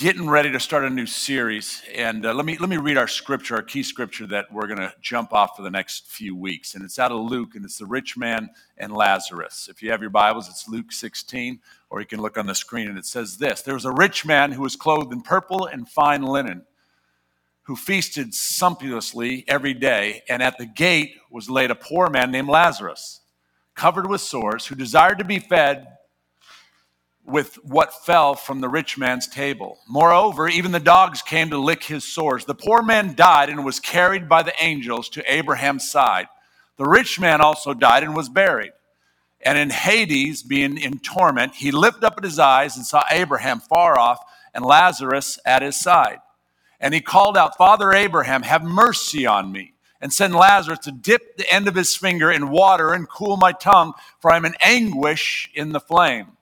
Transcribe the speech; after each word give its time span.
getting 0.00 0.30
ready 0.30 0.50
to 0.50 0.58
start 0.58 0.82
a 0.82 0.88
new 0.88 1.04
series, 1.04 1.82
and 1.94 2.24
uh, 2.24 2.32
let 2.32 2.46
me 2.46 2.56
let 2.56 2.70
me 2.70 2.78
read 2.78 2.96
our 2.96 3.06
scripture, 3.06 3.56
our 3.56 3.62
key 3.62 3.82
scripture 3.82 4.26
that 4.26 4.50
we're 4.50 4.66
going 4.66 4.78
to 4.78 4.90
jump 5.02 5.34
off 5.34 5.54
for 5.54 5.60
the 5.60 5.70
next 5.70 6.06
few 6.06 6.34
weeks, 6.34 6.74
and 6.74 6.82
it's 6.82 6.98
out 6.98 7.12
of 7.12 7.20
Luke, 7.30 7.54
and 7.54 7.66
it's 7.66 7.76
the 7.76 7.84
rich 7.84 8.16
man 8.16 8.48
and 8.78 8.94
Lazarus. 8.94 9.68
If 9.70 9.82
you 9.82 9.90
have 9.90 10.00
your 10.00 10.08
Bibles, 10.08 10.48
it's 10.48 10.66
Luke 10.66 10.90
16, 10.90 11.60
or 11.90 12.00
you 12.00 12.06
can 12.06 12.22
look 12.22 12.38
on 12.38 12.46
the 12.46 12.54
screen, 12.54 12.88
and 12.88 12.96
it 12.96 13.04
says 13.04 13.36
this: 13.36 13.60
There 13.60 13.74
was 13.74 13.84
a 13.84 13.92
rich 13.92 14.24
man 14.24 14.52
who 14.52 14.62
was 14.62 14.74
clothed 14.74 15.12
in 15.12 15.20
purple 15.20 15.66
and 15.66 15.86
fine 15.86 16.22
linen, 16.22 16.64
who 17.64 17.76
feasted 17.76 18.32
sumptuously 18.32 19.44
every 19.48 19.74
day, 19.74 20.22
and 20.30 20.42
at 20.42 20.56
the 20.56 20.64
gate 20.64 21.16
was 21.30 21.50
laid 21.50 21.70
a 21.70 21.74
poor 21.74 22.08
man 22.08 22.30
named 22.30 22.48
Lazarus, 22.48 23.20
covered 23.74 24.08
with 24.08 24.22
sores, 24.22 24.64
who 24.64 24.74
desired 24.74 25.18
to 25.18 25.24
be 25.24 25.38
fed 25.38 25.88
with 27.30 27.54
what 27.64 28.04
fell 28.04 28.34
from 28.34 28.60
the 28.60 28.68
rich 28.68 28.98
man's 28.98 29.26
table. 29.26 29.78
Moreover, 29.88 30.48
even 30.48 30.72
the 30.72 30.80
dogs 30.80 31.22
came 31.22 31.50
to 31.50 31.58
lick 31.58 31.84
his 31.84 32.04
sores. 32.04 32.44
The 32.44 32.54
poor 32.54 32.82
man 32.82 33.14
died 33.14 33.48
and 33.48 33.64
was 33.64 33.80
carried 33.80 34.28
by 34.28 34.42
the 34.42 34.54
angels 34.60 35.08
to 35.10 35.32
Abraham's 35.32 35.90
side. 35.90 36.26
The 36.76 36.86
rich 36.86 37.20
man 37.20 37.40
also 37.40 37.74
died 37.74 38.02
and 38.02 38.14
was 38.16 38.28
buried. 38.28 38.72
And 39.42 39.56
in 39.56 39.70
Hades, 39.70 40.42
being 40.42 40.76
in 40.76 40.98
torment, 40.98 41.54
he 41.54 41.70
lifted 41.70 42.04
up 42.04 42.22
his 42.22 42.38
eyes 42.38 42.76
and 42.76 42.84
saw 42.84 43.04
Abraham 43.10 43.60
far 43.60 43.98
off 43.98 44.18
and 44.54 44.64
Lazarus 44.64 45.38
at 45.46 45.62
his 45.62 45.78
side. 45.78 46.18
And 46.78 46.94
he 46.94 47.00
called 47.00 47.36
out, 47.36 47.56
Father 47.56 47.92
Abraham, 47.92 48.42
have 48.42 48.62
mercy 48.62 49.26
on 49.26 49.52
me, 49.52 49.74
and 50.00 50.12
send 50.12 50.34
Lazarus 50.34 50.78
to 50.80 50.92
dip 50.92 51.36
the 51.36 51.50
end 51.52 51.68
of 51.68 51.74
his 51.74 51.96
finger 51.96 52.30
in 52.30 52.48
water 52.50 52.92
and 52.92 53.08
cool 53.08 53.36
my 53.36 53.52
tongue, 53.52 53.92
for 54.18 54.32
I 54.32 54.36
am 54.36 54.44
in 54.44 54.54
anguish 54.62 55.50
in 55.54 55.72
the 55.72 55.80
flame. 55.80 56.36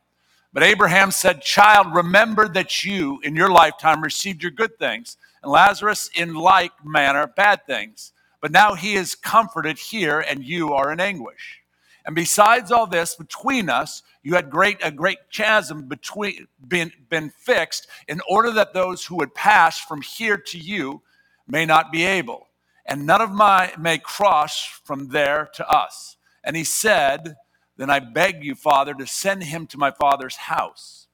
But 0.59 0.67
Abraham 0.67 1.13
said, 1.13 1.41
Child, 1.41 1.95
remember 1.95 2.49
that 2.49 2.85
you 2.85 3.21
in 3.23 3.37
your 3.37 3.49
lifetime 3.49 4.03
received 4.03 4.43
your 4.43 4.51
good 4.51 4.77
things, 4.77 5.17
and 5.41 5.53
Lazarus 5.53 6.11
in 6.17 6.35
like 6.35 6.73
manner 6.85 7.29
bad 7.29 7.65
things. 7.65 8.13
But 8.41 8.51
now 8.51 8.75
he 8.75 8.95
is 8.95 9.15
comforted 9.15 9.79
here, 9.79 10.19
and 10.19 10.43
you 10.43 10.73
are 10.73 10.91
in 10.91 10.99
anguish. 10.99 11.61
And 12.05 12.17
besides 12.17 12.73
all 12.73 12.89
this, 12.89 13.15
between 13.15 13.71
us, 13.71 14.03
you 14.25 14.35
had 14.35 14.51
great 14.51 14.79
a 14.83 14.91
great 14.91 15.31
chasm 15.31 15.83
between 15.83 16.49
been, 16.67 16.91
been 17.09 17.31
fixed 17.31 17.87
in 18.09 18.21
order 18.29 18.51
that 18.51 18.75
those 18.75 19.07
who 19.07 19.15
would 19.15 19.37
pass 19.37 19.79
from 19.79 20.03
here 20.03 20.39
to 20.39 20.59
you 20.59 21.03
may 21.47 21.67
not 21.67 21.93
be 21.93 22.05
able, 22.05 22.49
and 22.85 23.07
none 23.07 23.21
of 23.21 23.31
my 23.31 23.73
may 23.79 23.99
cross 23.99 24.65
from 24.83 25.11
there 25.11 25.51
to 25.55 25.71
us. 25.71 26.17
And 26.43 26.57
he 26.57 26.65
said, 26.65 27.37
then 27.79 27.91
I 27.91 28.01
beg 28.01 28.45
you, 28.45 28.55
Father, 28.55 28.93
to 28.95 29.07
send 29.07 29.45
him 29.45 29.67
to 29.69 29.79
my 29.79 29.93
father's 29.93 30.37
house. 30.37 31.07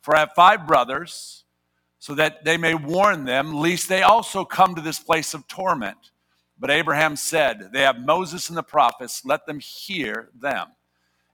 For 0.00 0.16
I 0.16 0.20
have 0.20 0.32
five 0.34 0.66
brothers, 0.66 1.44
so 1.98 2.14
that 2.14 2.44
they 2.44 2.56
may 2.56 2.74
warn 2.74 3.24
them, 3.24 3.54
lest 3.54 3.88
they 3.88 4.02
also 4.02 4.44
come 4.44 4.74
to 4.74 4.80
this 4.80 4.98
place 4.98 5.34
of 5.34 5.46
torment. 5.46 5.98
But 6.58 6.70
Abraham 6.70 7.16
said, 7.16 7.70
They 7.72 7.82
have 7.82 7.98
Moses 7.98 8.48
and 8.48 8.56
the 8.56 8.62
prophets, 8.62 9.24
let 9.24 9.46
them 9.46 9.60
hear 9.60 10.30
them. 10.40 10.68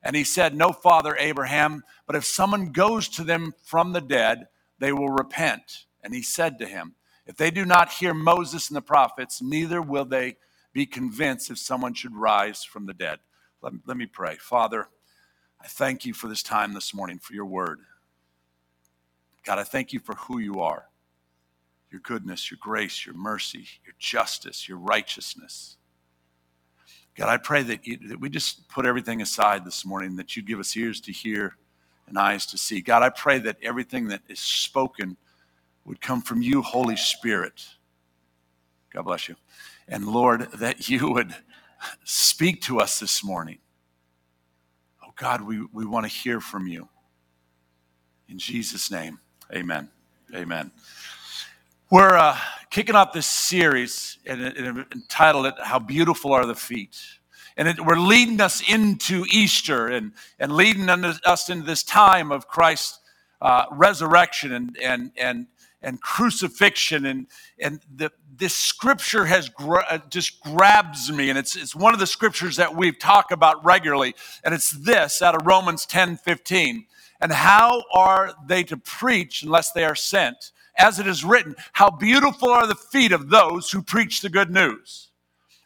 And 0.03 0.17
he 0.17 0.25
said, 0.25 0.55
No, 0.55 0.73
Father 0.73 1.17
Abraham, 1.17 1.85
but 2.07 2.17
if 2.17 2.25
someone 2.25 2.73
goes 2.73 3.09
to 3.11 3.25
them 3.25 3.55
from 3.63 3.93
the 3.93 4.01
dead, 4.01 4.49
they 4.81 4.93
will 4.93 5.11
repent. 5.11 5.85
And 6.03 6.13
he 6.13 6.23
said 6.23 6.59
to 6.59 6.67
him, 6.67 6.97
If 7.25 7.37
they 7.37 7.53
do 7.53 7.65
not 7.65 7.93
hear 7.93 8.15
Moses 8.15 8.69
and 8.69 8.77
the 8.77 8.83
prophets, 8.83 9.41
neither 9.41 9.81
will 9.81 10.05
they 10.05 10.37
be 10.73 10.87
convinced 10.87 11.51
if 11.51 11.59
someone 11.59 11.95
should 11.95 12.17
rise 12.17 12.65
from 12.65 12.87
the 12.87 12.95
dead. 12.95 13.21
Let, 13.63 13.73
let 13.87 13.97
me 13.97 14.07
pray. 14.07 14.37
Father, 14.37 14.89
I 15.61 15.69
thank 15.69 16.05
you 16.05 16.13
for 16.13 16.29
this 16.29 16.43
time 16.43 16.75
this 16.75 16.93
morning, 16.93 17.19
for 17.19 17.35
your 17.35 17.47
word. 17.47 17.81
God, 19.45 19.59
I 19.59 19.65
thank 19.65 19.93
you 19.93 20.01
for 20.01 20.15
who 20.15 20.39
you 20.39 20.61
are 20.61 20.87
your 21.91 22.01
goodness, 22.01 22.51
your 22.51 22.59
grace, 22.61 23.05
your 23.05 23.15
mercy, 23.15 23.67
your 23.85 23.95
justice, 23.99 24.67
your 24.67 24.79
righteousness. 24.79 25.77
God, 27.15 27.29
I 27.29 27.37
pray 27.37 27.63
that, 27.65 27.87
you, 27.87 27.99
that 28.09 28.19
we 28.19 28.31
just 28.31 28.67
put 28.71 28.87
everything 28.87 29.21
aside 29.21 29.65
this 29.67 29.85
morning, 29.85 30.17
that 30.17 30.35
you 30.35 30.43
give 30.43 30.59
us 30.59 30.75
ears 30.75 31.03
to 31.03 31.13
hear 31.13 31.59
and 32.09 32.19
eyes 32.19 32.47
to 32.47 32.57
see. 32.57 32.81
God, 32.81 33.03
I 33.03 33.11
pray 33.11 33.39
that 33.41 33.59
everything 33.63 34.09
that 34.09 34.23
is 34.29 34.41
spoken 34.41 35.19
would 35.85 36.01
come 36.01 36.23
from 36.23 36.41
you, 36.41 36.63
Holy 36.63 36.97
Spirit. 36.97 37.63
God 38.91 39.03
bless 39.03 39.29
you. 39.29 39.37
And 39.87 40.07
Lord, 40.07 40.51
that 40.53 40.89
you 40.89 41.13
would 41.13 41.35
Speak 42.05 42.63
to 42.63 42.81
us 42.81 42.99
this 43.01 43.25
morning. 43.25 43.59
Oh 45.05 45.13
God, 45.17 45.43
we, 45.43 45.67
we 45.73 45.85
want 45.87 46.05
to 46.05 46.11
hear 46.11 46.41
from 46.41 46.67
you. 46.67 46.89
In 48.29 48.39
Jesus' 48.39 48.91
name, 48.91 49.19
amen. 49.55 49.89
Amen. 50.35 50.71
We're 51.91 52.17
uh, 52.17 52.39
kicking 52.71 52.95
off 52.95 53.13
this 53.13 53.27
series 53.27 54.17
and, 54.25 54.41
and 54.41 54.87
entitled 54.95 55.47
it, 55.47 55.55
How 55.63 55.79
Beautiful 55.79 56.33
Are 56.33 56.47
the 56.47 56.55
Feet. 56.55 56.99
And 57.59 57.69
it, 57.69 57.85
we're 57.85 57.99
leading 57.99 58.41
us 58.41 58.63
into 58.67 59.27
Easter 59.31 59.89
and, 59.89 60.13
and 60.39 60.53
leading 60.53 60.89
us 60.89 61.51
into 61.51 61.67
this 61.67 61.83
time 61.83 62.33
of 62.33 62.49
Christ's 62.49 63.01
uh, 63.43 63.67
resurrection 63.71 64.53
and, 64.53 64.79
and, 64.83 65.11
and, 65.17 65.47
and 65.83 66.01
crucifixion 66.01 67.07
and 67.07 67.27
and 67.59 67.81
the, 67.95 68.11
this 68.35 68.55
scripture 68.55 69.25
has 69.25 69.49
gra- 69.49 69.87
uh, 69.89 69.99
just 70.09 70.41
grabs 70.41 71.11
me 71.11 71.29
and 71.29 71.39
it's 71.39 71.57
it's 71.57 71.75
one 71.75 71.93
of 71.95 72.01
the 72.01 72.07
scriptures 72.07 72.57
that 72.57 72.75
we 72.75 72.93
talk 72.93 73.31
about 73.31 73.65
regularly 73.65 74.15
and 74.45 74.55
it's 74.55 74.71
this 74.71 75.23
out 75.23 75.35
of 75.35 75.47
Romans 75.47 75.87
10 75.87 76.17
15 76.17 76.87
and 77.21 77.33
how 77.33 77.85
are 77.93 78.35
they 78.47 78.63
to 78.65 78.77
preach 78.77 79.43
unless 79.43 79.73
they 79.73 79.85
are 79.85 79.95
sent? 79.95 80.53
As 80.77 80.99
it 80.99 81.07
is 81.07 81.25
written 81.25 81.55
how 81.73 81.91
beautiful 81.91 82.49
are 82.51 82.67
the 82.67 82.75
feet 82.75 83.13
of 83.13 83.31
those 83.31 83.71
who 83.71 83.83
preach 83.83 84.21
the 84.21 84.31
good 84.31 84.51
news. 84.51 85.11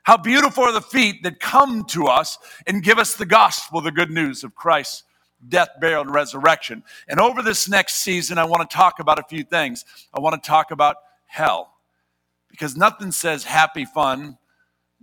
How 0.03 0.17
beautiful 0.17 0.65
are 0.65 0.73
the 0.73 0.81
feet 0.81 1.25
that 1.25 1.41
come 1.41 1.85
to 1.87 2.07
us 2.07 2.39
and 2.67 2.83
give 2.83 2.99
us 2.99 3.15
the 3.15 3.27
gospel 3.27 3.81
the 3.81 3.91
good 3.91 4.11
news 4.11 4.45
of 4.45 4.55
Christ 4.55 5.03
death, 5.49 5.69
burial, 5.81 6.03
and 6.03 6.13
resurrection. 6.13 6.83
And 7.09 7.21
over 7.21 7.43
this 7.43 7.69
next 7.69 7.97
season, 7.97 8.39
I 8.39 8.45
want 8.45 8.69
to 8.69 8.75
talk 8.75 9.01
about 9.01 9.19
a 9.19 9.25
few 9.25 9.45
things. 9.45 9.85
I 10.13 10.21
want 10.21 10.43
to 10.43 10.47
talk 10.47 10.71
about 10.71 10.97
hell 11.27 11.75
because 12.51 12.77
nothing 12.77 13.13
says 13.13 13.45
happy 13.45 13.85
fun 13.85 14.39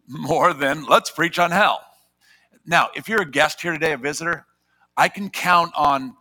more 0.08 0.54
than 0.54 0.86
let's 0.86 1.12
preach 1.12 1.40
on 1.40 1.52
hell. 1.52 1.82
Now, 2.66 2.90
if 2.96 3.08
you're 3.08 3.22
a 3.22 3.30
guest 3.30 3.62
here 3.62 3.74
today, 3.74 3.94
a 3.94 3.98
visitor, 3.98 4.46
I 4.96 5.10
can 5.10 5.30
count 5.30 5.74
on 5.76 6.16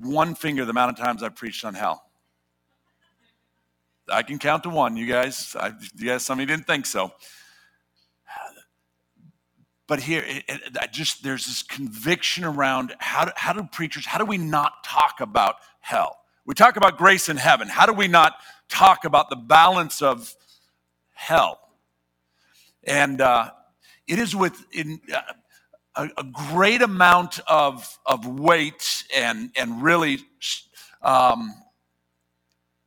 one 0.00 0.34
finger 0.34 0.64
the 0.64 0.70
amount 0.70 0.90
of 0.90 1.04
times 1.04 1.22
I've 1.22 1.36
preached 1.36 1.64
on 1.64 1.74
hell. 1.74 2.04
I 4.08 4.22
can 4.22 4.38
count 4.38 4.64
to 4.64 4.68
one, 4.68 4.96
you 4.96 5.06
guys. 5.06 5.54
I, 5.58 5.72
you 5.96 6.08
guys, 6.08 6.24
some 6.24 6.38
of 6.38 6.40
you 6.40 6.46
didn't 6.46 6.66
think 6.66 6.86
so. 6.86 7.12
But 9.92 10.00
here, 10.00 10.24
it, 10.26 10.44
it, 10.48 10.78
I 10.80 10.86
just 10.86 11.22
there's 11.22 11.44
this 11.44 11.62
conviction 11.62 12.44
around 12.44 12.94
how 12.98 13.26
do, 13.26 13.32
how 13.36 13.52
do 13.52 13.62
preachers, 13.70 14.06
how 14.06 14.16
do 14.16 14.24
we 14.24 14.38
not 14.38 14.82
talk 14.82 15.20
about 15.20 15.56
hell? 15.80 16.16
We 16.46 16.54
talk 16.54 16.78
about 16.78 16.96
grace 16.96 17.28
in 17.28 17.36
heaven. 17.36 17.68
How 17.68 17.84
do 17.84 17.92
we 17.92 18.08
not 18.08 18.32
talk 18.70 19.04
about 19.04 19.28
the 19.28 19.36
balance 19.36 20.00
of 20.00 20.34
hell? 21.12 21.60
And 22.84 23.20
uh, 23.20 23.50
it 24.06 24.18
is 24.18 24.34
with 24.34 24.64
in, 24.72 24.98
uh, 25.14 25.20
a, 25.94 26.08
a, 26.16 26.24
great 26.24 26.80
amount 26.80 27.40
of, 27.46 27.98
of 28.06 28.26
weight 28.26 29.04
and, 29.14 29.50
and 29.56 29.82
really, 29.82 30.20
um, 31.02 31.52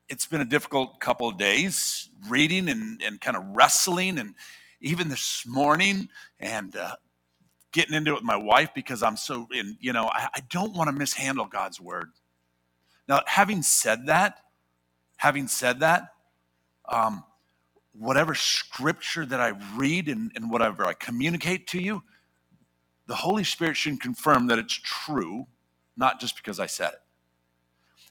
it's 0.09 0.25
been 0.25 0.41
a 0.41 0.45
difficult 0.45 0.99
couple 0.99 1.29
of 1.29 1.37
days 1.37 2.09
reading 2.27 2.67
and, 2.67 2.99
and 3.03 3.21
kind 3.21 3.37
of 3.37 3.43
wrestling 3.55 4.17
and 4.17 4.33
even 4.81 5.09
this 5.09 5.43
morning 5.45 6.09
and 6.39 6.75
uh, 6.75 6.95
getting 7.71 7.93
into 7.93 8.11
it 8.11 8.15
with 8.15 8.23
my 8.23 8.35
wife 8.35 8.69
because 8.73 9.03
I'm 9.03 9.17
so, 9.17 9.47
in, 9.53 9.77
you 9.79 9.93
know, 9.93 10.05
I, 10.05 10.29
I 10.35 10.39
don't 10.49 10.75
want 10.75 10.89
to 10.89 10.93
mishandle 10.93 11.45
God's 11.45 11.79
word. 11.79 12.11
Now, 13.07 13.21
having 13.25 13.61
said 13.61 14.07
that, 14.07 14.39
having 15.17 15.47
said 15.47 15.81
that, 15.81 16.09
um, 16.87 17.23
whatever 17.93 18.35
scripture 18.35 19.25
that 19.25 19.39
I 19.39 19.53
read 19.75 20.07
and, 20.07 20.31
and 20.35 20.49
whatever 20.49 20.85
I 20.85 20.93
communicate 20.93 21.67
to 21.67 21.81
you, 21.81 22.03
the 23.07 23.15
Holy 23.15 23.43
Spirit 23.43 23.77
should 23.77 24.01
confirm 24.01 24.47
that 24.47 24.59
it's 24.59 24.73
true, 24.73 25.47
not 25.95 26.19
just 26.19 26.35
because 26.35 26.59
I 26.59 26.65
said 26.65 26.93
it. 26.93 27.01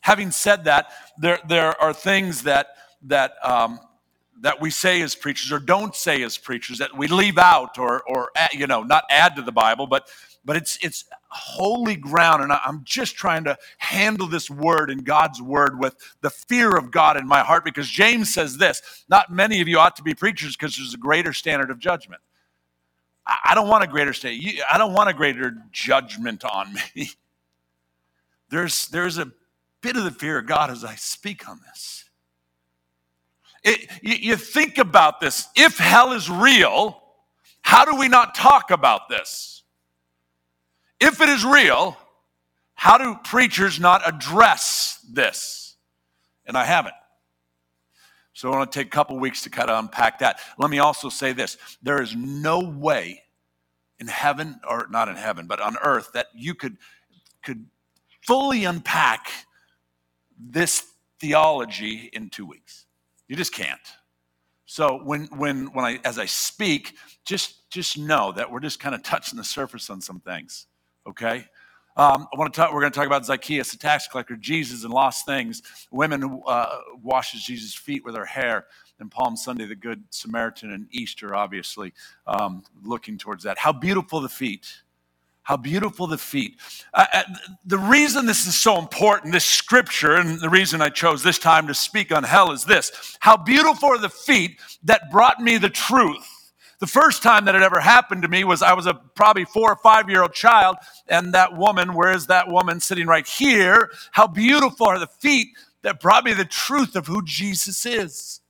Having 0.01 0.31
said 0.31 0.65
that, 0.65 0.93
there, 1.19 1.39
there 1.49 1.81
are 1.81 1.93
things 1.93 2.43
that, 2.43 2.69
that 3.03 3.33
um, 3.43 3.81
that 4.41 4.61
we 4.61 4.71
say 4.71 5.01
as 5.03 5.15
preachers 5.15 5.53
or 5.53 5.59
don't 5.59 5.95
say 5.95 6.23
as 6.23 6.37
preachers 6.37 6.79
that 6.79 6.97
we 6.97 7.07
leave 7.07 7.39
out 7.39 7.79
or, 7.79 8.03
or 8.03 8.31
you 8.53 8.67
know, 8.67 8.83
not 8.83 9.05
add 9.11 9.37
to 9.37 9.43
the 9.43 9.53
Bible, 9.53 9.87
but, 9.87 10.09
but 10.45 10.57
it's, 10.57 10.79
it's 10.83 11.05
holy 11.29 11.97
ground. 11.97 12.43
And 12.43 12.53
I'm 12.53 12.83
just 12.85 13.17
trying 13.17 13.45
to 13.45 13.57
handle 13.79 14.27
this 14.27 14.51
word 14.51 14.91
and 14.91 15.05
God's 15.05 15.41
word 15.41 15.79
with 15.79 15.97
the 16.21 16.31
fear 16.31 16.77
of 16.77 16.91
God 16.91 17.17
in 17.17 17.27
my 17.27 17.41
heart 17.41 17.65
because 17.65 17.89
James 17.89 18.33
says 18.33 18.59
this 18.59 19.05
not 19.09 19.31
many 19.31 19.61
of 19.61 19.69
you 19.69 19.79
ought 19.79 19.97
to 19.97 20.03
be 20.03 20.15
preachers 20.15 20.57
because 20.57 20.77
there's 20.77 20.95
a 20.95 20.99
greater 20.99 21.33
standard 21.33 21.71
of 21.71 21.79
judgment. 21.79 22.21
I 23.27 23.55
don't 23.55 23.69
want 23.69 23.85
a 23.85 23.87
greater 23.87 24.13
state. 24.13 24.61
I 24.71 24.77
don't 24.77 24.93
want 24.93 25.09
a 25.09 25.15
greater 25.15 25.57
judgment 25.73 26.45
on 26.45 26.75
me. 26.75 27.11
There's, 28.51 28.87
there's 28.89 29.19
a 29.19 29.33
bit 29.81 29.97
of 29.97 30.05
the 30.05 30.13
fear 30.13 30.39
of 30.39 30.47
God 30.47 30.71
as 30.71 30.85
I 30.85 30.95
speak 30.95 31.49
on 31.49 31.61
this. 31.67 32.04
It, 33.65 33.91
you, 34.03 34.15
you 34.15 34.37
think 34.37 34.79
about 34.79 35.21
this. 35.21 35.49
If 35.57 35.79
hell 35.79 36.13
is 36.13 36.31
real, 36.31 37.03
how 37.63 37.85
do 37.85 37.97
we 37.97 38.09
not 38.09 38.35
talk 38.35 38.71
about 38.71 39.09
this? 39.09 39.63
If 41.01 41.21
it 41.21 41.29
is 41.29 41.45
real, 41.45 41.97
how 42.75 42.99
do 42.99 43.19
preachers 43.25 43.81
not 43.81 44.07
address 44.07 45.05
this? 45.11 45.77
And 46.47 46.57
I 46.57 46.65
haven't. 46.65 46.95
So 48.35 48.53
I 48.53 48.57
want 48.57 48.71
to 48.71 48.79
take 48.79 48.89
a 48.89 48.91
couple 48.91 49.19
weeks 49.19 49.43
to 49.43 49.51
kind 49.51 49.71
of 49.71 49.79
unpack 49.83 50.19
that. 50.19 50.41
Let 50.59 50.69
me 50.69 50.79
also 50.81 51.09
say 51.09 51.33
this 51.33 51.57
there 51.83 52.03
is 52.03 52.15
no 52.15 52.61
way 52.61 53.23
in 53.99 54.09
heaven, 54.09 54.61
or 54.69 54.89
not 54.91 55.09
in 55.09 55.17
heaven, 55.17 55.47
but 55.47 55.61
on 55.61 55.77
earth, 55.83 56.11
that 56.15 56.27
you 56.35 56.55
could, 56.55 56.77
could 57.43 57.65
fully 58.23 58.65
unpack 58.65 59.31
this 60.39 60.85
theology 61.21 62.11
in 62.13 62.29
two 62.29 62.45
weeks. 62.45 62.87
You 63.29 63.37
just 63.37 63.55
can't. 63.55 63.81
So 64.67 65.01
when 65.05 65.27
when 65.37 65.67
when 65.73 65.85
I 65.85 66.01
as 66.05 66.19
I 66.19 66.27
speak, 66.27 66.95
just 67.25 67.71
just 67.71 67.99
know 67.99 68.33
that 68.33 68.51
we're 68.51 68.61
just 68.61 68.81
kind 68.81 68.95
of 68.95 69.03
touching 69.03 69.37
the 69.37 69.45
surface 69.45 69.91
on 69.91 70.01
some 70.01 70.21
things. 70.21 70.67
Okay. 71.07 71.47
Um, 71.97 72.27
I 72.35 72.39
want 72.39 72.53
to 72.53 72.61
talk. 72.61 72.73
We're 72.75 72.81
going 72.81 72.93
to 72.93 72.99
talk 72.99 73.07
about 73.07 73.25
Zacchaeus, 73.25 73.71
the 73.71 73.79
tax 73.79 74.09
collector, 74.09 74.37
Jesus, 74.37 74.83
and 74.83 74.93
lost 74.93 75.27
things. 75.27 75.63
Women 75.93 76.41
uh, 76.47 76.79
washes 77.01 77.45
Jesus' 77.45 77.75
feet 77.75 78.05
with 78.05 78.17
her 78.17 78.25
hair, 78.25 78.67
and 78.99 79.11
Palm 79.11 79.37
Sunday, 79.37 79.67
the 79.67 79.77
Good 79.77 80.03
Samaritan, 80.11 80.73
and 80.73 80.89
Easter, 80.91 81.37
obviously, 81.37 81.93
um, 82.27 82.65
looking 82.83 83.17
towards 83.17 83.45
that. 83.45 83.59
How 83.59 83.73
beautiful 83.73 84.21
the 84.21 84.29
feet! 84.29 84.83
How 85.45 85.57
beautiful 85.57 86.07
the 86.07 86.19
feet. 86.19 86.59
Uh, 86.93 87.07
the 87.65 87.79
reason 87.79 88.27
this 88.27 88.47
is 88.47 88.57
so 88.57 88.79
important, 88.79 89.33
this 89.33 89.45
scripture, 89.45 90.17
and 90.17 90.41
the 90.41 90.51
reason 90.51 90.83
I 90.83 90.89
chose 90.89 91.23
this 91.23 91.39
time 91.39 91.69
to 91.69 91.75
speak 91.75 92.13
on 92.13 92.25
hell 92.25 92.51
is 92.53 92.65
this: 92.65 93.17
How 93.21 93.37
beautiful 93.37 93.91
are 93.91 93.99
the 93.99 94.09
feet 94.11 94.59
that 94.83 95.11
brought 95.11 95.41
me 95.41 95.59
the 95.59 95.71
truth 95.71 96.27
the 96.81 96.87
first 96.91 97.23
time 97.23 97.47
that 97.47 97.55
it 97.55 97.63
ever 97.63 97.81
happened 97.81 98.21
to 98.23 98.29
me 98.29 98.45
was 98.45 98.61
I 98.61 98.75
was 98.75 98.87
a 98.87 98.93
probably 98.93 99.47
four 99.47 99.73
or 99.73 99.77
five 99.77 100.11
year 100.11 100.21
old 100.21 100.35
child, 100.35 100.77
and 101.09 101.33
that 101.33 101.57
woman, 101.57 101.95
where 101.95 102.13
is 102.13 102.27
that 102.27 102.49
woman 102.49 102.79
sitting 102.79 103.07
right 103.07 103.27
here? 103.27 103.91
How 104.13 104.27
beautiful 104.27 104.87
are 104.87 104.99
the 104.99 105.07
feet 105.07 105.49
that 105.83 106.01
brought 106.01 106.25
me 106.25 106.33
the 106.33 106.45
truth 106.45 106.97
of 106.97 107.07
who 107.07 107.23
Jesus 107.25 107.87
is. 107.87 108.41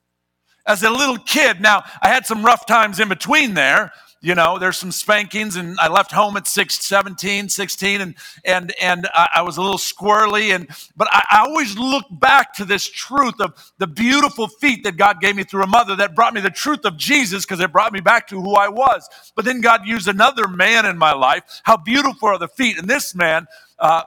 As 0.67 0.83
a 0.83 0.91
little 0.91 1.19
kid, 1.19 1.61
now 1.61 1.85
I 2.03 2.09
had 2.09 2.27
some 2.27 2.45
rough 2.45 2.65
times 2.65 2.99
in 2.99 3.09
between 3.09 3.55
there, 3.55 3.93
you 4.25 4.35
know 4.35 4.59
there's 4.59 4.79
some 4.79 4.93
spankings 4.93 5.57
and 5.57 5.79
i 5.81 5.89
left 5.89 6.11
home 6.13 6.37
at 6.37 6.47
6 6.47 6.85
17 6.85 7.49
16 7.49 8.01
and 8.01 8.15
and 8.45 8.75
and 8.81 9.09
i, 9.15 9.29
I 9.37 9.43
was 9.43 9.57
a 9.57 9.63
little 9.63 9.79
squirrely 9.79 10.55
and 10.55 10.69
but 10.97 11.09
I, 11.11 11.25
I, 11.31 11.41
always 11.47 11.77
look 11.77 12.07
back 12.11 12.55
to 12.55 12.65
this 12.65 12.89
truth 12.89 13.41
of 13.41 13.53
the 13.79 13.87
beautiful 13.87 14.49
feet 14.49 14.85
that 14.85 14.97
god 14.97 15.21
gave 15.21 15.37
me 15.37 15.45
through 15.45 15.63
a 15.63 15.69
mother 15.69 15.95
that 15.97 16.15
brought 16.15 16.35
me 16.35 16.41
the 16.41 16.51
truth 16.51 16.85
of 16.85 16.97
jesus 16.97 17.45
because 17.45 17.61
it 17.61 17.73
brought 17.73 17.93
me 17.93 18.01
back 18.01 18.27
to 18.29 18.41
who 18.41 18.55
i 18.55 18.69
was. 18.69 19.09
But 19.35 19.45
then 19.45 19.61
god 19.61 19.87
used 19.87 20.09
another 20.09 20.49
man 20.49 20.87
in 20.87 20.99
my 20.99 21.13
life. 21.13 21.43
How 21.65 21.77
beautiful 21.77 22.29
are 22.29 22.39
the 22.39 22.49
feet. 22.49 22.79
And 22.79 22.89
this 22.89 23.15
man 23.15 23.47
uh, 23.79 24.03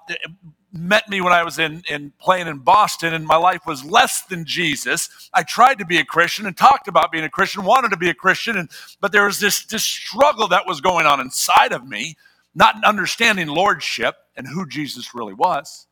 met 0.77 1.09
me 1.09 1.21
when 1.21 1.33
I 1.33 1.43
was 1.43 1.59
in, 1.59 1.83
in 1.89 2.11
playing 2.19 2.47
in 2.47 2.59
Boston 2.59 3.13
and 3.13 3.25
my 3.25 3.35
life 3.35 3.65
was 3.65 3.83
less 3.83 4.21
than 4.23 4.45
Jesus. 4.45 5.09
I 5.33 5.43
tried 5.43 5.79
to 5.79 5.85
be 5.85 5.97
a 5.97 6.05
Christian 6.05 6.45
and 6.45 6.55
talked 6.55 6.87
about 6.87 7.11
being 7.11 7.23
a 7.23 7.29
Christian, 7.29 7.63
wanted 7.63 7.89
to 7.89 7.97
be 7.97 8.09
a 8.09 8.13
Christian, 8.13 8.57
and, 8.57 8.69
but 9.01 9.11
there 9.11 9.25
was 9.25 9.39
this, 9.39 9.65
this 9.65 9.83
struggle 9.83 10.47
that 10.49 10.67
was 10.67 10.81
going 10.81 11.05
on 11.05 11.19
inside 11.19 11.73
of 11.73 11.87
me, 11.87 12.15
not 12.55 12.83
understanding 12.83 13.47
lordship 13.47 14.15
and 14.35 14.47
who 14.47 14.67
Jesus 14.67 15.13
really 15.13 15.33
was. 15.33 15.87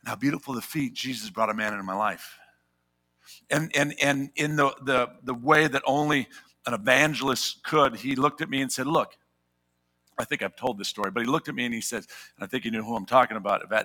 And 0.00 0.08
how 0.08 0.16
beautiful 0.16 0.54
the 0.54 0.62
feet 0.62 0.94
Jesus 0.94 1.30
brought 1.30 1.50
a 1.50 1.54
man 1.54 1.72
into 1.72 1.84
my 1.84 1.96
life. 1.96 2.38
And, 3.50 3.70
and, 3.76 3.94
and 4.02 4.30
in 4.36 4.56
the, 4.56 4.74
the, 4.82 5.10
the 5.22 5.34
way 5.34 5.66
that 5.66 5.82
only 5.86 6.28
an 6.66 6.74
evangelist 6.74 7.62
could, 7.64 7.96
he 7.96 8.16
looked 8.16 8.40
at 8.40 8.48
me 8.48 8.60
and 8.62 8.72
said, 8.72 8.86
Look, 8.86 9.16
I 10.20 10.24
think 10.24 10.42
I've 10.42 10.56
told 10.56 10.78
this 10.78 10.88
story, 10.88 11.10
but 11.10 11.22
he 11.22 11.26
looked 11.28 11.48
at 11.48 11.54
me 11.54 11.64
and 11.64 11.74
he 11.74 11.80
said, 11.80 12.04
and 12.36 12.44
I 12.44 12.46
think 12.46 12.64
he 12.64 12.70
knew 12.70 12.82
who 12.82 12.96
I'm 12.96 13.06
talking 13.06 13.36
about. 13.36 13.68
We 13.70 13.76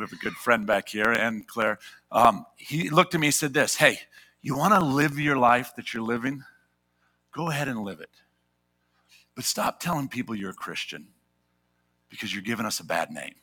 have 0.00 0.12
a 0.12 0.16
good 0.16 0.34
friend 0.34 0.66
back 0.66 0.88
here, 0.88 1.10
and 1.10 1.46
Claire. 1.46 1.78
Um, 2.10 2.46
he 2.56 2.90
looked 2.90 3.14
at 3.14 3.20
me 3.20 3.28
and 3.28 3.34
said 3.34 3.54
this 3.54 3.76
Hey, 3.76 3.98
you 4.42 4.56
want 4.56 4.74
to 4.74 4.80
live 4.80 5.18
your 5.18 5.36
life 5.36 5.72
that 5.76 5.94
you're 5.94 6.02
living? 6.02 6.42
Go 7.32 7.50
ahead 7.50 7.68
and 7.68 7.80
live 7.80 8.00
it. 8.00 8.10
But 9.34 9.44
stop 9.44 9.80
telling 9.80 10.08
people 10.08 10.34
you're 10.34 10.50
a 10.50 10.54
Christian 10.54 11.08
because 12.10 12.32
you're 12.32 12.42
giving 12.42 12.66
us 12.66 12.80
a 12.80 12.84
bad 12.84 13.10
name. 13.10 13.34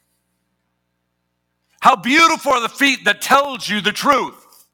How 1.81 1.95
beautiful 1.95 2.53
are 2.53 2.61
the 2.61 2.69
feet 2.69 3.05
that 3.05 3.21
tells 3.21 3.67
you 3.69 3.81
the 3.81 3.91
truth, 3.91 4.67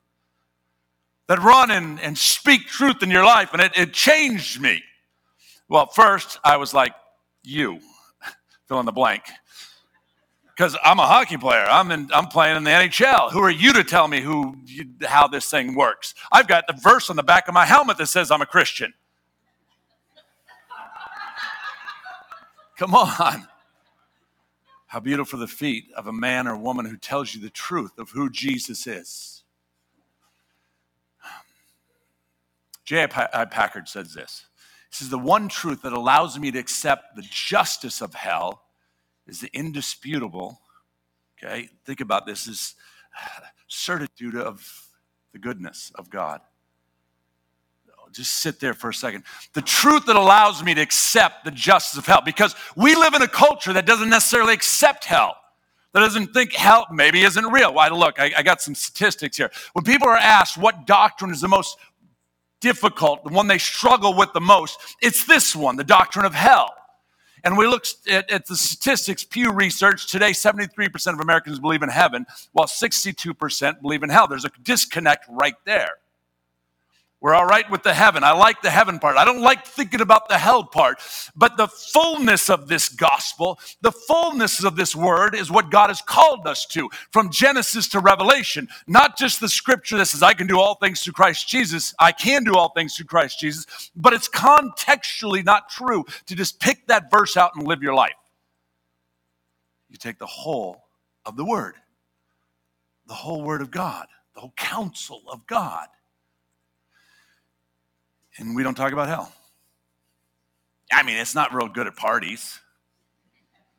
that 1.28 1.40
run 1.40 1.72
and, 1.72 2.00
and 2.00 2.18
speak 2.18 2.68
truth 2.68 3.04
in 3.04 3.12
your 3.12 3.24
life. 3.24 3.54
And 3.54 3.62
it, 3.62 3.72
it 3.78 3.94
changed 3.94 4.60
me. 4.60 4.84
Well, 5.70 5.88
first, 5.88 6.40
I 6.44 6.58
was 6.58 6.74
like, 6.74 6.94
you, 7.46 7.80
fill 8.68 8.80
in 8.80 8.86
the 8.86 8.92
blank. 8.92 9.24
Because 10.56 10.78
I'm 10.84 11.00
a 11.00 11.06
hockey 11.06 11.38
player. 11.38 11.66
I'm, 11.70 11.92
in, 11.92 12.10
I'm 12.14 12.28
playing 12.28 12.56
in 12.56 12.64
the 12.64 12.72
NHL. 12.72 13.32
Who 13.32 13.40
are 13.40 13.50
you 13.50 13.74
to 13.74 13.84
tell 13.84 14.08
me 14.08 14.22
who, 14.22 14.56
how 15.04 15.28
this 15.28 15.50
thing 15.50 15.76
works? 15.76 16.16
I've 16.32 16.48
got 16.48 16.66
the 16.68 16.74
verse 16.74 17.10
on 17.10 17.18
the 17.18 17.24
back 17.24 17.48
of 17.50 17.54
my 17.54 17.66
helmet 17.66 17.98
that 17.98 18.08
says 18.08 18.32
I'm 18.32 18.42
a 18.42 18.46
Christian. 18.46 18.94
Come 22.78 22.96
on. 22.96 23.48
How 24.88 25.00
beautiful 25.02 25.40
the 25.40 25.48
feet 25.48 25.86
of 25.98 26.08
a 26.08 26.14
man 26.14 26.48
or 26.48 26.56
woman 26.56 26.86
who 26.86 26.96
tells 26.96 27.36
you 27.36 27.42
the 27.42 27.50
truth 27.50 27.98
of 27.98 28.12
who 28.12 28.30
Jesus 28.30 28.88
is. 28.88 29.44
J.I. 32.86 33.46
Packer 33.46 33.84
says 33.86 34.14
this 34.14 34.46
this 34.96 35.02
is 35.02 35.10
the 35.10 35.20
one 35.20 35.50
truth 35.50 35.82
that 35.82 35.92
allows 35.92 36.40
me 36.40 36.52
to 36.52 36.58
accept 36.58 37.18
the 37.18 37.22
justice 37.22 38.00
of 38.02 38.14
hell 38.14 38.64
is 39.28 39.42
the 39.42 39.50
indisputable, 39.52 40.62
okay? 41.38 41.68
Think 41.84 42.00
about 42.00 42.26
this 42.26 42.48
is 42.48 42.76
certitude 43.68 44.38
of 44.38 44.88
the 45.34 45.40
goodness 45.40 45.92
of 45.96 46.10
God. 46.10 46.40
Just 48.14 48.36
sit 48.36 48.62
there 48.62 48.74
for 48.74 48.92
a 48.92 48.94
second. 48.94 49.26
The 49.52 49.62
truth 49.62 50.06
that 50.06 50.16
allows 50.16 50.64
me 50.64 50.74
to 50.74 50.82
accept 50.82 51.44
the 51.44 51.52
justice 51.52 52.00
of 52.00 52.06
hell, 52.06 52.22
because 52.24 52.56
we 52.78 52.96
live 52.96 53.16
in 53.16 53.22
a 53.22 53.28
culture 53.28 53.74
that 53.74 53.86
doesn't 53.86 54.10
necessarily 54.10 54.54
accept 54.54 55.04
hell 55.04 55.36
that 55.96 56.02
doesn't 56.02 56.34
think 56.34 56.52
hell 56.52 56.86
maybe 56.92 57.22
isn't 57.22 57.46
real. 57.46 57.74
Why? 57.74 57.88
Look, 57.88 58.20
I, 58.20 58.30
I, 58.38 58.44
got 58.44 58.62
some 58.62 58.76
statistics 58.76 59.38
here. 59.38 59.50
When 59.72 59.86
people 59.86 60.10
are 60.10 60.18
asked 60.18 60.58
what 60.58 60.86
doctrine 60.86 61.32
is 61.32 61.40
the 61.40 61.48
most 61.48 61.78
difficult, 62.62 63.24
the 63.24 63.32
one 63.32 63.48
they 63.48 63.58
struggle 63.58 64.16
with 64.16 64.34
the 64.34 64.42
most, 64.42 64.80
it's 65.02 65.26
this 65.26 65.56
one, 65.56 65.76
the 65.76 65.84
doctrine 65.84 66.26
of 66.26 66.34
hell. 66.34 66.74
And 67.44 67.58
we 67.58 67.68
look 67.68 67.86
at, 68.10 68.30
at, 68.32 68.48
the 68.48 68.56
statistics, 68.56 69.24
Pew 69.24 69.52
Research, 69.52 70.10
today 70.10 70.32
73% 70.32 71.14
of 71.14 71.20
Americans 71.20 71.60
believe 71.60 71.84
in 71.84 71.90
heaven, 71.90 72.26
while 72.54 72.66
62% 72.66 73.82
believe 73.82 74.02
in 74.02 74.10
hell. 74.10 74.28
There's 74.28 74.46
a 74.46 74.52
disconnect 74.64 75.26
right 75.30 75.54
there. 75.64 75.98
We're 77.26 77.34
all 77.34 77.48
right 77.48 77.68
with 77.72 77.82
the 77.82 77.96
heaven. 77.96 78.24
I 78.24 78.34
like 78.34 78.62
the 78.62 78.70
heaven 78.70 79.00
part. 79.00 79.18
I 79.18 79.26
don't 79.26 79.42
like 79.42 79.66
thinking 79.66 80.00
about 80.00 80.30
the 80.30 80.38
hell 80.38 80.64
part. 80.64 81.00
But 81.36 81.58
the 81.58 81.68
fullness 81.68 82.52
of 82.52 82.68
this 82.68 82.88
gospel, 82.88 83.58
the 83.82 83.92
fullness 83.92 84.64
of 84.64 84.76
this 84.76 84.96
word 84.96 85.34
is 85.34 85.50
what 85.50 85.72
God 85.72 85.88
has 85.88 86.04
called 86.04 86.46
us 86.46 86.68
to 86.68 86.88
from 87.10 87.32
Genesis 87.32 87.88
to 87.88 88.00
Revelation. 88.00 88.68
Not 88.86 89.18
just 89.18 89.40
the 89.40 89.50
scripture 89.50 89.98
that 89.98 90.06
says, 90.06 90.22
I 90.22 90.36
can 90.36 90.46
do 90.46 90.60
all 90.60 90.76
things 90.76 91.02
through 91.02 91.14
Christ 91.14 91.48
Jesus. 91.50 91.96
I 92.00 92.12
can 92.12 92.44
do 92.44 92.54
all 92.54 92.70
things 92.70 92.96
through 92.96 93.08
Christ 93.08 93.40
Jesus. 93.40 93.90
But 93.96 94.14
it's 94.14 94.30
contextually 94.30 95.44
not 95.44 95.68
true 95.68 96.06
to 96.28 96.36
just 96.36 96.60
pick 96.60 96.86
that 96.90 97.10
verse 97.10 97.38
out 97.38 97.56
and 97.56 97.66
live 97.68 97.82
your 97.82 97.96
life. 97.96 98.14
You 99.90 99.98
take 99.98 100.20
the 100.20 100.28
whole 100.28 100.84
of 101.26 101.38
the 101.38 101.46
word, 101.46 101.74
the 103.08 103.16
whole 103.16 103.42
word 103.42 103.64
of 103.64 103.72
God, 103.72 104.06
the 104.36 104.42
whole 104.42 104.54
counsel 104.56 105.24
of 105.28 105.48
God 105.48 105.88
and 108.38 108.56
we 108.56 108.64
don't 108.64 108.76
talk 108.76 108.92
about 108.92 109.08
hell. 109.08 109.32
I 110.92 111.04
mean, 111.04 111.18
it's 111.18 111.36
not 111.36 111.54
real 111.54 111.68
good 111.68 111.88
at 111.88 111.96
parties. 111.96 112.60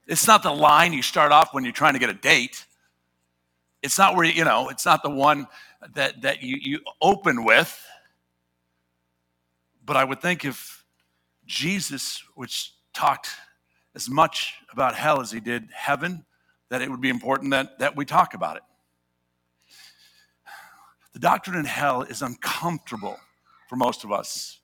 It's 0.07 0.27
not 0.27 0.43
the 0.43 0.53
line 0.53 0.93
you 0.93 1.03
start 1.03 1.33
off 1.33 1.53
when 1.53 1.65
you're 1.65 1.73
trying 1.73 1.95
to 1.95 1.99
get 1.99 2.11
a 2.11 2.15
date. 2.15 2.65
It's 3.83 3.99
not 3.99 4.17
where, 4.17 4.25
you 4.25 4.45
know, 4.45 4.69
it's 4.69 4.85
not 4.85 5.03
the 5.03 5.11
one 5.11 5.47
that, 5.95 6.23
that 6.23 6.43
you, 6.43 6.57
you 6.61 6.81
open 7.01 7.45
with. 7.45 7.85
But 9.85 9.97
I 9.97 10.05
would 10.05 10.21
think 10.21 10.45
if 10.45 10.85
Jesus, 11.47 12.23
which 12.35 12.73
talked 12.93 13.31
as 13.95 14.09
much 14.09 14.55
about 14.73 14.95
hell 14.95 15.21
as 15.21 15.31
he 15.31 15.41
did 15.41 15.69
heaven, 15.73 16.25
that 16.69 16.83
it 16.83 16.91
would 16.91 17.01
be 17.01 17.09
important 17.09 17.51
that, 17.53 17.79
that 17.79 17.97
we 17.97 18.05
talk 18.05 18.35
about 18.35 18.57
it. 18.57 18.63
The 21.13 21.21
doctrine 21.21 21.59
in 21.59 21.65
hell 21.65 22.03
is 22.03 22.21
uncomfortable 22.23 23.19
for 23.69 23.77
most 23.77 24.05
of 24.05 24.13
us. 24.13 24.61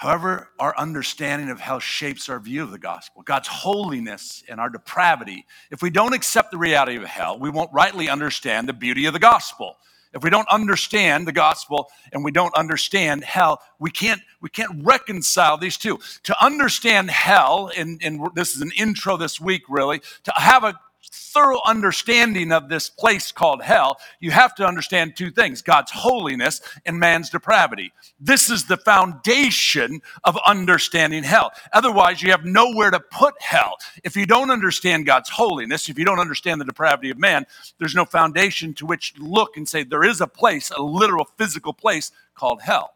However, 0.00 0.48
our 0.58 0.74
understanding 0.78 1.50
of 1.50 1.60
hell 1.60 1.78
shapes 1.78 2.30
our 2.30 2.40
view 2.40 2.62
of 2.62 2.70
the 2.70 2.78
gospel, 2.78 3.20
God's 3.22 3.48
holiness 3.48 4.42
and 4.48 4.58
our 4.58 4.70
depravity. 4.70 5.44
If 5.70 5.82
we 5.82 5.90
don't 5.90 6.14
accept 6.14 6.50
the 6.52 6.56
reality 6.56 6.96
of 6.96 7.04
hell, 7.04 7.38
we 7.38 7.50
won't 7.50 7.70
rightly 7.70 8.08
understand 8.08 8.66
the 8.66 8.72
beauty 8.72 9.04
of 9.04 9.12
the 9.12 9.18
gospel. 9.18 9.76
If 10.14 10.24
we 10.24 10.30
don't 10.30 10.48
understand 10.48 11.26
the 11.26 11.32
gospel 11.32 11.88
and 12.12 12.24
we 12.24 12.32
don't 12.32 12.54
understand 12.56 13.24
hell, 13.24 13.60
we 13.78 13.90
can't 13.90 14.22
we 14.40 14.48
can't 14.48 14.82
reconcile 14.82 15.58
these 15.58 15.76
two. 15.76 15.98
To 16.24 16.44
understand 16.44 17.10
hell, 17.10 17.70
and, 17.76 18.00
and 18.02 18.26
this 18.34 18.56
is 18.56 18.62
an 18.62 18.72
intro 18.76 19.18
this 19.18 19.38
week, 19.38 19.64
really, 19.68 20.00
to 20.24 20.32
have 20.34 20.64
a 20.64 20.80
thorough 21.12 21.60
understanding 21.66 22.52
of 22.52 22.68
this 22.68 22.88
place 22.88 23.32
called 23.32 23.62
hell, 23.62 23.98
you 24.20 24.30
have 24.30 24.54
to 24.54 24.66
understand 24.66 25.16
two 25.16 25.30
things 25.30 25.62
God's 25.62 25.90
holiness 25.90 26.60
and 26.86 26.98
man's 26.98 27.30
depravity. 27.30 27.92
This 28.18 28.50
is 28.50 28.64
the 28.64 28.76
foundation 28.76 30.00
of 30.24 30.38
understanding 30.46 31.24
hell. 31.24 31.52
Otherwise, 31.72 32.22
you 32.22 32.30
have 32.30 32.44
nowhere 32.44 32.90
to 32.90 33.00
put 33.00 33.40
hell. 33.40 33.76
If 34.04 34.16
you 34.16 34.26
don't 34.26 34.50
understand 34.50 35.06
God's 35.06 35.30
holiness, 35.30 35.88
if 35.88 35.98
you 35.98 36.04
don't 36.04 36.20
understand 36.20 36.60
the 36.60 36.64
depravity 36.64 37.10
of 37.10 37.18
man, 37.18 37.46
there's 37.78 37.94
no 37.94 38.04
foundation 38.04 38.74
to 38.74 38.86
which 38.86 39.14
to 39.14 39.22
look 39.22 39.56
and 39.56 39.68
say 39.68 39.82
there 39.82 40.04
is 40.04 40.20
a 40.20 40.26
place, 40.26 40.70
a 40.70 40.82
literal 40.82 41.28
physical 41.36 41.72
place 41.72 42.12
called 42.34 42.62
hell. 42.62 42.94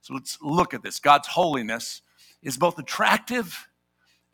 So 0.00 0.14
let's 0.14 0.38
look 0.40 0.74
at 0.74 0.82
this. 0.82 0.98
God's 0.98 1.28
holiness 1.28 2.02
is 2.42 2.56
both 2.56 2.78
attractive 2.78 3.68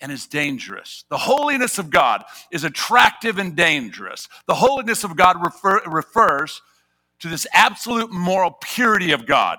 and 0.01 0.13
is 0.13 0.27
dangerous. 0.27 1.05
The 1.09 1.19
holiness 1.19 1.79
of 1.79 1.91
God 1.91 2.25
is 2.51 2.65
attractive 2.65 3.39
and 3.39 3.57
dangerous. 3.57 4.29
The 4.47 4.55
holiness 4.55 5.05
of 5.05 5.17
God 5.17 5.43
refer, 5.45 5.83
refers 5.87 6.61
to 7.21 7.29
this 7.29 7.47
absolute 7.53 8.13
moral 8.13 8.57
purity 8.63 9.13
of 9.13 9.27
God. 9.27 9.59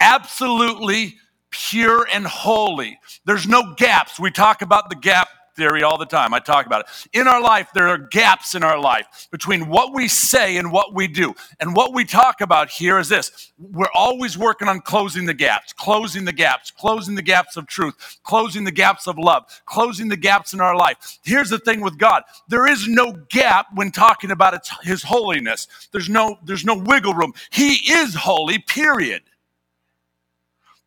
Absolutely 0.00 1.16
pure 1.50 2.06
and 2.12 2.26
holy. 2.26 2.98
There's 3.26 3.46
no 3.46 3.74
gaps. 3.76 4.18
We 4.18 4.30
talk 4.30 4.62
about 4.62 4.88
the 4.88 4.96
gap 4.96 5.28
theory 5.56 5.82
all 5.82 5.98
the 5.98 6.06
time. 6.06 6.34
I 6.34 6.38
talk 6.38 6.66
about 6.66 6.82
it. 6.82 7.18
In 7.18 7.28
our 7.28 7.40
life, 7.40 7.68
there 7.74 7.88
are 7.88 7.98
gaps 7.98 8.54
in 8.54 8.62
our 8.62 8.78
life 8.78 9.28
between 9.30 9.68
what 9.68 9.94
we 9.94 10.08
say 10.08 10.56
and 10.56 10.72
what 10.72 10.94
we 10.94 11.08
do. 11.08 11.34
And 11.60 11.74
what 11.74 11.92
we 11.94 12.04
talk 12.04 12.40
about 12.40 12.70
here 12.70 12.98
is 12.98 13.08
this 13.08 13.52
we're 13.58 13.92
always 13.94 14.38
working 14.38 14.68
on 14.68 14.80
closing 14.80 15.26
the 15.26 15.34
gaps, 15.34 15.72
closing 15.72 16.24
the 16.24 16.32
gaps, 16.32 16.70
closing 16.70 17.14
the 17.14 17.22
gaps 17.22 17.56
of 17.56 17.66
truth, 17.66 18.18
closing 18.22 18.64
the 18.64 18.72
gaps 18.72 19.06
of 19.06 19.18
love, 19.18 19.44
closing 19.66 20.08
the 20.08 20.16
gaps 20.16 20.52
in 20.52 20.60
our 20.60 20.76
life. 20.76 21.18
Here's 21.22 21.50
the 21.50 21.58
thing 21.58 21.80
with 21.80 21.98
God 21.98 22.22
there 22.48 22.66
is 22.66 22.88
no 22.88 23.12
gap 23.30 23.66
when 23.74 23.90
talking 23.90 24.30
about 24.30 24.68
his 24.82 25.02
holiness, 25.02 25.68
there's 25.92 26.08
no, 26.08 26.38
there's 26.44 26.64
no 26.64 26.76
wiggle 26.76 27.14
room. 27.14 27.32
He 27.50 27.74
is 27.92 28.14
holy, 28.14 28.58
period. 28.58 29.22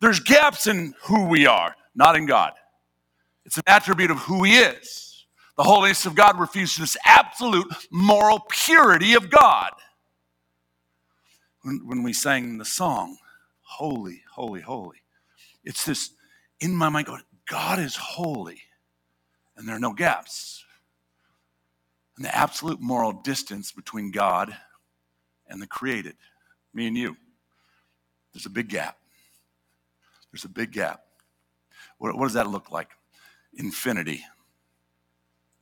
There's 0.02 0.20
gaps 0.20 0.68
in 0.68 0.94
who 1.04 1.28
we 1.28 1.48
are, 1.48 1.76
not 1.96 2.18
in 2.18 2.26
God. 2.26 2.54
It's 3.46 3.58
an 3.58 3.64
attribute 3.68 4.12
of 4.12 4.18
who 4.20 4.44
He 4.44 4.58
is. 4.58 5.26
The 5.58 5.64
holiness 5.64 6.06
of 6.06 6.16
God 6.16 6.40
refers 6.40 6.74
to 6.76 6.82
this 6.82 6.98
absolute 7.06 7.68
moral 7.92 8.40
purity 8.50 9.14
of 9.14 9.30
God. 9.30 9.72
When, 11.62 11.82
when 11.86 12.04
we 12.04 12.14
sang 12.14 12.58
the 12.58 12.66
song, 12.66 13.18
Holy, 13.62 14.22
Holy, 14.32 14.62
Holy, 14.62 14.98
it's 15.64 15.86
this 15.86 16.12
in 16.60 16.76
my 16.76 16.90
mind 16.90 17.08
going, 17.08 17.22
God 17.48 17.80
is 17.80 17.96
holy, 17.96 18.62
and 19.56 19.68
there 19.68 19.76
are 19.76 19.80
no 19.80 19.94
gaps. 19.94 20.64
And 22.16 22.26
the 22.26 22.36
absolute 22.36 22.80
moral 22.80 23.12
distance 23.12 23.72
between 23.72 24.12
God 24.12 24.56
and 25.48 25.62
the 25.62 25.68
created, 25.68 26.16
me 26.74 26.88
and 26.88 26.98
you, 26.98 27.18
there's 28.34 28.46
a 28.46 28.50
big 28.50 28.70
gap. 28.70 28.98
There's 30.32 30.46
a 30.46 30.50
big 30.50 30.72
gap. 30.72 31.04
What, 31.98 32.18
what 32.18 32.26
does 32.26 32.34
that 32.34 32.48
look 32.48 32.72
like? 32.72 32.90
Infinity. 33.58 34.24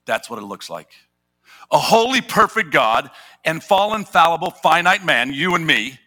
That's 0.06 0.30
what 0.30 0.40
it 0.40 0.46
looks 0.46 0.70
like. 0.70 0.90
A 1.72 1.78
holy, 1.78 2.22
perfect 2.22 2.72
God 2.72 3.10
and 3.46 3.64
fallen, 3.64 4.06
fallible, 4.06 4.52
finite 4.52 5.06
man, 5.06 5.34
you 5.34 5.56
and 5.56 5.66
me, 5.66 6.00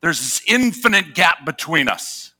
there's 0.00 0.18
this 0.18 0.42
infinite 0.46 1.14
gap 1.14 1.44
between 1.44 1.88
us. 1.88 2.32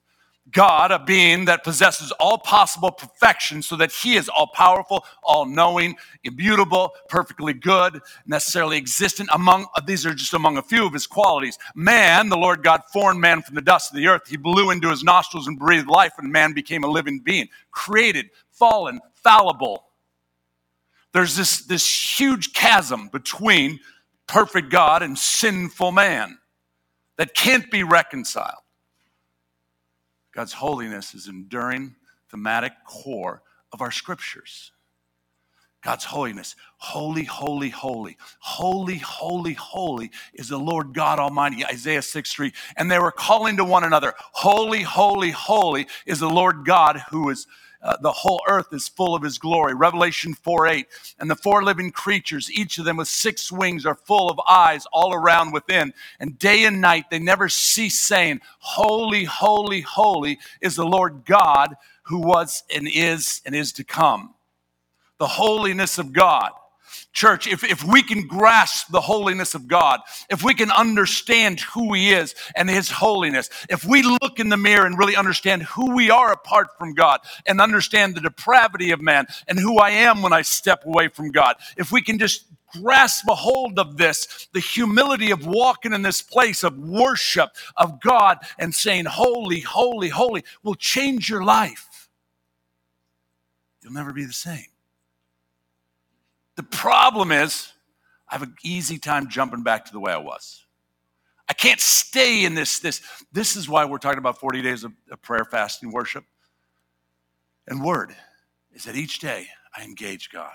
God, 0.52 0.92
a 0.92 0.98
being 0.98 1.46
that 1.46 1.64
possesses 1.64 2.12
all 2.12 2.38
possible 2.38 2.90
perfection 2.90 3.62
so 3.62 3.76
that 3.76 3.90
he 3.90 4.14
is 4.14 4.28
all 4.28 4.46
powerful, 4.46 5.04
all 5.22 5.44
knowing, 5.44 5.96
immutable, 6.22 6.92
perfectly 7.08 7.52
good, 7.52 8.00
necessarily 8.26 8.76
existent. 8.76 9.28
Among 9.32 9.66
these 9.86 10.06
are 10.06 10.14
just 10.14 10.34
among 10.34 10.56
a 10.56 10.62
few 10.62 10.86
of 10.86 10.92
his 10.92 11.06
qualities. 11.06 11.58
Man, 11.74 12.28
the 12.28 12.36
Lord 12.36 12.62
God 12.62 12.82
formed 12.92 13.20
man 13.20 13.42
from 13.42 13.56
the 13.56 13.60
dust 13.60 13.90
of 13.90 13.96
the 13.96 14.06
earth. 14.06 14.28
He 14.28 14.36
blew 14.36 14.70
into 14.70 14.88
his 14.88 15.02
nostrils 15.02 15.48
and 15.48 15.58
breathed 15.58 15.88
life, 15.88 16.12
and 16.18 16.30
man 16.30 16.52
became 16.52 16.84
a 16.84 16.88
living 16.88 17.18
being, 17.18 17.48
created, 17.72 18.30
fallen, 18.50 19.00
fallible. 19.14 19.84
There's 21.12 21.34
this, 21.34 21.64
this 21.64 22.20
huge 22.20 22.52
chasm 22.52 23.08
between 23.08 23.80
perfect 24.26 24.70
God 24.70 25.02
and 25.02 25.18
sinful 25.18 25.92
man 25.92 26.38
that 27.16 27.34
can't 27.34 27.70
be 27.70 27.82
reconciled. 27.82 28.62
God's 30.36 30.52
holiness 30.52 31.14
is 31.14 31.28
enduring 31.28 31.94
thematic 32.30 32.72
core 32.84 33.42
of 33.72 33.80
our 33.80 33.90
scriptures. 33.90 34.70
God's 35.82 36.04
holiness. 36.04 36.56
Holy, 36.76 37.24
holy, 37.24 37.70
holy. 37.70 38.18
Holy, 38.40 38.98
holy, 38.98 39.54
holy 39.54 40.10
is 40.34 40.48
the 40.48 40.58
Lord 40.58 40.92
God 40.92 41.18
Almighty. 41.18 41.64
Isaiah 41.64 42.02
6 42.02 42.32
3. 42.34 42.52
And 42.76 42.90
they 42.90 42.98
were 42.98 43.12
calling 43.12 43.56
to 43.56 43.64
one 43.64 43.84
another, 43.84 44.12
Holy, 44.18 44.82
holy, 44.82 45.30
holy 45.30 45.86
is 46.04 46.20
the 46.20 46.28
Lord 46.28 46.66
God 46.66 47.02
who 47.10 47.30
is 47.30 47.46
uh, 47.86 47.96
the 48.00 48.12
whole 48.12 48.42
earth 48.48 48.72
is 48.72 48.88
full 48.88 49.14
of 49.14 49.22
his 49.22 49.38
glory. 49.38 49.72
Revelation 49.72 50.34
4 50.34 50.66
8. 50.66 50.86
And 51.20 51.30
the 51.30 51.36
four 51.36 51.62
living 51.62 51.92
creatures, 51.92 52.50
each 52.50 52.78
of 52.78 52.84
them 52.84 52.96
with 52.96 53.08
six 53.08 53.52
wings, 53.52 53.86
are 53.86 53.94
full 53.94 54.28
of 54.28 54.40
eyes 54.48 54.86
all 54.92 55.14
around 55.14 55.52
within. 55.52 55.94
And 56.18 56.38
day 56.38 56.64
and 56.64 56.80
night 56.80 57.10
they 57.10 57.20
never 57.20 57.48
cease 57.48 57.98
saying, 58.00 58.40
Holy, 58.58 59.24
holy, 59.24 59.82
holy 59.82 60.38
is 60.60 60.74
the 60.74 60.84
Lord 60.84 61.24
God 61.24 61.76
who 62.02 62.18
was 62.18 62.64
and 62.74 62.88
is 62.92 63.40
and 63.46 63.54
is 63.54 63.72
to 63.74 63.84
come. 63.84 64.34
The 65.18 65.28
holiness 65.28 65.98
of 65.98 66.12
God. 66.12 66.50
Church, 67.12 67.46
if, 67.46 67.64
if 67.64 67.84
we 67.84 68.02
can 68.02 68.26
grasp 68.26 68.90
the 68.90 69.00
holiness 69.00 69.54
of 69.54 69.66
God, 69.66 70.00
if 70.30 70.42
we 70.42 70.54
can 70.54 70.70
understand 70.70 71.60
who 71.60 71.94
He 71.94 72.10
is 72.12 72.34
and 72.54 72.68
His 72.68 72.90
holiness, 72.90 73.50
if 73.68 73.84
we 73.84 74.02
look 74.02 74.38
in 74.38 74.48
the 74.48 74.56
mirror 74.56 74.86
and 74.86 74.98
really 74.98 75.16
understand 75.16 75.62
who 75.62 75.94
we 75.94 76.10
are 76.10 76.32
apart 76.32 76.68
from 76.78 76.94
God 76.94 77.20
and 77.46 77.60
understand 77.60 78.14
the 78.14 78.20
depravity 78.20 78.90
of 78.90 79.00
man 79.00 79.26
and 79.48 79.58
who 79.58 79.78
I 79.78 79.90
am 79.90 80.22
when 80.22 80.32
I 80.32 80.42
step 80.42 80.84
away 80.84 81.08
from 81.08 81.30
God, 81.30 81.56
if 81.76 81.90
we 81.92 82.02
can 82.02 82.18
just 82.18 82.44
grasp 82.82 83.26
a 83.28 83.34
hold 83.34 83.78
of 83.78 83.96
this, 83.96 84.48
the 84.52 84.60
humility 84.60 85.30
of 85.30 85.46
walking 85.46 85.92
in 85.92 86.02
this 86.02 86.22
place 86.22 86.62
of 86.62 86.78
worship 86.78 87.50
of 87.76 88.00
God 88.00 88.38
and 88.58 88.74
saying, 88.74 89.06
Holy, 89.06 89.60
holy, 89.60 90.08
holy, 90.08 90.44
will 90.62 90.74
change 90.74 91.30
your 91.30 91.44
life. 91.44 92.08
You'll 93.82 93.92
never 93.92 94.12
be 94.12 94.24
the 94.24 94.32
same. 94.32 94.66
The 96.56 96.62
problem 96.62 97.32
is, 97.32 97.72
I 98.28 98.34
have 98.34 98.42
an 98.42 98.56
easy 98.64 98.98
time 98.98 99.28
jumping 99.28 99.62
back 99.62 99.84
to 99.86 99.92
the 99.92 100.00
way 100.00 100.12
I 100.12 100.18
was. 100.18 100.64
I 101.48 101.52
can't 101.52 101.80
stay 101.80 102.44
in 102.44 102.54
this. 102.54 102.80
This, 102.80 103.02
this 103.32 103.56
is 103.56 103.68
why 103.68 103.84
we're 103.84 103.98
talking 103.98 104.18
about 104.18 104.40
40 104.40 104.62
days 104.62 104.82
of, 104.82 104.92
of 105.10 105.22
prayer, 105.22 105.44
fasting, 105.44 105.92
worship, 105.92 106.24
and 107.68 107.84
word, 107.84 108.14
is 108.72 108.84
that 108.84 108.96
each 108.96 109.20
day 109.20 109.46
I 109.76 109.84
engage 109.84 110.30
God. 110.30 110.54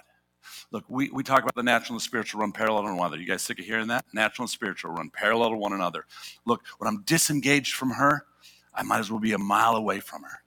Look, 0.71 0.85
we, 0.89 1.09
we 1.09 1.23
talk 1.23 1.43
about 1.43 1.55
the 1.55 1.63
natural 1.63 1.95
and 1.95 2.01
spiritual 2.01 2.41
run 2.41 2.51
parallel 2.51 2.83
to 2.83 2.87
one 2.89 2.97
another. 2.97 3.17
You 3.17 3.27
guys 3.27 3.41
sick 3.41 3.59
of 3.59 3.65
hearing 3.65 3.87
that? 3.87 4.05
Natural 4.13 4.43
and 4.43 4.49
spiritual 4.49 4.91
run 4.91 5.09
parallel 5.09 5.51
to 5.51 5.57
one 5.57 5.73
another. 5.73 6.05
Look, 6.45 6.61
when 6.77 6.87
I'm 6.87 7.03
disengaged 7.03 7.75
from 7.75 7.91
her, 7.91 8.25
I 8.73 8.83
might 8.83 8.99
as 8.99 9.11
well 9.11 9.19
be 9.19 9.33
a 9.33 9.37
mile 9.37 9.75
away 9.75 9.99
from 9.99 10.23
her. 10.23 10.43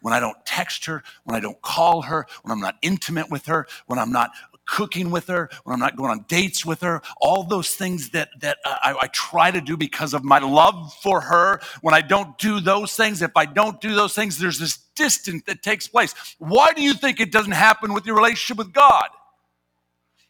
When 0.00 0.12
I 0.12 0.20
don't 0.20 0.36
text 0.44 0.84
her, 0.86 1.02
when 1.24 1.34
I 1.34 1.40
don't 1.40 1.60
call 1.62 2.02
her, 2.02 2.26
when 2.42 2.52
I'm 2.52 2.60
not 2.60 2.76
intimate 2.82 3.30
with 3.30 3.46
her, 3.46 3.66
when 3.86 3.98
I'm 3.98 4.12
not 4.12 4.30
cooking 4.66 5.10
with 5.10 5.26
her, 5.26 5.50
when 5.64 5.74
I'm 5.74 5.80
not 5.80 5.96
going 5.96 6.10
on 6.10 6.24
dates 6.28 6.64
with 6.64 6.80
her, 6.80 7.02
all 7.20 7.44
those 7.44 7.74
things 7.74 8.10
that, 8.10 8.28
that 8.40 8.58
uh, 8.64 8.76
I, 8.82 8.94
I, 9.02 9.06
try 9.08 9.50
to 9.50 9.60
do 9.60 9.76
because 9.76 10.14
of 10.14 10.24
my 10.24 10.38
love 10.38 10.94
for 11.02 11.20
her. 11.20 11.60
When 11.80 11.94
I 11.94 12.00
don't 12.00 12.38
do 12.38 12.60
those 12.60 12.94
things, 12.94 13.22
if 13.22 13.32
I 13.36 13.44
don't 13.46 13.80
do 13.80 13.94
those 13.94 14.14
things, 14.14 14.38
there's 14.38 14.58
this 14.58 14.78
distance 14.94 15.42
that 15.46 15.62
takes 15.62 15.88
place. 15.88 16.14
Why 16.38 16.72
do 16.72 16.82
you 16.82 16.94
think 16.94 17.20
it 17.20 17.32
doesn't 17.32 17.52
happen 17.52 17.92
with 17.92 18.06
your 18.06 18.16
relationship 18.16 18.58
with 18.58 18.72
God? 18.72 19.08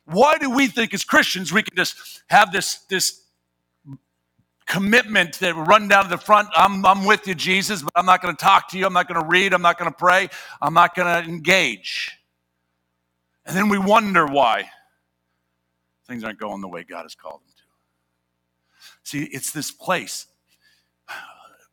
Why 0.05 0.39
do 0.39 0.51
we 0.51 0.67
think 0.67 0.95
as 0.95 1.05
Christians 1.05 1.53
we 1.53 1.63
can 1.63 1.77
just 1.77 2.23
have 2.29 2.53
this, 2.53 2.79
this 2.89 3.21
commitment 4.67 5.39
that 5.41 5.55
run 5.55 5.89
down 5.89 6.05
to 6.05 6.11
the 6.11 6.19
front? 6.19 6.49
I'm, 6.55 6.85
I'm 6.85 7.05
with 7.05 7.27
you, 7.29 7.35
Jesus, 7.35 7.83
but 7.83 7.93
I'm 7.95 8.07
not 8.07 8.23
going 8.23 8.35
to 8.35 8.43
talk 8.43 8.69
to 8.71 8.79
you. 8.79 8.87
I'm 8.87 8.93
not 8.93 9.09
going 9.09 9.21
to 9.21 9.27
read. 9.27 9.53
I'm 9.53 9.63
not 9.63 9.79
going 9.79 9.91
to 9.91 9.97
pray. 9.97 10.29
I'm 10.61 10.75
not 10.75 10.95
going 10.95 11.07
to 11.07 11.29
engage. 11.29 12.11
And 13.45 13.57
then 13.57 13.69
we 13.69 13.79
wonder 13.79 14.27
why 14.27 14.71
things 16.07 16.25
aren't 16.25 16.39
going 16.39 16.61
the 16.61 16.69
way 16.69 16.85
God 16.85 17.03
has 17.03 17.15
called 17.15 17.41
them 17.41 17.53
to. 17.57 17.63
See, 19.03 19.25
it's 19.25 19.51
this 19.51 19.71
place. 19.71 20.27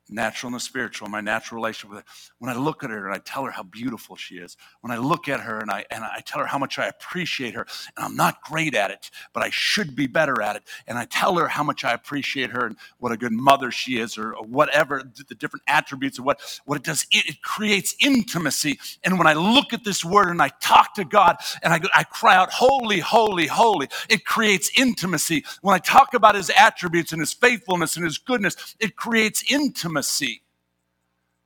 natural 0.10 0.50
and 0.50 0.56
the 0.56 0.60
spiritual, 0.60 1.08
my 1.10 1.22
natural 1.22 1.62
relationship 1.62 1.96
with 1.96 2.04
her. 2.04 2.29
When 2.40 2.50
I 2.50 2.58
look 2.58 2.84
at 2.84 2.90
her 2.90 3.06
and 3.06 3.14
I 3.14 3.20
tell 3.20 3.44
her 3.44 3.52
how 3.52 3.64
beautiful 3.64 4.16
she 4.16 4.36
is, 4.36 4.58
when 4.82 4.92
I 4.92 4.98
look 4.98 5.28
at 5.28 5.42
her 5.42 5.60
and 5.60 5.70
I, 5.70 5.86
and 5.92 6.04
I 6.04 6.22
tell 6.26 6.40
her 6.40 6.48
how 6.48 6.58
much 6.58 6.80
I 6.80 6.88
appreciate 6.88 7.54
her, 7.54 7.68
and 7.98 8.06
I'm 8.06 8.16
not 8.16 8.42
great 8.42 8.76
at 8.76 8.92
it, 8.92 9.12
but 9.34 9.44
I 9.44 9.50
should 9.50 9.96
be 9.96 10.08
better 10.08 10.42
at 10.42 10.56
it, 10.56 10.64
and 10.88 10.98
I 10.98 11.06
tell 11.06 11.36
her 11.38 11.50
how 11.50 11.64
much 11.64 11.84
I 11.84 11.94
appreciate 11.94 12.52
her 12.52 12.66
and 12.66 12.78
what 12.98 13.12
a 13.12 13.18
good 13.18 13.34
mother 13.34 13.72
she 13.72 14.00
is, 14.00 14.18
or, 14.18 14.34
whatever, 14.44 15.04
the 15.28 15.36
different 15.36 15.64
attributes 15.68 16.18
of 16.18 16.26
what, 16.26 16.40
what 16.66 16.78
it 16.78 16.84
does, 16.84 17.06
it, 17.12 17.28
it, 17.28 17.42
creates 17.42 17.96
intimacy. 18.00 18.80
And 19.04 19.18
when 19.18 19.28
I 19.28 19.34
look 19.34 19.74
at 19.74 19.84
this 19.84 20.06
word 20.06 20.30
and 20.30 20.42
I 20.42 20.50
talk 20.62 20.94
to 20.96 21.04
God 21.04 21.38
and 21.62 21.74
I, 21.74 21.80
I 21.96 22.04
cry 22.04 22.36
out, 22.36 22.52
Holy, 22.52 23.00
holy, 23.00 23.48
holy, 23.48 23.90
it 24.10 24.26
creates 24.26 24.72
intimacy. 24.78 25.44
When 25.62 25.76
I 25.76 25.80
talk 25.80 26.14
about 26.14 26.36
his 26.36 26.50
attributes 26.52 27.12
and 27.12 27.20
his 27.20 27.34
faithfulness 27.34 27.96
and 27.96 28.06
his 28.06 28.18
goodness, 28.18 28.76
it 28.80 28.96
creates 28.96 29.44
intimacy 29.52 30.44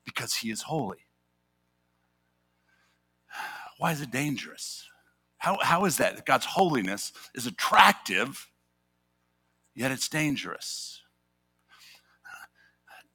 because 0.05 0.36
he 0.36 0.50
is 0.51 0.63
holy. 0.63 1.05
Why 3.77 3.91
is 3.91 4.01
it 4.01 4.12
dangerous? 4.12 4.88
How, 5.38 5.57
how 5.62 5.86
is 5.86 5.98
that? 5.98 6.25
God's 6.25 6.45
holiness 6.45 7.12
is 7.36 7.48
attractive, 7.48 8.48
yet 9.75 9.91
it's 9.91 10.07
dangerous. 10.07 11.01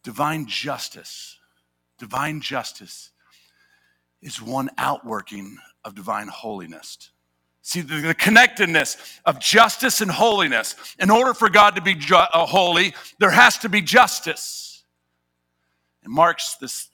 Divine 0.02 0.47
justice, 0.47 1.38
divine 1.99 2.40
justice 2.40 3.11
is 4.21 4.42
one 4.42 4.68
outworking 4.78 5.57
of 5.85 5.95
divine 5.95 6.28
holiness. 6.28 7.11
See, 7.62 7.80
the, 7.80 7.97
the, 7.97 8.14
connectedness 8.14 9.21
of 9.26 9.40
justice 9.40 10.00
and 10.00 10.11
holiness. 10.11 10.75
In 10.99 11.11
order 11.11 11.35
for 11.35 11.50
God 11.50 11.76
to 11.76 11.83
be 11.83 11.95
ju- 11.95 12.14
uh, 12.14 12.47
holy, 12.47 12.95
there 13.18 13.30
has 13.30 13.59
to 13.59 13.68
be 13.68 13.83
justice. 13.83 14.68
It 16.09 16.15
marks 16.15 16.55
this 16.55 16.88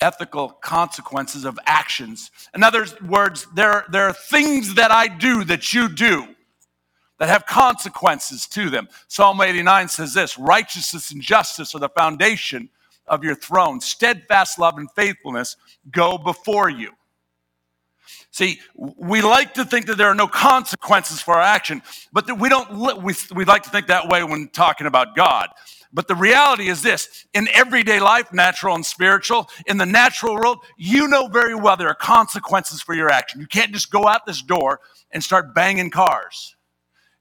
ethical 0.00 0.50
consequences 0.50 1.46
of 1.46 1.58
actions. 1.64 2.30
In 2.54 2.62
other 2.62 2.86
words, 3.06 3.46
there, 3.54 3.86
there 3.90 4.04
are 4.04 4.12
things 4.12 4.74
that 4.74 4.90
I 4.90 5.08
do 5.08 5.42
that 5.44 5.72
you 5.72 5.88
do 5.88 6.28
that 7.18 7.30
have 7.30 7.46
consequences 7.46 8.46
to 8.48 8.68
them. 8.68 8.88
Psalm 9.08 9.40
89 9.40 9.88
says 9.88 10.12
this 10.12 10.38
righteousness 10.38 11.10
and 11.10 11.22
justice 11.22 11.74
are 11.74 11.78
the 11.80 11.88
foundation 11.88 12.68
of 13.06 13.24
your 13.24 13.34
throne. 13.34 13.80
Steadfast 13.80 14.58
love 14.58 14.76
and 14.76 14.90
faithfulness 14.92 15.56
go 15.90 16.18
before 16.18 16.68
you. 16.68 16.92
See, 18.30 18.60
we 18.76 19.22
like 19.22 19.54
to 19.54 19.64
think 19.64 19.86
that 19.86 19.96
there 19.96 20.08
are 20.08 20.14
no 20.14 20.28
consequences 20.28 21.22
for 21.22 21.34
our 21.34 21.42
action, 21.42 21.82
but 22.12 22.26
that 22.26 22.34
we 22.34 22.50
don't, 22.50 23.02
we, 23.02 23.14
we 23.34 23.46
like 23.46 23.62
to 23.62 23.70
think 23.70 23.86
that 23.86 24.08
way 24.08 24.22
when 24.22 24.48
talking 24.48 24.86
about 24.86 25.16
God. 25.16 25.48
But 25.92 26.06
the 26.06 26.14
reality 26.14 26.68
is 26.68 26.82
this 26.82 27.26
in 27.32 27.48
everyday 27.54 27.98
life, 28.00 28.32
natural 28.32 28.74
and 28.74 28.84
spiritual, 28.84 29.48
in 29.66 29.78
the 29.78 29.86
natural 29.86 30.34
world, 30.34 30.58
you 30.76 31.08
know 31.08 31.28
very 31.28 31.54
well 31.54 31.76
there 31.76 31.88
are 31.88 31.94
consequences 31.94 32.82
for 32.82 32.94
your 32.94 33.10
action. 33.10 33.40
You 33.40 33.46
can't 33.46 33.72
just 33.72 33.90
go 33.90 34.06
out 34.06 34.26
this 34.26 34.42
door 34.42 34.80
and 35.10 35.24
start 35.24 35.54
banging 35.54 35.90
cars. 35.90 36.56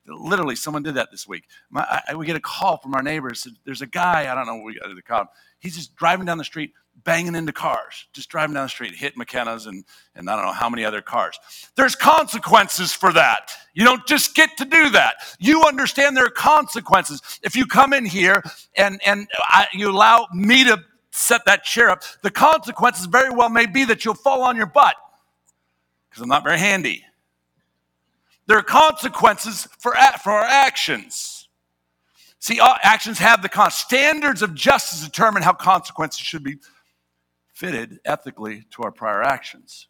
Literally, 0.05 0.55
someone 0.55 0.83
did 0.83 0.95
that 0.95 1.11
this 1.11 1.27
week. 1.27 1.45
My, 1.69 2.01
I, 2.07 2.15
we 2.15 2.25
get 2.25 2.35
a 2.35 2.41
call 2.41 2.77
from 2.77 2.93
our 2.93 3.03
neighbors. 3.03 3.47
There's 3.65 3.81
a 3.81 3.87
guy, 3.87 4.31
I 4.31 4.35
don't 4.35 4.45
know 4.45 4.55
what 4.55 4.65
we 4.65 4.79
got 4.79 4.87
to 4.87 5.01
call 5.01 5.21
him. 5.21 5.27
He's 5.59 5.75
just 5.75 5.95
driving 5.95 6.25
down 6.25 6.37
the 6.37 6.45
street, 6.45 6.73
banging 7.03 7.35
into 7.35 7.53
cars, 7.53 8.07
just 8.13 8.29
driving 8.29 8.53
down 8.53 8.65
the 8.65 8.69
street, 8.69 8.93
hit 8.95 9.15
McKenna's 9.15 9.65
and, 9.65 9.85
and 10.15 10.29
I 10.29 10.35
don't 10.35 10.45
know 10.45 10.51
how 10.51 10.69
many 10.69 10.83
other 10.83 11.01
cars. 11.01 11.39
There's 11.75 11.95
consequences 11.95 12.93
for 12.93 13.13
that. 13.13 13.51
You 13.73 13.83
don't 13.83 14.05
just 14.07 14.35
get 14.35 14.57
to 14.57 14.65
do 14.65 14.89
that. 14.89 15.15
You 15.39 15.63
understand 15.63 16.17
there 16.17 16.25
are 16.25 16.29
consequences. 16.29 17.21
If 17.43 17.55
you 17.55 17.65
come 17.65 17.93
in 17.93 18.05
here 18.05 18.43
and, 18.75 18.99
and 19.05 19.27
I, 19.37 19.67
you 19.73 19.89
allow 19.89 20.27
me 20.33 20.63
to 20.65 20.83
set 21.11 21.45
that 21.45 21.63
chair 21.63 21.89
up, 21.89 22.03
the 22.23 22.31
consequences 22.31 23.05
very 23.05 23.29
well 23.29 23.49
may 23.49 23.65
be 23.65 23.85
that 23.85 24.03
you'll 24.03 24.13
fall 24.15 24.41
on 24.41 24.55
your 24.55 24.65
butt 24.65 24.95
because 26.09 26.21
I'm 26.23 26.29
not 26.29 26.43
very 26.43 26.59
handy. 26.59 27.03
There 28.47 28.57
are 28.57 28.63
consequences 28.63 29.67
for, 29.79 29.93
for 30.23 30.31
our 30.31 30.43
actions. 30.43 31.47
See, 32.39 32.59
actions 32.61 33.19
have 33.19 33.41
the 33.41 33.49
con- 33.49 33.71
standards 33.71 34.41
of 34.41 34.53
justice 34.53 35.03
determine 35.03 35.43
how 35.43 35.53
consequences 35.53 36.21
should 36.21 36.43
be 36.43 36.57
fitted 37.57 37.99
ethically 38.05 38.63
to 38.69 38.83
our 38.83 38.91
prior 38.91 39.23
actions. 39.23 39.87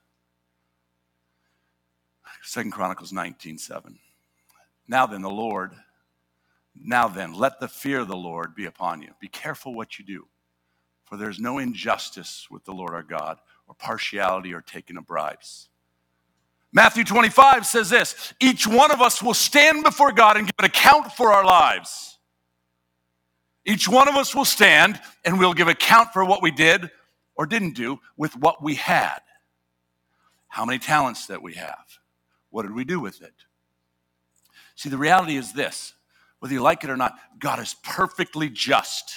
Second 2.42 2.72
Chronicles 2.72 3.12
19 3.12 3.58
7. 3.58 4.00
Now 4.88 5.06
then, 5.06 5.22
the 5.22 5.30
Lord, 5.30 5.74
now 6.74 7.10
then, 7.10 7.34
let 7.34 7.60
the 7.60 7.68
fear 7.68 8.00
of 8.00 8.08
the 8.08 8.16
Lord 8.16 8.56
be 8.56 8.66
upon 8.66 9.02
you. 9.02 9.10
Be 9.20 9.28
careful 9.28 9.74
what 9.74 10.00
you 10.00 10.06
do, 10.06 10.28
for 11.04 11.18
there's 11.18 11.40
no 11.40 11.58
injustice 11.58 12.48
with 12.50 12.64
the 12.64 12.72
Lord 12.72 12.94
our 12.94 13.04
God, 13.04 13.38
or 13.68 13.76
partiality 13.76 14.54
or 14.54 14.62
taking 14.62 14.96
of 14.96 15.06
bribes. 15.06 15.68
Matthew 16.72 17.04
25 17.04 17.66
says 17.66 17.90
this 17.90 18.34
each 18.40 18.66
one 18.66 18.92
of 18.92 19.02
us 19.02 19.22
will 19.22 19.34
stand 19.34 19.84
before 19.84 20.14
God 20.14 20.38
and 20.38 20.46
give 20.46 20.56
an 20.60 20.66
account 20.66 21.12
for 21.12 21.34
our 21.34 21.44
lives. 21.44 22.18
Each 23.66 23.90
one 23.90 24.08
of 24.08 24.16
us 24.16 24.34
will 24.34 24.46
stand 24.46 25.02
and 25.26 25.38
we'll 25.38 25.54
give 25.54 25.68
account 25.68 26.14
for 26.14 26.24
what 26.24 26.42
we 26.42 26.52
did 26.52 26.90
or 27.38 27.46
didn't 27.46 27.76
do 27.76 28.00
with 28.18 28.36
what 28.36 28.64
we 28.64 28.76
had. 28.76 29.20
How 30.48 30.66
many 30.66 30.80
talents 30.80 31.28
that 31.28 31.42
we 31.42 31.54
have? 31.54 32.00
What 32.50 32.64
did 32.64 32.74
we 32.74 32.84
do 32.84 33.00
with 33.00 33.22
it? 33.22 33.34
See, 34.76 34.90
the 34.90 34.98
reality 34.98 35.38
is 35.38 35.54
this 35.54 35.94
whether 36.40 36.54
you 36.54 36.62
like 36.62 36.84
it 36.84 36.90
or 36.90 36.98
not, 36.98 37.16
God 37.40 37.60
is 37.60 37.76
perfectly 37.84 38.50
just. 38.50 39.16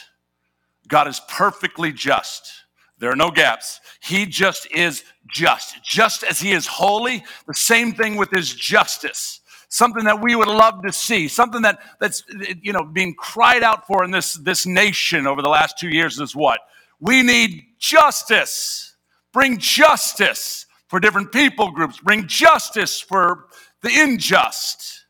God 0.88 1.06
is 1.06 1.20
perfectly 1.28 1.92
just. 1.92 2.50
There 2.98 3.10
are 3.10 3.16
no 3.16 3.30
gaps. 3.30 3.80
He 4.00 4.26
just 4.26 4.70
is 4.72 5.04
just. 5.28 5.82
Just 5.84 6.24
as 6.24 6.40
He 6.40 6.52
is 6.52 6.66
holy, 6.66 7.24
the 7.46 7.54
same 7.54 7.92
thing 7.92 8.16
with 8.16 8.30
His 8.30 8.52
justice. 8.54 9.40
Something 9.68 10.04
that 10.04 10.20
we 10.20 10.34
would 10.34 10.48
love 10.48 10.82
to 10.82 10.92
see, 10.92 11.28
something 11.28 11.62
that, 11.62 11.78
that's 12.00 12.24
you 12.60 12.72
know 12.72 12.82
being 12.84 13.14
cried 13.14 13.62
out 13.62 13.86
for 13.86 14.02
in 14.02 14.10
this, 14.10 14.34
this 14.34 14.66
nation 14.66 15.26
over 15.26 15.42
the 15.42 15.48
last 15.48 15.78
two 15.78 15.88
years 15.88 16.18
is 16.18 16.34
what? 16.34 16.60
We 16.98 17.22
need 17.22 17.64
justice. 17.80 18.94
Bring 19.32 19.58
justice 19.58 20.66
for 20.86 21.00
different 21.00 21.32
people 21.32 21.72
groups. 21.72 21.98
Bring 21.98 22.26
justice 22.28 23.00
for 23.00 23.46
the 23.82 23.90
unjust. 23.92 25.06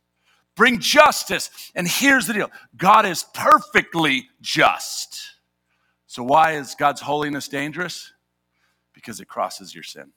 Bring 0.54 0.78
justice. 0.78 1.50
And 1.74 1.86
here's 1.86 2.26
the 2.26 2.34
deal 2.34 2.50
God 2.76 3.04
is 3.04 3.24
perfectly 3.34 4.28
just. 4.40 5.20
So, 6.06 6.22
why 6.22 6.52
is 6.52 6.74
God's 6.74 7.00
holiness 7.00 7.48
dangerous? 7.48 8.12
Because 8.94 9.20
it 9.20 9.28
crosses 9.28 9.74
your 9.74 9.84
sin. 9.84 10.12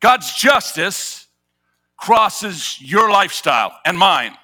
God's 0.00 0.34
justice 0.34 1.28
crosses 1.96 2.78
your 2.80 3.10
lifestyle 3.10 3.78
and 3.86 3.96
mine. 3.96 4.36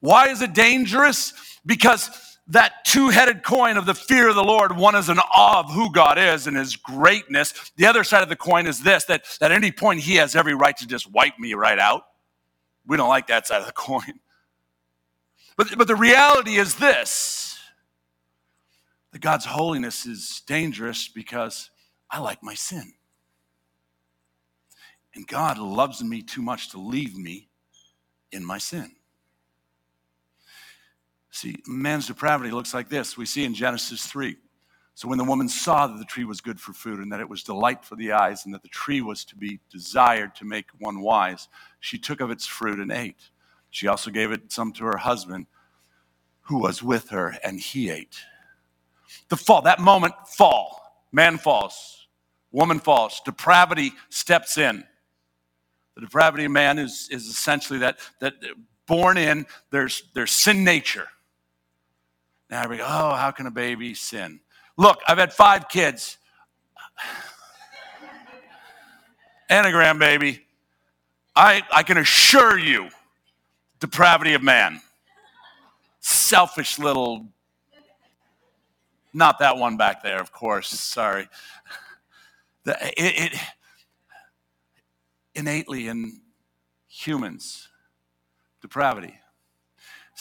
Why 0.00 0.28
is 0.28 0.42
it 0.42 0.52
dangerous? 0.52 1.32
Because 1.64 2.10
that 2.48 2.84
two 2.84 3.08
headed 3.08 3.42
coin 3.42 3.76
of 3.76 3.86
the 3.86 3.94
fear 3.94 4.28
of 4.28 4.34
the 4.34 4.44
Lord. 4.44 4.76
One 4.76 4.94
is 4.94 5.08
an 5.08 5.18
awe 5.18 5.60
of 5.60 5.70
who 5.70 5.92
God 5.92 6.18
is 6.18 6.46
and 6.46 6.56
his 6.56 6.76
greatness. 6.76 7.72
The 7.76 7.86
other 7.86 8.04
side 8.04 8.22
of 8.22 8.28
the 8.28 8.36
coin 8.36 8.66
is 8.66 8.82
this 8.82 9.04
that, 9.04 9.24
at 9.40 9.52
any 9.52 9.70
point 9.70 10.00
he 10.00 10.16
has 10.16 10.34
every 10.34 10.54
right 10.54 10.76
to 10.78 10.86
just 10.86 11.10
wipe 11.10 11.38
me 11.38 11.54
right 11.54 11.78
out. 11.78 12.02
We 12.86 12.96
don't 12.96 13.08
like 13.08 13.28
that 13.28 13.46
side 13.46 13.60
of 13.60 13.66
the 13.66 13.72
coin. 13.72 14.20
But, 15.56 15.76
but 15.78 15.86
the 15.86 15.96
reality 15.96 16.56
is 16.56 16.76
this 16.76 17.58
that 19.12 19.20
God's 19.20 19.44
holiness 19.44 20.06
is 20.06 20.42
dangerous 20.46 21.06
because 21.06 21.70
I 22.10 22.18
like 22.18 22.42
my 22.42 22.54
sin. 22.54 22.94
And 25.14 25.26
God 25.26 25.58
loves 25.58 26.02
me 26.02 26.22
too 26.22 26.40
much 26.40 26.70
to 26.70 26.78
leave 26.78 27.16
me 27.16 27.48
in 28.32 28.44
my 28.44 28.56
sin. 28.56 28.96
See, 31.32 31.56
man's 31.66 32.06
depravity 32.06 32.50
looks 32.50 32.74
like 32.74 32.90
this. 32.90 33.16
We 33.16 33.24
see 33.24 33.44
in 33.44 33.54
Genesis 33.54 34.06
3. 34.06 34.36
So 34.94 35.08
when 35.08 35.16
the 35.16 35.24
woman 35.24 35.48
saw 35.48 35.86
that 35.86 35.98
the 35.98 36.04
tree 36.04 36.24
was 36.24 36.42
good 36.42 36.60
for 36.60 36.74
food 36.74 37.00
and 37.00 37.10
that 37.10 37.20
it 37.20 37.28
was 37.28 37.42
delight 37.42 37.82
for 37.86 37.96
the 37.96 38.12
eyes 38.12 38.44
and 38.44 38.54
that 38.54 38.62
the 38.62 38.68
tree 38.68 39.00
was 39.00 39.24
to 39.24 39.36
be 39.36 39.58
desired 39.70 40.34
to 40.36 40.44
make 40.44 40.66
one 40.78 41.00
wise, 41.00 41.48
she 41.80 41.96
took 41.96 42.20
of 42.20 42.30
its 42.30 42.46
fruit 42.46 42.78
and 42.78 42.92
ate. 42.92 43.30
She 43.70 43.88
also 43.88 44.10
gave 44.10 44.30
it 44.30 44.52
some 44.52 44.72
to 44.72 44.84
her 44.84 44.98
husband 44.98 45.46
who 46.42 46.58
was 46.58 46.82
with 46.82 47.08
her 47.08 47.34
and 47.42 47.58
he 47.58 47.88
ate. 47.88 48.18
The 49.30 49.36
fall, 49.36 49.62
that 49.62 49.80
moment, 49.80 50.12
fall. 50.26 51.06
Man 51.12 51.38
falls, 51.38 52.08
woman 52.50 52.78
falls, 52.78 53.22
depravity 53.24 53.92
steps 54.10 54.58
in. 54.58 54.84
The 55.94 56.02
depravity 56.02 56.44
of 56.44 56.52
man 56.52 56.78
is, 56.78 57.08
is 57.10 57.26
essentially 57.26 57.78
that, 57.78 57.98
that 58.20 58.34
born 58.86 59.16
in, 59.16 59.46
there's, 59.70 60.02
there's 60.14 60.32
sin 60.32 60.64
nature. 60.64 61.08
Now 62.52 62.68
we 62.68 62.76
go, 62.76 62.84
oh, 62.86 63.14
how 63.14 63.30
can 63.30 63.46
a 63.46 63.50
baby 63.50 63.94
sin? 63.94 64.38
Look, 64.76 65.00
I've 65.08 65.16
had 65.16 65.32
five 65.32 65.70
kids. 65.70 66.18
and 69.48 69.64
Anagram, 69.64 69.98
baby. 69.98 70.44
I, 71.34 71.62
I 71.72 71.82
can 71.82 71.96
assure 71.96 72.58
you, 72.58 72.90
depravity 73.80 74.34
of 74.34 74.42
man. 74.42 74.82
Selfish 76.00 76.78
little 76.78 77.26
Not 79.14 79.38
that 79.38 79.56
one 79.56 79.78
back 79.78 80.02
there, 80.02 80.20
of 80.20 80.30
course. 80.30 80.68
Sorry. 80.68 81.28
The, 82.64 82.76
it, 82.96 83.32
it 83.32 83.40
innately 85.34 85.88
in 85.88 86.20
humans, 86.86 87.68
depravity. 88.60 89.18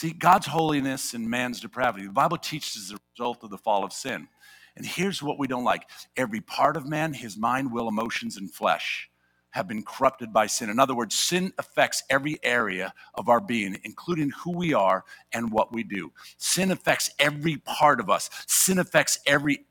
See, 0.02 0.14
God's 0.14 0.48
holiness 0.48 1.14
and 1.14 1.30
man's 1.30 1.60
depravity. 1.60 2.08
The 2.08 2.12
Bible 2.12 2.38
teaches 2.38 2.90
the 2.90 2.98
result 3.14 3.44
of 3.44 3.52
the 3.52 3.58
fall 3.60 3.84
of 3.84 3.94
sin. 3.94 4.28
And 4.76 4.84
here's 4.84 5.22
what 5.22 5.38
we 5.38 5.46
don't 5.46 5.64
like 5.64 5.88
every 6.18 6.42
part 6.42 6.76
of 6.76 6.88
man, 6.88 7.14
his 7.14 7.38
mind, 7.38 7.72
will, 7.72 7.88
emotions, 7.88 8.36
and 8.36 8.52
flesh 8.52 9.12
have 9.52 9.68
been 9.68 9.84
corrupted 9.84 10.34
by 10.34 10.48
sin. 10.48 10.72
In 10.72 10.80
other 10.80 10.96
words, 10.96 11.14
sin 11.14 11.54
affects 11.60 12.02
every 12.10 12.40
area 12.42 12.96
of 13.14 13.30
our 13.30 13.40
being, 13.40 13.78
including 13.84 14.32
who 14.32 14.58
we 14.58 14.74
are 14.74 15.06
and 15.34 15.52
what 15.52 15.72
we 15.72 15.84
do. 15.84 16.12
Sin 16.38 16.72
affects 16.72 17.12
every 17.20 17.58
part 17.58 18.00
of 18.00 18.10
us, 18.10 18.32
sin 18.48 18.80
affects 18.80 19.20
every 19.28 19.68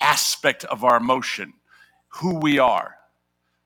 aspect 0.00 0.62
of 0.66 0.84
our 0.84 0.98
emotion, 0.98 1.52
who 2.06 2.36
we 2.36 2.60
are. 2.60 2.94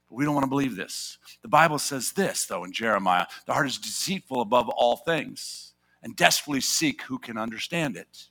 We 0.09 0.25
don't 0.25 0.33
want 0.33 0.45
to 0.45 0.49
believe 0.49 0.75
this. 0.75 1.19
The 1.43 1.49
Bible 1.49 1.79
says 1.79 2.13
this, 2.13 2.47
though, 2.47 2.65
in 2.65 2.73
Jeremiah 2.73 3.27
the 3.45 3.53
heart 3.53 3.67
is 3.67 3.77
deceitful 3.77 4.41
above 4.41 4.71
all 4.71 4.97
things 4.97 5.68
and 6.03 6.17
desperately 6.17 6.61
seek 6.61 7.03
who 7.03 7.19
can 7.19 7.39
understand 7.39 7.97
it. 7.97 8.29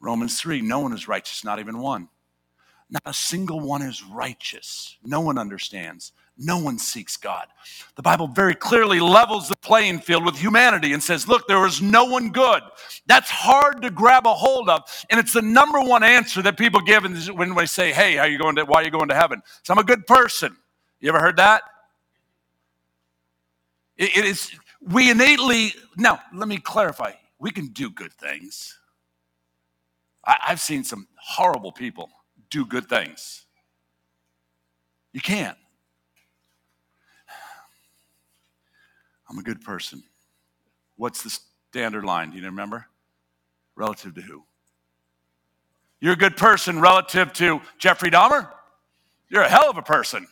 Romans 0.00 0.40
3 0.40 0.60
no 0.60 0.80
one 0.80 0.92
is 0.92 1.08
righteous, 1.08 1.44
not 1.44 1.58
even 1.58 1.78
one. 1.78 2.08
Not 2.88 3.02
a 3.04 3.14
single 3.14 3.60
one 3.60 3.82
is 3.82 4.04
righteous. 4.04 4.96
No 5.02 5.20
one 5.20 5.38
understands. 5.38 6.12
No 6.38 6.58
one 6.58 6.78
seeks 6.78 7.16
God. 7.16 7.46
The 7.96 8.02
Bible 8.02 8.28
very 8.28 8.54
clearly 8.54 9.00
levels 9.00 9.48
the 9.48 9.56
playing 9.56 10.00
field 10.00 10.24
with 10.24 10.36
humanity 10.36 10.92
and 10.92 11.02
says, 11.02 11.26
look, 11.26 11.48
there 11.48 11.66
is 11.66 11.82
no 11.82 12.04
one 12.04 12.30
good. 12.30 12.62
That's 13.06 13.30
hard 13.30 13.82
to 13.82 13.90
grab 13.90 14.26
a 14.26 14.34
hold 14.34 14.68
of. 14.68 14.82
And 15.10 15.18
it's 15.18 15.32
the 15.32 15.42
number 15.42 15.80
one 15.80 16.04
answer 16.04 16.42
that 16.42 16.58
people 16.58 16.80
give 16.80 17.02
when 17.32 17.54
they 17.54 17.66
say, 17.66 17.92
hey, 17.92 18.18
are 18.18 18.28
you 18.28 18.38
going 18.38 18.54
to, 18.56 18.64
why 18.64 18.82
are 18.82 18.84
you 18.84 18.90
going 18.90 19.08
to 19.08 19.14
heaven? 19.14 19.42
So 19.64 19.72
I'm 19.72 19.78
a 19.78 19.84
good 19.84 20.06
person. 20.06 20.56
You 21.00 21.08
ever 21.08 21.20
heard 21.20 21.38
that? 21.38 21.62
it 23.96 24.24
is, 24.26 24.50
we 24.90 25.10
innately, 25.10 25.74
now, 25.96 26.20
let 26.32 26.48
me 26.48 26.58
clarify. 26.58 27.12
We 27.38 27.50
can 27.50 27.68
do 27.68 27.90
good 27.90 28.12
things. 28.12 28.78
I, 30.24 30.36
I've 30.48 30.60
seen 30.60 30.84
some 30.84 31.08
horrible 31.16 31.72
people 31.72 32.10
do 32.50 32.64
good 32.64 32.88
things. 32.88 33.44
You 35.12 35.20
can't. 35.20 35.58
I'm 39.28 39.38
a 39.38 39.42
good 39.42 39.62
person. 39.62 40.02
What's 40.96 41.22
the 41.22 41.36
standard 41.70 42.04
line? 42.04 42.30
Do 42.30 42.38
you 42.38 42.44
remember? 42.44 42.86
Relative 43.74 44.14
to 44.14 44.20
who? 44.20 44.44
You're 46.00 46.12
a 46.12 46.16
good 46.16 46.36
person 46.36 46.80
relative 46.80 47.32
to 47.34 47.60
Jeffrey 47.78 48.10
Dahmer? 48.10 48.50
You're 49.28 49.42
a 49.42 49.48
hell 49.48 49.68
of 49.68 49.76
a 49.76 49.82
person. 49.82 50.26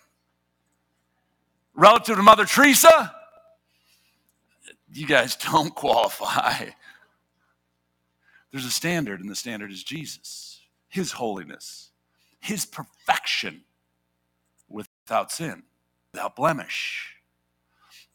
Relative 1.75 2.17
to 2.17 2.23
Mother 2.23 2.45
Teresa? 2.45 3.13
You 4.95 5.07
guys 5.07 5.37
don't 5.53 5.75
qualify. 5.75 6.71
There's 8.51 8.65
a 8.65 8.71
standard, 8.71 9.21
and 9.21 9.29
the 9.29 9.35
standard 9.35 9.73
is 9.73 9.83
Jesus, 9.83 10.61
His 10.89 11.13
holiness, 11.13 11.91
His 12.41 12.65
perfection 12.65 13.63
without 14.69 15.33
sin, 15.33 15.65
without 16.13 16.37
blemish. 16.37 17.17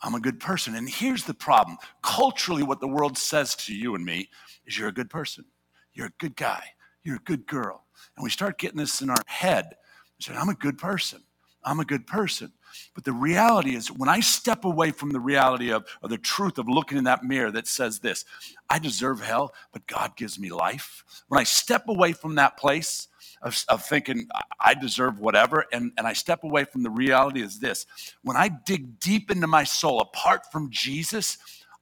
I'm 0.02 0.16
a 0.16 0.20
good 0.22 0.40
person. 0.40 0.76
And 0.76 0.90
here's 0.90 1.26
the 1.26 1.34
problem 1.34 1.78
culturally, 2.02 2.64
what 2.64 2.80
the 2.80 2.88
world 2.88 3.18
says 3.18 3.56
to 3.56 3.76
you 3.76 3.96
and 3.96 4.06
me 4.06 4.30
is 4.66 4.78
you're 4.78 4.88
a 4.88 4.94
good 4.94 5.10
person, 5.10 5.46
you're 5.94 6.08
a 6.08 6.14
good 6.20 6.38
guy, 6.38 6.64
you're 7.04 7.18
a 7.18 7.26
good 7.26 7.46
girl. 7.46 7.84
And 8.16 8.24
we 8.24 8.30
start 8.30 8.58
getting 8.58 8.78
this 8.78 9.02
in 9.02 9.10
our 9.10 9.24
head. 9.26 9.76
We 10.18 10.24
say, 10.24 10.36
I'm 10.36 10.50
a 10.50 10.56
good 10.56 10.78
person. 10.78 11.22
I'm 11.66 11.82
a 11.82 11.86
good 11.86 12.08
person. 12.08 12.54
But 12.94 13.04
the 13.04 13.14
reality 13.14 13.76
is, 13.76 13.92
when 13.92 14.10
I 14.10 14.20
step 14.20 14.66
away 14.66 14.92
from 14.92 15.12
the 15.12 15.20
reality 15.20 15.72
of, 15.72 15.86
of 16.02 16.10
the 16.10 16.18
truth 16.18 16.58
of 16.58 16.68
looking 16.68 16.98
in 16.98 17.04
that 17.06 17.24
mirror 17.24 17.52
that 17.52 17.68
says 17.68 18.00
this, 18.00 18.26
I 18.70 18.80
deserve 18.80 19.22
hell, 19.22 19.54
but 19.72 19.88
God 19.88 20.16
gives 20.16 20.40
me 20.40 20.52
life. 20.52 21.04
When 21.28 21.40
I 21.40 21.44
step 21.44 21.88
away 21.88 22.14
from 22.14 22.36
that 22.36 22.58
place 22.58 23.08
of, 23.42 23.64
of 23.70 23.86
thinking 23.86 24.28
I 24.60 24.74
deserve 24.74 25.20
whatever, 25.20 25.66
and, 25.72 25.92
and 25.98 26.06
I 26.06 26.14
step 26.14 26.44
away 26.44 26.66
from 26.66 26.84
the 26.84 26.90
reality 26.90 27.42
is 27.42 27.60
this 27.60 27.86
when 28.24 28.38
I 28.38 28.50
dig 28.50 29.00
deep 29.00 29.32
into 29.32 29.48
my 29.48 29.64
soul, 29.64 30.02
apart 30.02 30.52
from 30.52 30.70
Jesus, 30.70 31.38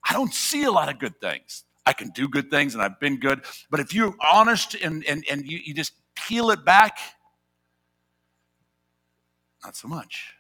I 0.08 0.14
don't 0.14 0.34
see 0.34 0.64
a 0.64 0.72
lot 0.72 0.90
of 0.90 1.00
good 1.00 1.20
things. 1.20 1.64
I 1.86 1.94
can 1.94 2.10
do 2.10 2.28
good 2.28 2.52
things 2.52 2.74
and 2.74 2.84
I've 2.84 3.00
been 3.00 3.20
good, 3.20 3.44
but 3.70 3.80
if 3.80 3.94
you're 3.94 4.14
honest 4.22 4.76
and, 4.76 5.06
and, 5.06 5.24
and 5.30 5.50
you, 5.50 5.60
you 5.64 5.74
just 5.74 5.94
peel 6.16 6.52
it 6.52 6.66
back, 6.66 6.98
not 9.64 9.76
so 9.76 9.88
much. 9.88 10.37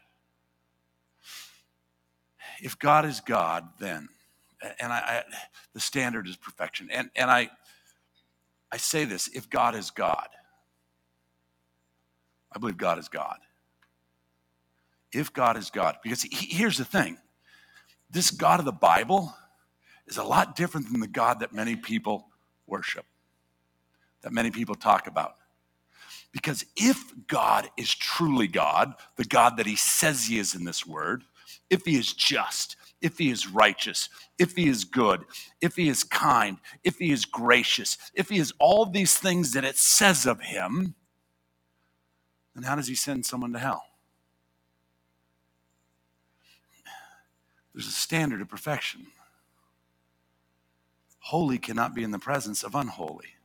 If 2.62 2.78
God 2.80 3.06
is 3.06 3.20
God, 3.20 3.68
then, 3.80 4.10
and 4.80 4.92
I, 4.92 4.98
I, 4.98 5.24
the 5.74 5.80
standard 5.80 6.28
is 6.28 6.36
perfection. 6.36 6.90
And, 6.92 7.10
and 7.16 7.30
I, 7.30 7.50
I 8.72 8.78
say 8.78 9.06
this 9.06 9.28
if 9.30 9.50
God 9.50 9.76
is 9.76 9.92
God, 9.92 10.28
I 12.52 12.60
believe 12.60 12.78
God 12.78 13.00
is 13.00 13.10
God. 13.10 13.38
If 15.14 15.32
God 15.32 15.58
is 15.58 15.70
God, 15.70 15.98
because 16.04 16.22
he, 16.24 16.48
here's 16.48 16.78
the 16.78 16.86
thing 16.86 17.18
this 18.10 18.32
God 18.32 18.60
of 18.60 18.66
the 18.66 18.72
Bible 18.72 19.36
is 20.08 20.18
a 20.18 20.24
lot 20.24 20.56
different 20.56 20.92
than 20.92 21.00
the 21.00 21.08
God 21.08 21.42
that 21.42 21.54
many 21.54 21.76
people 21.76 22.28
worship, 22.66 23.06
that 24.22 24.32
many 24.32 24.52
people 24.52 24.76
talk 24.76 25.08
about. 25.08 25.36
Because 26.32 26.66
if 26.76 27.14
God 27.28 27.70
is 27.78 27.94
truly 27.94 28.48
God, 28.48 28.94
the 29.16 29.26
God 29.26 29.58
that 29.58 29.66
he 29.66 29.76
says 29.76 30.26
he 30.26 30.40
is 30.40 30.56
in 30.56 30.66
this 30.66 30.86
word, 30.86 31.24
if 31.70 31.86
he 31.86 31.98
is 31.98 32.14
just, 32.14 32.76
if 33.02 33.18
he 33.18 33.30
is 33.30 33.48
righteous, 33.48 34.10
if 34.40 34.56
he 34.56 34.68
is 34.68 34.84
good, 34.84 35.26
if 35.62 35.76
he 35.76 35.88
is 35.90 36.04
kind, 36.04 36.58
if 36.84 36.98
he 36.98 37.12
is 37.12 37.26
gracious, 37.26 37.98
if 38.14 38.30
he 38.30 38.38
is 38.38 38.54
all 38.60 38.86
these 38.86 39.18
things 39.18 39.54
that 39.54 39.64
it 39.64 39.78
says 39.78 40.26
of 40.26 40.42
him, 40.42 40.96
then 42.56 42.64
how 42.64 42.76
does 42.76 42.88
he 42.88 42.96
send 42.96 43.26
someone 43.26 43.54
to 43.54 43.60
hell? 43.60 43.84
There's 47.74 47.88
a 47.88 47.92
standard 47.92 48.42
of 48.42 48.50
perfection. 48.50 49.06
Holy 51.20 51.60
cannot 51.60 51.94
be 51.94 52.04
in 52.04 52.12
the 52.12 52.18
presence 52.18 52.64
of 52.64 52.74
unholy. 52.74 53.36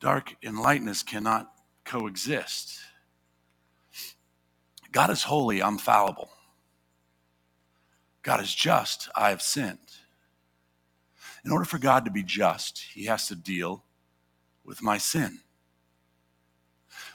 Dark 0.00 0.34
and 0.42 0.58
lightness 0.58 1.04
cannot 1.04 1.52
coexist. 1.84 2.80
God 4.92 5.10
is 5.10 5.22
holy, 5.24 5.62
I'm 5.62 5.78
fallible. 5.78 6.30
God 8.22 8.40
is 8.40 8.54
just, 8.54 9.08
I 9.16 9.30
have 9.30 9.42
sinned. 9.42 9.78
In 11.44 11.50
order 11.50 11.64
for 11.64 11.78
God 11.78 12.04
to 12.04 12.10
be 12.10 12.22
just, 12.22 12.84
he 12.94 13.06
has 13.06 13.26
to 13.28 13.34
deal 13.34 13.84
with 14.64 14.82
my 14.82 14.98
sin. 14.98 15.40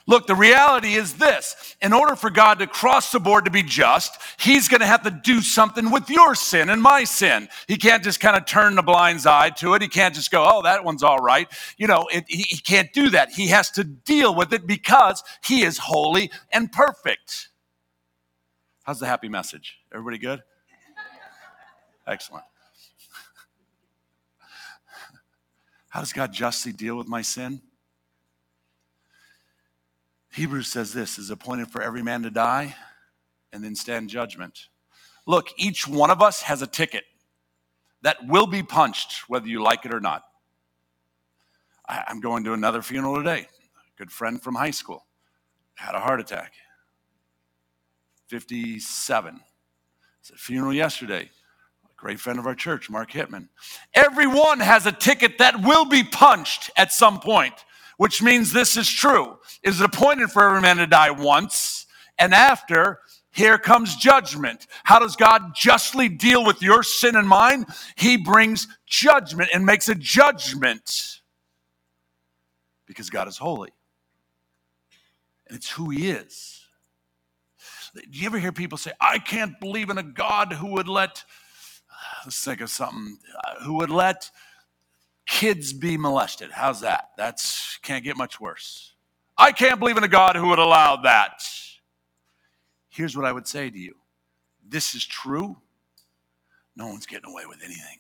Look, 0.10 0.26
the 0.26 0.36
reality 0.36 0.94
is 0.94 1.16
this 1.16 1.76
in 1.82 1.92
order 1.92 2.16
for 2.16 2.30
God 2.30 2.60
to 2.60 2.68
cross 2.68 3.12
the 3.12 3.20
board 3.20 3.44
to 3.46 3.52
be 3.52 3.62
just, 3.62 4.18
He's 4.40 4.70
going 4.70 4.80
to 4.80 4.88
have 4.88 5.04
to 5.04 5.12
do 5.12 5.42
something 5.42 5.92
with 5.92 6.10
your 6.10 6.34
sin 6.34 6.70
and 6.70 6.82
my 6.82 7.04
sin. 7.04 7.50
He 7.68 7.76
can't 7.76 8.04
just 8.04 8.22
kind 8.22 8.38
of 8.38 8.46
turn 8.46 8.76
the 8.76 8.82
blind 8.82 9.28
eye 9.28 9.50
to 9.58 9.74
it. 9.74 9.82
He 9.82 9.90
can't 9.90 10.16
just 10.16 10.32
go, 10.32 10.46
oh, 10.50 10.62
that 10.64 10.86
one's 10.86 11.04
all 11.04 11.20
right. 11.20 11.48
You 11.78 11.88
know, 11.88 12.08
it, 12.12 12.24
he, 12.30 12.44
he 12.44 12.58
can't 12.58 12.92
do 12.94 13.10
that. 13.10 13.32
He 13.32 13.48
has 13.48 13.70
to 13.72 13.84
deal 13.84 14.34
with 14.34 14.54
it 14.54 14.66
because 14.66 15.24
He 15.44 15.64
is 15.64 15.78
holy 15.78 16.32
and 16.54 16.72
perfect. 16.72 17.50
How's 18.88 19.02
the 19.02 19.06
happy 19.06 19.28
message? 19.28 19.80
Everybody 19.92 20.18
good? 20.18 20.44
Excellent. 22.08 22.46
How 25.90 26.00
does 26.00 26.14
God 26.14 26.32
justly 26.32 26.72
deal 26.72 26.96
with 26.96 27.10
my 27.10 27.22
sin? 27.22 27.62
Hebrews 30.32 30.68
says 30.70 30.94
this 30.94 31.20
is 31.20 31.30
appointed 31.30 31.70
for 31.70 31.82
every 31.82 32.02
man 32.02 32.24
to 32.24 32.30
die 32.30 32.78
and 33.52 33.62
then 33.62 33.76
stand 33.76 34.10
judgment. 34.10 34.70
Look, 35.26 35.50
each 35.58 35.86
one 35.86 36.10
of 36.10 36.22
us 36.22 36.44
has 36.44 36.62
a 36.62 36.68
ticket 36.68 37.04
that 38.04 38.26
will 38.26 38.48
be 38.48 38.64
punched, 38.64 39.28
whether 39.28 39.48
you 39.48 39.62
like 39.62 39.84
it 39.84 39.94
or 39.94 40.00
not. 40.00 40.24
I, 41.90 42.06
am 42.08 42.22
going 42.22 42.46
to 42.46 42.54
another 42.54 42.82
funeral 42.82 43.18
today. 43.18 43.48
A 43.50 43.98
good 43.98 44.14
friend 44.14 44.42
from 44.42 44.56
high 44.56 44.72
school 44.72 45.06
had 45.76 45.94
a 45.94 46.00
heart 46.00 46.22
attack. 46.22 46.54
57. 48.28 49.40
It's 50.22 50.30
a 50.30 50.36
funeral 50.36 50.74
yesterday. 50.74 51.30
A 51.86 51.96
great 51.96 52.20
friend 52.20 52.40
of 52.40 52.46
our 52.46 52.56
church, 52.56 52.90
Mark 52.90 53.12
Hitman. 53.12 53.48
Everyone 53.94 54.60
has 54.60 54.86
a 54.86 54.92
ticket 54.92 55.38
that 55.40 55.62
will 55.62 55.86
be 55.86 56.04
punched 56.04 56.70
at 56.78 56.92
some 56.92 57.20
point 57.20 57.54
which 57.98 58.22
means 58.22 58.54
this 58.54 58.78
is 58.78 58.90
true. 58.90 59.38
It 59.62 59.70
is 59.70 59.82
appointed 59.82 60.32
for 60.32 60.44
every 60.48 60.62
man 60.62 60.78
to 60.78 60.88
die 60.88 61.12
once, 61.12 61.88
and 62.18 62.34
after, 62.34 63.00
here 63.32 63.58
comes 63.58 63.96
judgment. 63.96 64.66
How 64.84 65.00
does 65.00 65.16
God 65.16 65.54
justly 65.56 66.10
deal 66.10 66.46
with 66.46 66.62
your 66.62 66.82
sin 66.82 67.16
and 67.16 67.28
mine? 67.28 67.66
He 67.96 68.18
brings 68.18 68.68
judgment 68.86 69.50
and 69.54 69.66
makes 69.66 69.90
a 69.90 69.96
judgment 69.96 71.20
because 72.86 73.10
God 73.10 73.28
is 73.28 73.38
holy. 73.38 73.72
And 75.48 75.58
it's 75.58 75.70
who 75.70 75.90
He 75.90 76.10
is. 76.10 76.57
Do 78.10 78.20
you 78.20 78.26
ever 78.28 78.40
hear 78.40 78.52
people 78.52 78.78
say, 78.78 78.92
I 79.00 79.20
can't 79.20 79.60
believe 79.60 79.90
in 79.90 79.98
a 79.98 80.04
God 80.04 80.54
who 80.54 80.68
would 80.68 80.88
let, 80.88 81.24
let's 82.26 82.44
think 82.44 82.62
of 82.62 82.70
something, 82.70 83.18
uh, 83.44 83.64
who 83.64 83.76
would 83.76 83.90
let 83.90 84.30
kids 85.26 85.74
be 85.74 85.98
molested? 85.98 86.52
How's 86.52 86.82
that? 86.82 87.10
That's 87.18 87.78
can't 87.82 88.04
get 88.04 88.18
much 88.18 88.40
worse. 88.40 88.94
I 89.38 89.52
can't 89.52 89.80
believe 89.80 89.98
in 89.98 90.04
a 90.04 90.08
God 90.08 90.36
who 90.36 90.48
would 90.50 90.60
allow 90.60 90.98
that. 90.98 91.44
Here's 92.90 93.16
what 93.16 93.26
I 93.26 93.32
would 93.32 93.48
say 93.48 93.70
to 93.70 93.78
you 93.78 93.96
this 94.68 94.96
is 94.96 95.06
true. 95.06 95.58
No 96.76 96.88
one's 96.88 97.06
getting 97.06 97.30
away 97.30 97.46
with 97.48 97.60
anything. 97.64 98.00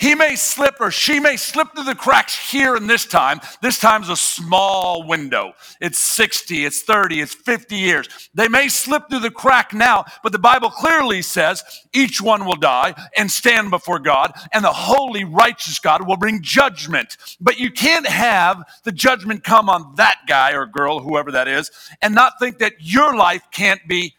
He 0.00 0.14
may 0.14 0.34
slip 0.34 0.76
or 0.80 0.90
she 0.90 1.20
may 1.20 1.36
slip 1.36 1.74
through 1.74 1.84
the 1.84 1.94
cracks 1.94 2.50
here 2.50 2.74
and 2.74 2.88
this 2.88 3.04
time. 3.04 3.38
This 3.60 3.78
time's 3.78 4.08
a 4.08 4.16
small 4.16 5.06
window. 5.06 5.52
It's 5.78 5.98
60, 5.98 6.64
it's 6.64 6.80
30, 6.80 7.20
it's 7.20 7.34
50 7.34 7.76
years. 7.76 8.08
They 8.32 8.48
may 8.48 8.68
slip 8.68 9.10
through 9.10 9.18
the 9.18 9.30
crack 9.30 9.74
now, 9.74 10.06
but 10.22 10.32
the 10.32 10.38
Bible 10.38 10.70
clearly 10.70 11.20
says 11.20 11.62
each 11.92 12.18
one 12.22 12.46
will 12.46 12.56
die 12.56 12.94
and 13.14 13.30
stand 13.30 13.68
before 13.68 13.98
God, 13.98 14.32
and 14.54 14.64
the 14.64 14.72
holy, 14.72 15.24
righteous 15.24 15.78
God 15.78 16.08
will 16.08 16.16
bring 16.16 16.40
judgment. 16.40 17.18
But 17.38 17.58
you 17.58 17.70
can't 17.70 18.06
have 18.06 18.64
the 18.84 18.92
judgment 18.92 19.44
come 19.44 19.68
on 19.68 19.96
that 19.96 20.20
guy 20.26 20.52
or 20.52 20.64
girl, 20.64 21.00
whoever 21.00 21.30
that 21.32 21.46
is, 21.46 21.70
and 22.00 22.14
not 22.14 22.38
think 22.40 22.56
that 22.60 22.72
your 22.78 23.14
life 23.14 23.42
can't 23.52 23.86
be 23.86 24.14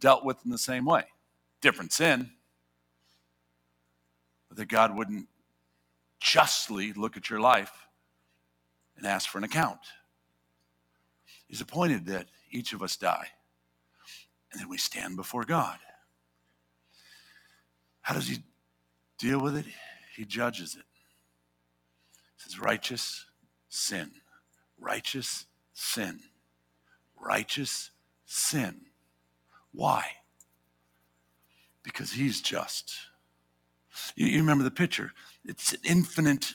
dealt 0.00 0.24
with 0.24 0.38
in 0.44 0.50
the 0.50 0.58
same 0.58 0.84
way. 0.84 1.04
Different 1.60 1.92
sin 1.92 2.32
that 4.50 4.68
God 4.68 4.96
wouldn't 4.96 5.28
justly 6.20 6.92
look 6.92 7.16
at 7.16 7.30
your 7.30 7.40
life 7.40 7.86
and 8.96 9.06
ask 9.06 9.28
for 9.28 9.38
an 9.38 9.44
account. 9.44 9.80
He's 11.46 11.60
appointed 11.60 12.06
that 12.06 12.26
each 12.50 12.72
of 12.72 12.82
us 12.82 12.96
die, 12.96 13.28
and 14.52 14.60
then 14.60 14.68
we 14.68 14.78
stand 14.78 15.16
before 15.16 15.44
God. 15.44 15.78
How 18.02 18.14
does 18.14 18.28
He 18.28 18.38
deal 19.18 19.40
with 19.40 19.56
it? 19.56 19.66
He 20.16 20.24
judges 20.24 20.74
it. 20.74 20.84
He 22.36 22.42
says, 22.42 22.58
righteous 22.58 23.26
sin, 23.68 24.10
righteous 24.78 25.46
sin, 25.72 26.20
righteous 27.18 27.90
sin. 28.26 28.82
Why? 29.72 30.04
Because 31.82 32.12
He's 32.12 32.40
just. 32.40 32.94
You, 34.16 34.26
you 34.26 34.38
remember 34.38 34.64
the 34.64 34.70
picture. 34.70 35.12
It's 35.44 35.72
an 35.72 35.80
infinite 35.84 36.52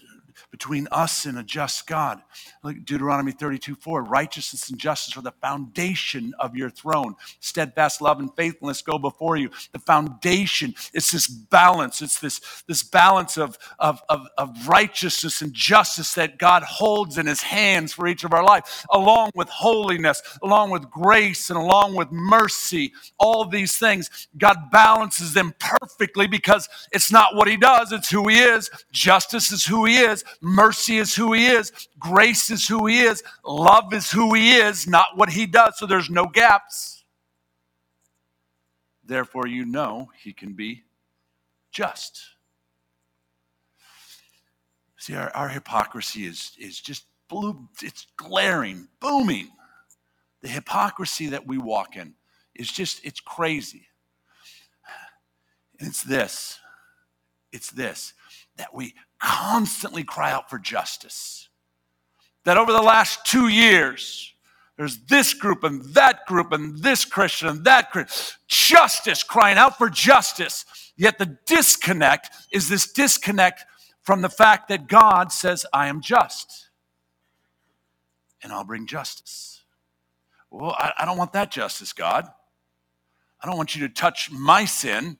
between 0.51 0.87
us 0.91 1.25
and 1.25 1.37
a 1.37 1.43
just 1.43 1.87
God. 1.87 2.21
Like 2.63 2.85
Deuteronomy 2.85 3.31
32 3.31 3.75
4, 3.75 4.03
righteousness 4.03 4.69
and 4.69 4.79
justice 4.79 5.17
are 5.17 5.21
the 5.21 5.33
foundation 5.41 6.33
of 6.39 6.55
your 6.55 6.69
throne. 6.69 7.15
Steadfast 7.39 8.01
love 8.01 8.19
and 8.19 8.29
faithfulness 8.35 8.81
go 8.81 8.97
before 8.97 9.37
you. 9.37 9.49
The 9.71 9.79
foundation, 9.79 10.75
it's 10.93 11.11
this 11.11 11.27
balance, 11.27 12.01
it's 12.01 12.19
this, 12.19 12.63
this 12.67 12.83
balance 12.83 13.37
of, 13.37 13.57
of, 13.79 14.01
of, 14.09 14.27
of 14.37 14.67
righteousness 14.67 15.41
and 15.41 15.53
justice 15.53 16.13
that 16.15 16.37
God 16.37 16.63
holds 16.63 17.17
in 17.17 17.27
his 17.27 17.41
hands 17.41 17.93
for 17.93 18.07
each 18.07 18.23
of 18.23 18.33
our 18.33 18.43
life, 18.43 18.85
along 18.91 19.31
with 19.35 19.49
holiness, 19.49 20.21
along 20.43 20.71
with 20.71 20.89
grace, 20.89 21.49
and 21.49 21.59
along 21.59 21.95
with 21.95 22.11
mercy. 22.11 22.93
All 23.19 23.45
these 23.45 23.77
things, 23.77 24.27
God 24.37 24.71
balances 24.71 25.33
them 25.33 25.53
perfectly 25.59 26.27
because 26.27 26.67
it's 26.91 27.11
not 27.11 27.35
what 27.35 27.47
he 27.47 27.57
does, 27.57 27.91
it's 27.91 28.09
who 28.09 28.27
he 28.27 28.39
is. 28.39 28.69
Justice 28.91 29.51
is 29.51 29.65
who 29.65 29.85
he 29.85 29.97
is 29.97 30.24
Mercy 30.41 30.97
is 30.97 31.15
who 31.15 31.33
He 31.33 31.47
is. 31.47 31.71
Grace 31.99 32.49
is 32.49 32.67
who 32.67 32.85
He 32.87 33.01
is. 33.01 33.23
Love 33.45 33.93
is 33.93 34.11
who 34.11 34.33
He 34.33 34.55
is, 34.55 34.87
not 34.87 35.07
what 35.15 35.29
He 35.29 35.45
does. 35.45 35.77
So 35.77 35.85
there's 35.85 36.09
no 36.09 36.25
gaps. 36.25 37.03
Therefore, 39.03 39.47
you 39.47 39.65
know 39.65 40.09
He 40.17 40.33
can 40.33 40.53
be 40.53 40.83
just. 41.71 42.23
See, 44.97 45.15
our, 45.15 45.29
our 45.35 45.49
hypocrisy 45.49 46.25
is, 46.25 46.53
is 46.59 46.79
just 46.79 47.05
blue, 47.27 47.67
it's 47.81 48.07
glaring, 48.17 48.87
booming. 48.99 49.49
The 50.41 50.47
hypocrisy 50.47 51.27
that 51.27 51.45
we 51.45 51.57
walk 51.57 51.95
in 51.95 52.13
is 52.55 52.71
just, 52.71 53.05
it's 53.05 53.19
crazy. 53.19 53.87
And 55.79 55.89
it's 55.89 56.03
this 56.03 56.59
it's 57.55 57.71
this 57.71 58.13
that 58.57 58.73
we 58.73 58.93
constantly 59.19 60.03
cry 60.03 60.31
out 60.31 60.49
for 60.49 60.59
justice. 60.59 61.49
That 62.43 62.57
over 62.57 62.71
the 62.71 62.81
last 62.81 63.25
two 63.25 63.47
years, 63.47 64.33
there's 64.77 64.97
this 65.05 65.33
group 65.33 65.63
and 65.63 65.83
that 65.93 66.25
group 66.25 66.51
and 66.51 66.77
this 66.79 67.05
Christian 67.05 67.47
and 67.47 67.63
that 67.65 67.91
Christian. 67.91 68.37
Justice, 68.47 69.23
crying 69.23 69.57
out 69.57 69.77
for 69.77 69.89
justice. 69.89 70.65
Yet 70.97 71.17
the 71.17 71.37
disconnect 71.45 72.29
is 72.51 72.69
this 72.69 72.91
disconnect 72.91 73.65
from 74.01 74.21
the 74.21 74.29
fact 74.29 74.67
that 74.69 74.87
God 74.87 75.31
says, 75.31 75.65
I 75.73 75.87
am 75.87 76.01
just 76.01 76.69
and 78.45 78.53
I'll 78.53 78.63
bring 78.63 78.85
justice. 78.85 79.63
Well, 80.51 80.75
I, 80.77 80.93
I 80.99 81.05
don't 81.05 81.17
want 81.17 81.33
that 81.33 81.51
justice, 81.51 81.93
God. 81.93 82.27
I 83.41 83.47
don't 83.47 83.57
want 83.57 83.75
you 83.75 83.87
to 83.87 83.93
touch 83.93 84.29
my 84.31 84.65
sin. 84.65 85.17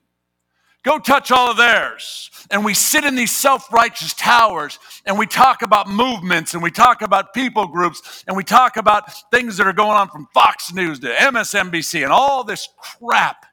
Go 0.86 1.00
touch 1.00 1.32
all 1.32 1.50
of 1.50 1.56
theirs. 1.56 2.30
And 2.48 2.64
we 2.64 2.72
sit 2.72 3.04
in 3.04 3.16
these 3.16 3.34
self 3.34 3.72
righteous 3.72 4.14
towers 4.14 4.78
and 5.04 5.18
we 5.18 5.26
talk 5.26 5.62
about 5.62 5.88
movements 5.88 6.54
and 6.54 6.62
we 6.62 6.70
talk 6.70 7.02
about 7.02 7.34
people 7.34 7.66
groups 7.66 8.22
and 8.28 8.36
we 8.36 8.44
talk 8.44 8.76
about 8.76 9.12
things 9.32 9.56
that 9.56 9.66
are 9.66 9.72
going 9.72 9.96
on 9.96 10.08
from 10.08 10.28
Fox 10.32 10.72
News 10.72 11.00
to 11.00 11.08
MSNBC 11.08 12.04
and 12.04 12.12
all 12.12 12.44
this 12.44 12.68
crap. 12.78 13.46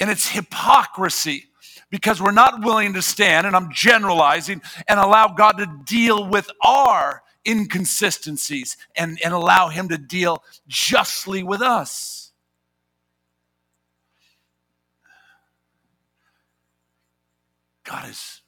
And 0.00 0.10
it's 0.10 0.28
hypocrisy 0.28 1.44
because 1.88 2.20
we're 2.20 2.32
not 2.32 2.64
willing 2.64 2.94
to 2.94 3.02
stand, 3.02 3.46
and 3.46 3.54
I'm 3.54 3.70
generalizing, 3.72 4.60
and 4.88 4.98
allow 4.98 5.28
God 5.28 5.52
to 5.58 5.66
deal 5.84 6.26
with 6.26 6.50
our 6.64 7.22
inconsistencies 7.46 8.76
and, 8.96 9.20
and 9.24 9.34
allow 9.34 9.68
Him 9.68 9.88
to 9.88 9.98
deal 9.98 10.42
justly 10.66 11.44
with 11.44 11.62
us. 11.62 12.19
God 17.90 18.08
is 18.08 18.42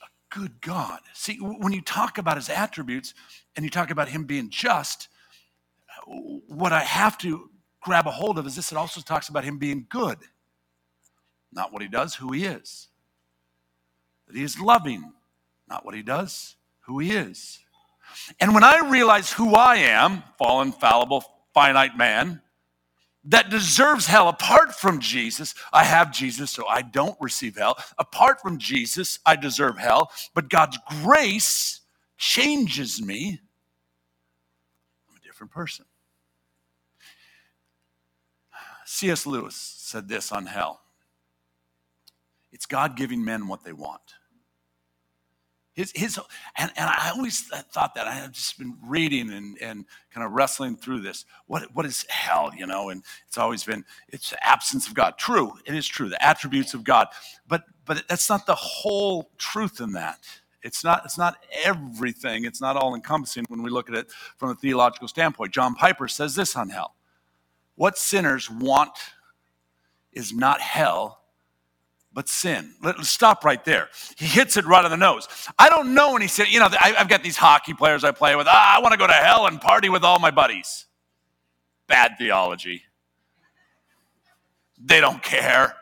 a 0.00 0.06
good 0.38 0.60
God. 0.60 1.00
See, 1.12 1.36
when 1.40 1.72
you 1.72 1.82
talk 1.82 2.16
about 2.18 2.36
his 2.36 2.48
attributes 2.48 3.12
and 3.56 3.64
you 3.64 3.70
talk 3.70 3.90
about 3.90 4.08
him 4.08 4.24
being 4.24 4.50
just, 4.50 5.08
what 6.06 6.72
I 6.72 6.80
have 6.80 7.18
to 7.18 7.50
grab 7.80 8.06
a 8.06 8.12
hold 8.12 8.38
of 8.38 8.46
is 8.46 8.54
this 8.54 8.70
it 8.70 8.78
also 8.78 9.00
talks 9.00 9.28
about 9.28 9.42
him 9.42 9.58
being 9.58 9.86
good. 9.88 10.18
Not 11.52 11.72
what 11.72 11.82
he 11.82 11.88
does, 11.88 12.14
who 12.14 12.32
he 12.32 12.44
is. 12.44 12.88
That 14.28 14.36
he 14.36 14.44
is 14.44 14.60
loving, 14.60 15.12
not 15.68 15.84
what 15.84 15.94
he 15.94 16.02
does, 16.02 16.54
who 16.80 17.00
he 17.00 17.12
is. 17.12 17.58
And 18.38 18.54
when 18.54 18.62
I 18.62 18.88
realize 18.88 19.32
who 19.32 19.54
I 19.54 19.76
am, 19.76 20.22
fallen, 20.38 20.70
fallible, 20.70 21.24
finite 21.52 21.96
man, 21.96 22.42
that 23.28 23.50
deserves 23.50 24.06
hell 24.06 24.28
apart 24.28 24.74
from 24.74 25.00
Jesus. 25.00 25.54
I 25.72 25.84
have 25.84 26.12
Jesus, 26.12 26.50
so 26.50 26.66
I 26.66 26.82
don't 26.82 27.16
receive 27.20 27.56
hell. 27.56 27.76
Apart 27.98 28.40
from 28.40 28.58
Jesus, 28.58 29.18
I 29.24 29.36
deserve 29.36 29.78
hell. 29.78 30.10
But 30.34 30.48
God's 30.48 30.78
grace 31.02 31.82
changes 32.16 33.00
me. 33.00 33.40
I'm 35.10 35.16
a 35.16 35.20
different 35.20 35.52
person. 35.52 35.84
C.S. 38.86 39.26
Lewis 39.26 39.54
said 39.54 40.08
this 40.08 40.32
on 40.32 40.46
hell 40.46 40.80
it's 42.50 42.66
God 42.66 42.96
giving 42.96 43.24
men 43.24 43.46
what 43.46 43.62
they 43.62 43.74
want. 43.74 44.14
His, 45.78 45.92
his, 45.94 46.18
and, 46.56 46.72
and 46.76 46.90
I 46.90 47.12
always 47.14 47.42
thought 47.42 47.94
that 47.94 48.08
I 48.08 48.14
have 48.14 48.32
just 48.32 48.58
been 48.58 48.76
reading 48.84 49.30
and, 49.30 49.56
and 49.62 49.84
kind 50.10 50.26
of 50.26 50.32
wrestling 50.32 50.76
through 50.76 51.02
this. 51.02 51.24
What, 51.46 51.72
what 51.72 51.86
is 51.86 52.04
hell, 52.08 52.50
you 52.56 52.66
know? 52.66 52.88
And 52.88 53.04
it's 53.28 53.38
always 53.38 53.62
been, 53.62 53.84
it's 54.08 54.30
the 54.30 54.44
absence 54.44 54.88
of 54.88 54.94
God. 54.94 55.18
True, 55.18 55.52
it 55.64 55.76
is 55.76 55.86
true, 55.86 56.08
the 56.08 56.20
attributes 56.20 56.74
of 56.74 56.82
God. 56.82 57.06
But, 57.46 57.62
but 57.84 58.02
that's 58.08 58.28
not 58.28 58.44
the 58.44 58.56
whole 58.56 59.30
truth 59.38 59.80
in 59.80 59.92
that. 59.92 60.18
It's 60.64 60.82
not, 60.82 61.02
it's 61.04 61.16
not 61.16 61.36
everything. 61.62 62.44
It's 62.44 62.60
not 62.60 62.76
all 62.76 62.96
encompassing 62.96 63.44
when 63.46 63.62
we 63.62 63.70
look 63.70 63.88
at 63.88 63.94
it 63.94 64.10
from 64.36 64.50
a 64.50 64.56
theological 64.56 65.06
standpoint. 65.06 65.52
John 65.52 65.76
Piper 65.76 66.08
says 66.08 66.34
this 66.34 66.56
on 66.56 66.70
hell. 66.70 66.96
What 67.76 67.96
sinners 67.96 68.50
want 68.50 68.98
is 70.12 70.32
not 70.32 70.60
hell, 70.60 71.20
but 72.18 72.28
sin. 72.28 72.74
Let's 72.82 73.08
stop 73.08 73.44
right 73.44 73.64
there. 73.64 73.90
He 74.16 74.26
hits 74.26 74.56
it 74.56 74.64
right 74.64 74.84
on 74.84 74.90
the 74.90 74.96
nose. 74.96 75.28
I 75.56 75.68
don't 75.68 75.94
know 75.94 76.14
when 76.14 76.20
he 76.20 76.26
said, 76.26 76.48
you 76.48 76.58
know, 76.58 76.68
I've 76.80 77.08
got 77.08 77.22
these 77.22 77.36
hockey 77.36 77.74
players 77.74 78.02
I 78.02 78.10
play 78.10 78.34
with. 78.34 78.48
Ah, 78.50 78.76
I 78.76 78.80
want 78.80 78.90
to 78.90 78.98
go 78.98 79.06
to 79.06 79.12
hell 79.12 79.46
and 79.46 79.60
party 79.60 79.88
with 79.88 80.02
all 80.02 80.18
my 80.18 80.32
buddies. 80.32 80.86
Bad 81.86 82.16
theology. 82.18 82.82
They 84.84 85.00
don't 85.00 85.22
care. 85.22 85.76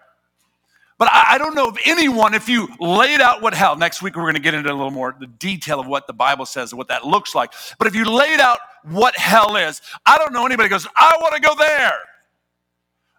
But 0.98 1.08
I, 1.10 1.36
I 1.36 1.38
don't 1.38 1.54
know 1.54 1.68
of 1.68 1.78
anyone, 1.86 2.34
if 2.34 2.50
you 2.50 2.68
laid 2.80 3.22
out 3.22 3.40
what 3.40 3.54
hell, 3.54 3.74
next 3.74 4.02
week 4.02 4.14
we're 4.14 4.24
going 4.24 4.34
to 4.34 4.40
get 4.40 4.52
into 4.52 4.70
a 4.70 4.74
little 4.76 4.90
more 4.90 5.16
the 5.18 5.26
detail 5.26 5.80
of 5.80 5.86
what 5.86 6.06
the 6.06 6.12
Bible 6.12 6.44
says 6.44 6.70
and 6.70 6.76
what 6.76 6.88
that 6.88 7.06
looks 7.06 7.34
like. 7.34 7.54
But 7.78 7.88
if 7.88 7.94
you 7.94 8.04
laid 8.04 8.40
out 8.40 8.58
what 8.82 9.16
hell 9.16 9.56
is, 9.56 9.80
I 10.04 10.18
don't 10.18 10.34
know 10.34 10.44
anybody 10.44 10.68
goes, 10.68 10.86
I 10.96 11.16
want 11.18 11.34
to 11.34 11.40
go 11.40 11.54
there. 11.54 11.96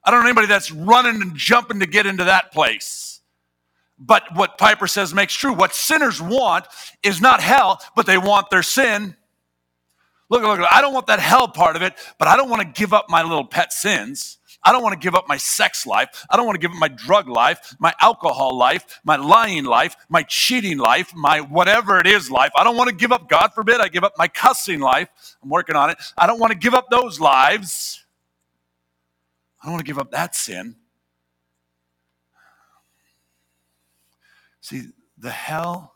I 0.07 0.11
don't 0.11 0.21
know 0.21 0.27
anybody 0.27 0.47
that's 0.47 0.71
running 0.71 1.21
and 1.21 1.35
jumping 1.35 1.81
to 1.81 1.85
get 1.85 2.05
into 2.05 2.23
that 2.23 2.53
place. 2.53 3.19
But 3.99 4.23
what 4.35 4.57
Piper 4.57 4.87
says 4.87 5.13
makes 5.13 5.33
true. 5.33 5.51
What 5.51 5.75
sinners 5.75 6.21
want 6.21 6.65
is 7.03 7.19
not 7.19 7.41
hell, 7.41 7.81
but 7.93 8.05
they 8.05 8.17
want 8.17 8.49
their 8.49 8.63
sin. 8.63 9.17
Look, 10.29 10.43
look, 10.43 10.59
look, 10.59 10.69
I 10.71 10.79
don't 10.79 10.93
want 10.93 11.07
that 11.07 11.19
hell 11.19 11.49
part 11.49 11.75
of 11.75 11.81
it, 11.81 11.93
but 12.17 12.29
I 12.29 12.37
don't 12.37 12.49
want 12.49 12.61
to 12.61 12.67
give 12.67 12.93
up 12.93 13.09
my 13.09 13.21
little 13.21 13.43
pet 13.43 13.73
sins. 13.73 14.37
I 14.63 14.71
don't 14.71 14.81
want 14.81 14.93
to 14.93 14.99
give 14.99 15.13
up 15.13 15.27
my 15.27 15.35
sex 15.35 15.85
life. 15.85 16.25
I 16.29 16.37
don't 16.37 16.45
want 16.45 16.55
to 16.55 16.61
give 16.61 16.71
up 16.71 16.77
my 16.77 16.87
drug 16.87 17.27
life, 17.27 17.75
my 17.77 17.93
alcohol 17.99 18.57
life, 18.57 19.01
my 19.03 19.17
lying 19.17 19.65
life, 19.65 19.97
my 20.07 20.23
cheating 20.23 20.77
life, 20.77 21.13
my 21.15 21.41
whatever 21.41 21.99
it 21.99 22.07
is 22.07 22.31
life. 22.31 22.51
I 22.55 22.63
don't 22.63 22.77
want 22.77 22.89
to 22.89 22.95
give 22.95 23.11
up, 23.11 23.27
God 23.27 23.49
forbid, 23.53 23.81
I 23.81 23.89
give 23.89 24.05
up 24.05 24.13
my 24.17 24.29
cussing 24.29 24.79
life. 24.79 25.09
I'm 25.43 25.49
working 25.49 25.75
on 25.75 25.89
it. 25.89 25.97
I 26.17 26.27
don't 26.27 26.39
want 26.39 26.53
to 26.53 26.57
give 26.57 26.73
up 26.73 26.89
those 26.89 27.19
lives. 27.19 28.05
I 29.61 29.65
don't 29.65 29.73
want 29.73 29.85
to 29.85 29.89
give 29.89 29.99
up 29.99 30.11
that 30.11 30.35
sin. 30.35 30.75
See, 34.61 34.89
the 35.17 35.31
hell 35.31 35.93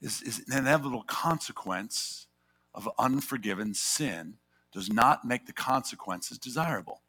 is, 0.00 0.22
is 0.22 0.42
an 0.48 0.58
inevitable 0.58 1.04
consequence 1.04 2.26
of 2.74 2.88
unforgiven 2.98 3.74
sin 3.74 4.34
does 4.72 4.90
not 4.90 5.24
make 5.24 5.46
the 5.46 5.52
consequences 5.52 6.38
desirable. 6.38 7.00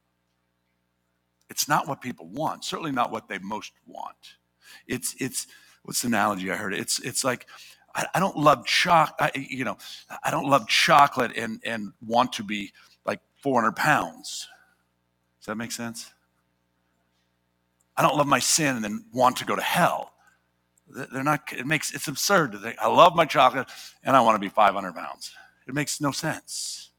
It's 1.50 1.68
not 1.68 1.88
what 1.88 2.02
people 2.02 2.28
want, 2.28 2.64
certainly 2.64 2.92
not 2.92 3.12
what 3.12 3.28
they 3.28 3.40
most 3.40 3.74
want. 3.86 4.38
It's, 4.88 5.16
it's 5.20 5.48
what's 5.84 6.02
the 6.02 6.08
analogy 6.08 6.52
I 6.52 6.56
heard? 6.56 6.74
It's, 6.74 7.00
it's 7.00 7.24
like, 7.24 7.48
I, 7.94 8.06
I 8.16 8.20
don't 8.20 8.38
love 8.38 8.66
chocolate, 8.66 9.36
you 9.36 9.66
know, 9.66 9.78
I 10.24 10.32
don't 10.32 10.50
love 10.50 10.68
chocolate 10.68 11.36
and, 11.38 11.62
and 11.66 11.94
want 12.06 12.34
to 12.34 12.44
be 12.44 12.72
like 13.06 13.20
400 13.42 13.76
pounds. 13.76 14.48
Does 15.46 15.52
that 15.52 15.58
make 15.58 15.72
sense? 15.72 16.12
I 17.96 18.02
don't 18.02 18.18
love 18.18 18.28
my 18.28 18.40
sin 18.40 18.76
and 18.76 18.84
then 18.84 19.06
want 19.14 19.38
to 19.38 19.46
go 19.46 19.56
to 19.56 19.62
hell. 19.62 20.14
They're 20.88 21.24
not, 21.24 21.54
it 21.54 21.66
makes, 21.68 21.94
it's 21.94 22.08
absurd 22.08 22.52
to 22.54 22.58
think, 22.58 22.78
I 22.80 22.88
love 22.88 23.16
my 23.16 23.26
chocolate 23.26 23.68
and 24.04 24.16
I 24.16 24.22
want 24.22 24.36
to 24.36 24.40
be 24.40 24.50
500 24.50 24.94
pounds. 24.94 25.34
It 25.68 25.74
makes 25.74 26.02
no 26.02 26.12
sense. 26.12 26.90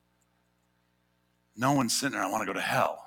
No 1.56 1.72
one's 1.72 1.98
sitting 1.98 2.12
there, 2.12 2.22
I 2.22 2.30
want 2.30 2.42
to 2.42 2.46
go 2.46 2.52
to 2.52 2.60
hell 2.60 3.06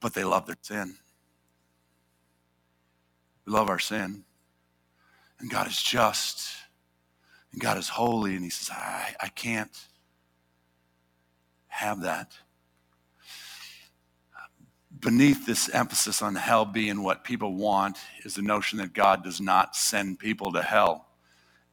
but 0.00 0.14
they 0.14 0.24
love 0.24 0.46
their 0.46 0.56
sin. 0.62 0.96
We 3.46 3.52
love 3.52 3.68
our 3.68 3.78
sin. 3.78 4.24
And 5.40 5.50
God 5.50 5.66
is 5.66 5.80
just. 5.80 6.50
And 7.52 7.60
God 7.60 7.78
is 7.78 7.88
holy. 7.88 8.34
And 8.34 8.44
He 8.44 8.50
says, 8.50 8.70
I, 8.70 9.14
I 9.20 9.28
can't 9.28 9.76
have 11.68 12.02
that. 12.02 12.32
Beneath 15.00 15.46
this 15.46 15.68
emphasis 15.68 16.22
on 16.22 16.34
hell 16.34 16.64
being 16.64 17.02
what 17.02 17.24
people 17.24 17.54
want 17.54 17.98
is 18.24 18.34
the 18.34 18.42
notion 18.42 18.78
that 18.78 18.92
God 18.92 19.22
does 19.22 19.40
not 19.40 19.76
send 19.76 20.18
people 20.18 20.52
to 20.52 20.62
hell. 20.62 21.06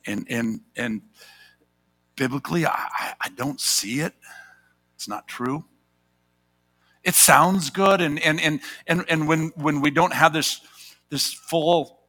And, 0.06 0.28
and, 0.30 0.62
and 0.76 1.02
biblically, 2.16 2.66
I, 2.66 3.14
I 3.20 3.30
don't 3.36 3.60
see 3.60 4.02
it. 4.02 4.14
It's 4.96 5.08
not 5.08 5.28
true 5.28 5.66
it 7.06 7.14
sounds 7.14 7.70
good 7.70 8.02
and 8.02 8.20
and 8.20 8.42
and 8.42 8.60
and, 8.88 9.06
and 9.08 9.28
when 9.28 9.50
when 9.56 9.80
we 9.80 9.92
don't 9.92 10.14
have 10.14 10.34
this 10.34 10.60
this 11.10 11.32
full 11.32 12.00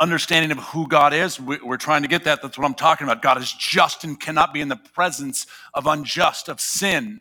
understanding 0.00 0.52
of 0.52 0.58
who 0.58 0.86
God 0.86 1.12
is, 1.12 1.40
we, 1.40 1.58
are 1.66 1.76
trying 1.76 2.02
to 2.02 2.08
get 2.08 2.24
that. 2.24 2.40
That's 2.40 2.56
what 2.56 2.64
I'm 2.64 2.74
talking 2.74 3.06
about. 3.06 3.20
God 3.20 3.38
is 3.38 3.52
just 3.52 4.04
and 4.04 4.20
cannot 4.20 4.54
be 4.54 4.60
in 4.60 4.68
the 4.68 4.76
presence 4.76 5.46
of 5.74 5.88
unjust, 5.88 6.48
of 6.48 6.60
sin. 6.60 7.20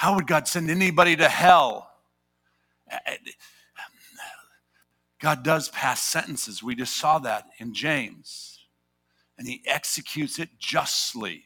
How 0.00 0.14
would 0.14 0.26
God 0.26 0.48
send 0.48 0.70
anybody 0.70 1.14
to 1.14 1.28
hell? 1.28 1.90
God 5.20 5.42
does 5.42 5.68
pass 5.68 6.02
sentences. 6.02 6.62
We 6.62 6.74
just 6.74 6.96
saw 6.96 7.18
that 7.18 7.48
in 7.58 7.74
James. 7.74 8.60
And 9.36 9.46
he 9.46 9.60
executes 9.66 10.38
it 10.38 10.48
justly. 10.58 11.44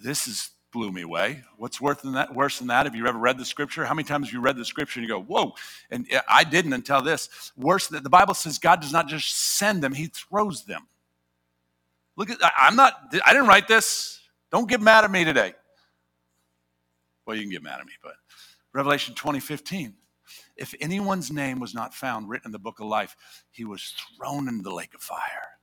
This 0.00 0.26
is 0.26 0.50
blew 0.72 0.90
me 0.90 1.02
away. 1.02 1.44
What's 1.58 1.80
worse 1.80 2.00
than 2.00 2.14
that? 2.14 2.34
Worse 2.34 2.58
than 2.58 2.66
that? 2.66 2.86
Have 2.86 2.96
you 2.96 3.06
ever 3.06 3.20
read 3.20 3.38
the 3.38 3.44
scripture? 3.44 3.84
How 3.84 3.94
many 3.94 4.08
times 4.08 4.26
have 4.26 4.34
you 4.34 4.40
read 4.40 4.56
the 4.56 4.64
scripture 4.64 4.98
and 4.98 5.08
you 5.08 5.14
go, 5.14 5.22
"Whoa!" 5.22 5.54
And 5.92 6.12
uh, 6.12 6.22
I 6.28 6.42
didn't 6.42 6.72
until 6.72 7.02
this. 7.02 7.52
Worse 7.56 7.86
that 7.86 8.02
the 8.02 8.10
Bible 8.10 8.34
says 8.34 8.58
God 8.58 8.80
does 8.80 8.92
not 8.92 9.06
just 9.06 9.32
send 9.32 9.80
them; 9.80 9.92
He 9.92 10.08
throws 10.08 10.64
them. 10.64 10.88
Look 12.16 12.30
at 12.30 12.38
I'm 12.58 12.74
not. 12.74 13.14
I 13.24 13.32
didn't 13.32 13.46
write 13.46 13.68
this. 13.68 14.18
Don't 14.50 14.68
get 14.68 14.80
mad 14.80 15.04
at 15.04 15.10
me 15.12 15.24
today. 15.24 15.54
Well, 17.26 17.36
you 17.36 17.42
can 17.42 17.50
get 17.50 17.62
mad 17.62 17.80
at 17.80 17.86
me, 17.86 17.92
but 18.02 18.14
Revelation 18.72 19.14
20, 19.14 19.40
15. 19.40 19.94
If 20.56 20.74
anyone's 20.80 21.30
name 21.30 21.60
was 21.60 21.74
not 21.74 21.94
found 21.94 22.28
written 22.28 22.48
in 22.48 22.52
the 22.52 22.58
book 22.58 22.80
of 22.80 22.86
life, 22.86 23.16
he 23.50 23.64
was 23.64 23.94
thrown 24.16 24.48
into 24.48 24.62
the 24.62 24.72
lake 24.72 24.94
of 24.94 25.00
fire. 25.00 25.58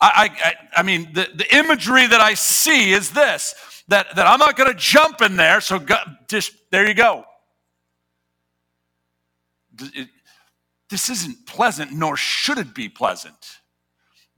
I, 0.00 0.30
I, 0.44 0.80
I 0.80 0.82
mean, 0.84 1.12
the, 1.12 1.28
the 1.34 1.56
imagery 1.56 2.06
that 2.06 2.20
I 2.20 2.34
see 2.34 2.92
is 2.92 3.10
this 3.10 3.54
that, 3.88 4.14
that 4.14 4.26
I'm 4.26 4.38
not 4.38 4.56
going 4.56 4.70
to 4.70 4.78
jump 4.78 5.22
in 5.22 5.36
there, 5.36 5.60
so 5.60 5.78
God, 5.78 6.18
just 6.28 6.52
there 6.70 6.86
you 6.86 6.94
go. 6.94 7.24
This 10.90 11.08
isn't 11.08 11.46
pleasant, 11.46 11.92
nor 11.92 12.16
should 12.16 12.58
it 12.58 12.74
be 12.74 12.88
pleasant. 12.88 13.60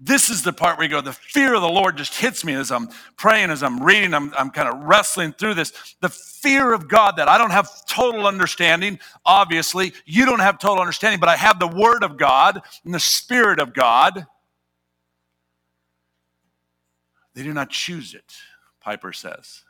This 0.03 0.31
is 0.31 0.43
the 0.43 0.53
part 0.53 0.79
where 0.79 0.87
you 0.87 0.91
go, 0.91 1.03
the 1.03 1.13
fear 1.13 1.55
of 1.55 1.61
the 1.61 1.69
Lord 1.69 1.99
just 1.99 2.15
hits 2.15 2.43
me 2.43 2.55
as 2.55 2.73
I'm 2.73 2.89
praying, 3.19 3.51
as 3.51 3.63
I'm 3.63 3.83
reading, 3.83 4.15
I'm, 4.15 4.33
I'm 4.35 4.51
kind 4.51 4.67
of 4.67 4.81
wrestling 4.81 5.33
through 5.33 5.55
this. 5.55 5.95
The 6.01 6.09
fear 6.09 6.73
of 6.73 6.89
God 6.89 7.17
that 7.17 7.29
I 7.29 7.37
don't 7.37 7.51
have 7.51 7.69
total 7.85 8.27
understanding, 8.27 8.99
obviously. 9.27 9.93
You 10.07 10.25
don't 10.25 10.41
have 10.41 10.59
total 10.59 10.81
understanding, 10.81 11.21
but 11.21 11.29
I 11.29 11.37
have 11.37 11.59
the 11.59 11.67
Word 11.67 12.03
of 12.03 12.17
God 12.17 12.63
and 12.83 12.95
the 12.95 13.01
Spirit 13.01 13.61
of 13.61 13.75
God. 13.75 14.27
They 17.35 17.43
do 17.43 17.53
not 17.53 17.69
choose 17.69 18.15
it, 18.15 18.33
Piper 18.81 19.13
says. 19.13 19.65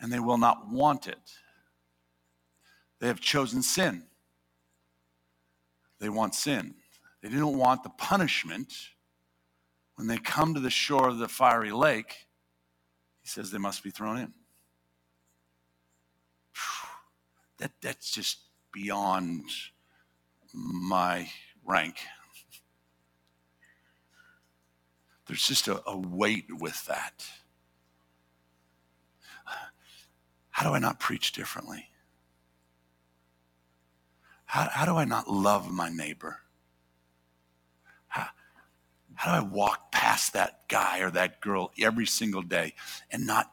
And 0.00 0.10
they 0.10 0.20
will 0.20 0.38
not 0.38 0.70
want 0.70 1.06
it. 1.06 1.18
They 2.98 3.08
have 3.08 3.20
chosen 3.20 3.60
sin. 3.60 4.04
They 5.98 6.08
want 6.08 6.34
sin. 6.34 6.76
They 7.20 7.28
didn't 7.28 7.56
want 7.56 7.82
the 7.82 7.90
punishment. 7.90 8.72
When 9.96 10.06
they 10.06 10.18
come 10.18 10.54
to 10.54 10.60
the 10.60 10.70
shore 10.70 11.08
of 11.08 11.18
the 11.18 11.28
fiery 11.28 11.72
lake, 11.72 12.26
he 13.20 13.28
says 13.28 13.50
they 13.50 13.58
must 13.58 13.82
be 13.82 13.90
thrown 13.90 14.18
in. 14.18 14.32
That, 17.58 17.72
that's 17.82 18.10
just 18.12 18.38
beyond 18.72 19.50
my 20.52 21.28
rank. 21.64 21.96
There's 25.26 25.46
just 25.46 25.66
a, 25.66 25.82
a 25.86 25.96
weight 25.96 26.46
with 26.50 26.86
that. 26.86 27.26
How 30.50 30.68
do 30.68 30.74
I 30.74 30.78
not 30.80 30.98
preach 30.98 31.32
differently? 31.32 31.90
How, 34.44 34.68
how 34.72 34.84
do 34.86 34.96
I 34.96 35.04
not 35.04 35.28
love 35.28 35.70
my 35.70 35.88
neighbor? 35.88 36.38
How, 39.18 39.38
do 39.38 39.46
I 39.46 39.48
walk 39.48 39.90
past 39.90 40.32
that 40.34 40.68
guy 40.68 41.00
or 41.00 41.10
that 41.10 41.40
girl 41.40 41.72
every 41.80 42.06
single 42.06 42.42
day 42.42 42.74
and 43.10 43.26
not 43.26 43.52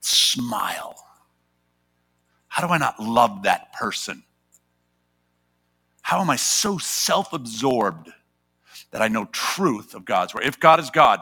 smile? 0.00 0.96
How 2.46 2.66
do 2.66 2.72
I 2.72 2.78
not 2.78 3.00
love 3.00 3.42
that 3.42 3.72
person? 3.72 4.22
How 6.02 6.20
am 6.20 6.30
I 6.30 6.36
so 6.36 6.78
self 6.78 7.32
absorbed 7.32 8.10
that 8.90 9.02
I 9.02 9.08
know 9.08 9.26
truth 9.26 9.94
of 9.94 10.04
God's 10.04 10.34
word. 10.34 10.44
If 10.44 10.58
God 10.58 10.80
is 10.80 10.90
God, 10.90 11.20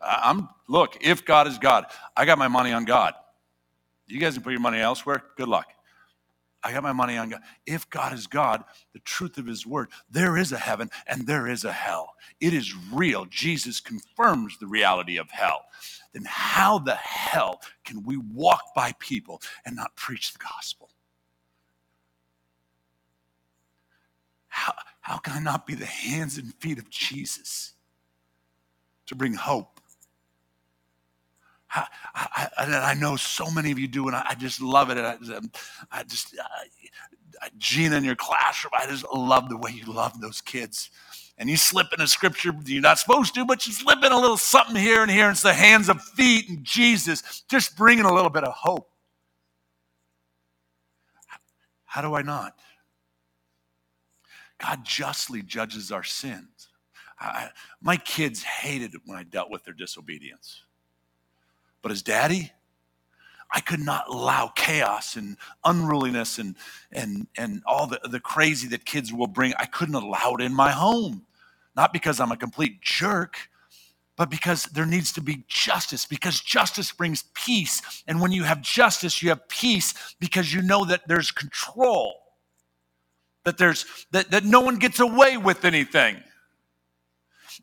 I'm 0.00 0.48
look, 0.68 0.98
if 1.00 1.24
God 1.24 1.46
is 1.46 1.58
God, 1.58 1.86
I 2.16 2.24
got 2.24 2.38
my 2.38 2.48
money 2.48 2.72
on 2.72 2.84
God. 2.84 3.14
You 4.06 4.18
guys 4.18 4.34
can 4.34 4.42
put 4.42 4.52
your 4.52 4.60
money 4.60 4.80
elsewhere. 4.80 5.22
Good 5.36 5.48
luck. 5.48 5.66
I 6.64 6.72
got 6.72 6.82
my 6.82 6.92
money 6.92 7.18
on 7.18 7.28
God. 7.28 7.42
If 7.66 7.88
God 7.90 8.14
is 8.14 8.26
God, 8.26 8.64
the 8.94 8.98
truth 9.00 9.36
of 9.36 9.46
his 9.46 9.66
word, 9.66 9.90
there 10.10 10.38
is 10.38 10.50
a 10.50 10.58
heaven 10.58 10.90
and 11.06 11.26
there 11.26 11.46
is 11.46 11.64
a 11.64 11.72
hell. 11.72 12.14
It 12.40 12.54
is 12.54 12.74
real. 12.92 13.26
Jesus 13.26 13.80
confirms 13.80 14.58
the 14.58 14.66
reality 14.66 15.18
of 15.18 15.30
hell. 15.30 15.66
Then 16.14 16.24
how 16.26 16.78
the 16.78 16.94
hell 16.94 17.60
can 17.84 18.02
we 18.02 18.16
walk 18.16 18.62
by 18.74 18.92
people 18.98 19.42
and 19.66 19.76
not 19.76 19.94
preach 19.96 20.32
the 20.32 20.38
gospel? 20.38 20.88
How, 24.48 24.74
how 25.00 25.18
can 25.18 25.34
I 25.34 25.40
not 25.40 25.66
be 25.66 25.74
the 25.74 25.84
hands 25.84 26.38
and 26.38 26.54
feet 26.54 26.78
of 26.78 26.88
Jesus 26.88 27.74
to 29.06 29.14
bring 29.14 29.34
hope? 29.34 29.73
I, 31.74 31.86
I, 32.14 32.90
I, 32.90 32.94
know 32.94 33.16
so 33.16 33.50
many 33.50 33.72
of 33.72 33.78
you 33.78 33.88
do, 33.88 34.06
and 34.06 34.14
I, 34.14 34.24
I 34.30 34.34
just 34.34 34.60
love 34.60 34.90
it. 34.90 34.98
And 34.98 35.50
I, 35.90 36.04
just, 36.04 36.36
Gina 37.58 37.96
in 37.96 38.04
your 38.04 38.14
classroom, 38.16 38.72
I 38.78 38.86
just 38.86 39.04
love 39.12 39.48
the 39.48 39.56
way 39.56 39.72
you 39.72 39.92
love 39.92 40.20
those 40.20 40.40
kids. 40.40 40.90
And 41.36 41.50
you 41.50 41.56
slip 41.56 41.88
in 41.92 42.00
a 42.00 42.06
scripture 42.06 42.52
you're 42.64 42.80
not 42.80 43.00
supposed 43.00 43.34
to, 43.34 43.44
but 43.44 43.66
you 43.66 43.72
slip 43.72 44.04
in 44.04 44.12
a 44.12 44.18
little 44.18 44.36
something 44.36 44.76
here 44.76 45.02
and 45.02 45.10
here. 45.10 45.24
And 45.24 45.32
it's 45.32 45.42
the 45.42 45.52
hands 45.52 45.88
of 45.88 46.00
feet 46.00 46.48
and 46.48 46.62
Jesus, 46.62 47.42
just 47.48 47.76
bringing 47.76 48.04
a 48.04 48.14
little 48.14 48.30
bit 48.30 48.44
of 48.44 48.52
hope. 48.52 48.88
How 51.84 52.02
do 52.02 52.14
I 52.14 52.22
not? 52.22 52.54
God 54.60 54.84
justly 54.84 55.42
judges 55.42 55.90
our 55.90 56.04
sins. 56.04 56.68
I, 57.18 57.50
my 57.80 57.96
kids 57.96 58.42
hated 58.42 58.94
when 59.04 59.18
I 59.18 59.24
dealt 59.24 59.50
with 59.50 59.64
their 59.64 59.74
disobedience. 59.74 60.62
But 61.84 61.92
as 61.92 62.00
daddy, 62.00 62.50
I 63.52 63.60
could 63.60 63.78
not 63.78 64.08
allow 64.08 64.48
chaos 64.48 65.16
and 65.16 65.36
unruliness 65.66 66.38
and, 66.38 66.56
and, 66.90 67.26
and 67.36 67.62
all 67.66 67.86
the, 67.86 68.00
the 68.08 68.20
crazy 68.20 68.66
that 68.68 68.86
kids 68.86 69.12
will 69.12 69.26
bring. 69.26 69.52
I 69.58 69.66
couldn't 69.66 69.94
allow 69.94 70.34
it 70.38 70.40
in 70.40 70.54
my 70.54 70.70
home. 70.70 71.26
Not 71.76 71.92
because 71.92 72.20
I'm 72.20 72.32
a 72.32 72.38
complete 72.38 72.80
jerk, 72.80 73.36
but 74.16 74.30
because 74.30 74.64
there 74.64 74.86
needs 74.86 75.12
to 75.12 75.20
be 75.20 75.44
justice, 75.46 76.06
because 76.06 76.40
justice 76.40 76.90
brings 76.90 77.24
peace. 77.34 77.82
And 78.06 78.18
when 78.18 78.32
you 78.32 78.44
have 78.44 78.62
justice, 78.62 79.22
you 79.22 79.28
have 79.28 79.46
peace 79.48 79.92
because 80.18 80.54
you 80.54 80.62
know 80.62 80.86
that 80.86 81.06
there's 81.06 81.30
control, 81.30 82.14
that, 83.44 83.58
there's, 83.58 83.84
that, 84.12 84.30
that 84.30 84.44
no 84.44 84.62
one 84.62 84.76
gets 84.76 85.00
away 85.00 85.36
with 85.36 85.66
anything. 85.66 86.16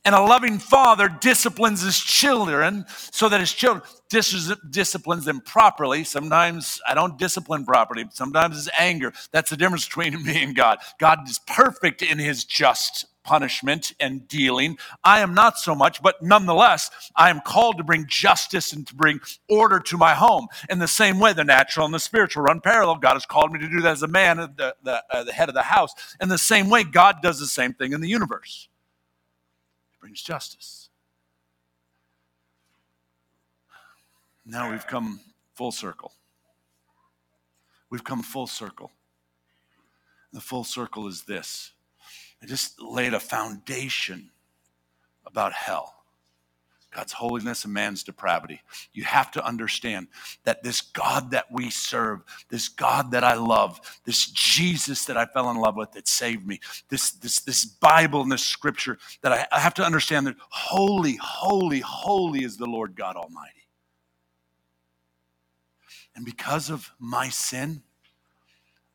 And 0.04 0.16
a 0.16 0.22
loving 0.22 0.58
father 0.58 1.10
disciplines 1.10 1.82
his 1.82 2.00
children 2.00 2.86
so 3.12 3.30
that 3.30 3.40
his 3.40 3.54
children 3.54 3.86
dis- 4.10 4.52
disciplines 4.70 5.26
them 5.26 5.42
properly. 5.42 6.04
Sometimes 6.04 6.82
I 6.88 6.96
don't 6.96 7.20
discipline 7.20 7.66
properly. 7.66 8.06
Sometimes 8.12 8.58
it's 8.58 8.76
anger. 8.80 9.14
That's 9.32 9.52
the 9.52 9.58
difference 9.58 9.86
between 9.86 10.24
me 10.26 10.44
and 10.44 10.56
God. 10.56 10.80
God 11.00 11.30
is 11.30 11.40
perfect 11.46 12.02
in 12.02 12.18
his 12.18 12.46
just 12.46 13.06
punishment 13.24 13.94
and 14.00 14.28
dealing. 14.28 14.78
I 15.04 15.20
am 15.20 15.36
not 15.36 15.60
so 15.60 15.76
much, 15.76 16.02
but 16.02 16.24
nonetheless, 16.24 16.90
I 17.16 17.30
am 17.30 17.40
called 17.42 17.78
to 17.78 17.84
bring 17.84 18.06
justice 18.08 18.74
and 18.74 18.88
to 18.88 18.96
bring 18.96 19.20
order 19.48 19.80
to 19.80 19.98
my 19.98 20.16
home. 20.16 20.48
In 20.70 20.80
the 20.80 20.88
same 20.88 21.20
way, 21.20 21.34
the 21.34 21.44
natural 21.44 21.86
and 21.86 21.94
the 21.94 22.00
spiritual 22.00 22.44
run 22.44 22.62
parallel. 22.62 22.96
God 22.96 23.14
has 23.14 23.28
called 23.28 23.52
me 23.52 23.60
to 23.60 23.70
do 23.70 23.82
that 23.82 23.92
as 23.92 24.04
a 24.04 24.08
man, 24.08 24.38
the, 24.38 24.76
the, 24.84 25.04
uh, 25.12 25.24
the 25.24 25.34
head 25.34 25.50
of 25.50 25.56
the 25.56 25.62
house. 25.62 25.94
In 26.20 26.30
the 26.30 26.40
same 26.40 26.70
way, 26.70 26.84
God 26.84 27.18
does 27.22 27.40
the 27.40 27.46
same 27.46 27.74
thing 27.74 27.94
in 27.94 28.02
the 28.02 28.10
universe. 28.10 28.68
Brings 30.02 30.22
justice. 30.24 30.90
Now 34.46 34.72
we've 34.72 34.88
come 34.88 35.22
full 35.54 35.72
circle. 35.72 36.12
We've 37.90 38.04
come 38.04 38.24
full 38.24 38.48
circle. 38.48 38.92
The 40.34 40.42
full 40.42 40.64
circle 40.64 41.08
is 41.08 41.24
this 41.24 41.74
I 42.42 42.48
just 42.48 42.82
laid 42.82 43.14
a 43.14 43.20
foundation 43.20 44.32
about 45.26 45.54
hell. 45.54 46.01
God's 46.92 47.14
holiness 47.14 47.64
and 47.64 47.74
man's 47.74 48.04
depravity. 48.04 48.62
You 48.94 49.04
have 49.06 49.32
to 49.32 49.46
understand 49.46 50.08
that 50.44 50.62
this 50.62 50.82
God 50.82 51.32
that 51.32 51.46
we 51.52 51.70
serve, 51.70 52.22
this 52.50 52.68
God 52.68 53.12
that 53.12 53.24
I 53.24 53.36
love, 53.36 53.80
this 54.04 54.28
Jesus 54.28 55.06
that 55.06 55.18
I 55.18 55.26
fell 55.26 55.50
in 55.50 55.58
love 55.58 55.78
with 55.78 55.94
that 55.94 56.08
saved 56.08 56.46
me, 56.46 56.60
this, 56.90 57.12
this, 57.12 57.40
this 57.40 57.64
Bible 57.66 58.22
and 58.22 58.32
this 58.32 58.46
scripture 58.46 58.98
that 59.22 59.32
I, 59.32 59.48
I 59.52 59.60
have 59.60 59.74
to 59.76 59.84
understand 59.84 60.28
that 60.28 60.36
holy, 60.50 61.18
holy, 61.22 61.80
holy 61.80 62.44
is 62.44 62.58
the 62.58 62.66
Lord 62.66 62.96
God 62.96 63.16
Almighty. 63.16 63.68
And 66.16 66.26
because 66.26 66.70
of 66.70 66.92
my 67.00 67.30
sin, 67.30 67.84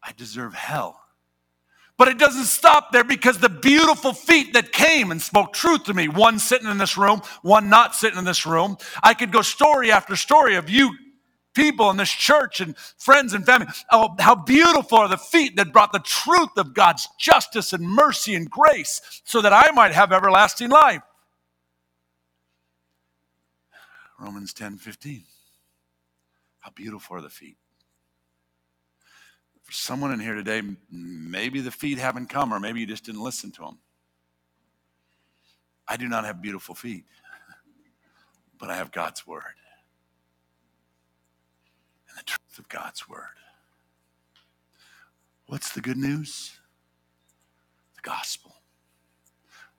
I 0.02 0.12
deserve 0.12 0.54
hell. 0.54 1.05
But 1.98 2.08
it 2.08 2.18
doesn't 2.18 2.44
stop 2.44 2.92
there 2.92 3.04
because 3.04 3.38
the 3.38 3.48
beautiful 3.48 4.12
feet 4.12 4.52
that 4.52 4.72
came 4.72 5.10
and 5.10 5.20
spoke 5.20 5.54
truth 5.54 5.84
to 5.84 5.94
me, 5.94 6.08
one 6.08 6.38
sitting 6.38 6.68
in 6.68 6.76
this 6.76 6.98
room, 6.98 7.22
one 7.42 7.70
not 7.70 7.94
sitting 7.94 8.18
in 8.18 8.24
this 8.24 8.44
room, 8.44 8.76
I 9.02 9.14
could 9.14 9.32
go 9.32 9.40
story 9.40 9.90
after 9.90 10.14
story 10.14 10.56
of 10.56 10.68
you 10.68 10.94
people 11.54 11.90
in 11.90 11.96
this 11.96 12.10
church 12.10 12.60
and 12.60 12.76
friends 12.98 13.32
and 13.32 13.44
family. 13.46 13.66
Oh, 13.90 14.14
how 14.18 14.34
beautiful 14.34 14.98
are 14.98 15.08
the 15.08 15.16
feet 15.16 15.56
that 15.56 15.72
brought 15.72 15.90
the 15.90 16.00
truth 16.00 16.50
of 16.58 16.74
God's 16.74 17.08
justice 17.18 17.72
and 17.72 17.88
mercy 17.88 18.34
and 18.34 18.48
grace 18.48 19.00
so 19.24 19.40
that 19.40 19.54
I 19.54 19.70
might 19.70 19.92
have 19.92 20.12
everlasting 20.12 20.68
life. 20.68 21.02
Romans 24.20 24.52
10 24.52 24.76
15. 24.76 25.24
How 26.60 26.70
beautiful 26.70 27.16
are 27.16 27.22
the 27.22 27.30
feet 27.30 27.56
for 29.66 29.72
someone 29.72 30.12
in 30.12 30.20
here 30.20 30.34
today, 30.34 30.62
maybe 30.92 31.60
the 31.60 31.72
feet 31.72 31.98
haven't 31.98 32.28
come, 32.28 32.54
or 32.54 32.60
maybe 32.60 32.78
you 32.78 32.86
just 32.86 33.04
didn't 33.04 33.22
listen 33.22 33.50
to 33.50 33.62
them. 33.62 33.78
I 35.88 35.96
do 35.96 36.06
not 36.06 36.24
have 36.24 36.40
beautiful 36.40 36.76
feet, 36.76 37.04
but 38.60 38.70
I 38.70 38.76
have 38.76 38.92
God's 38.92 39.26
word 39.26 39.42
and 42.08 42.16
the 42.16 42.22
truth 42.22 42.58
of 42.58 42.68
God's 42.68 43.08
word. 43.08 43.24
What's 45.46 45.72
the 45.72 45.80
good 45.80 45.96
news? 45.96 46.52
The 47.96 48.02
gospel, 48.02 48.54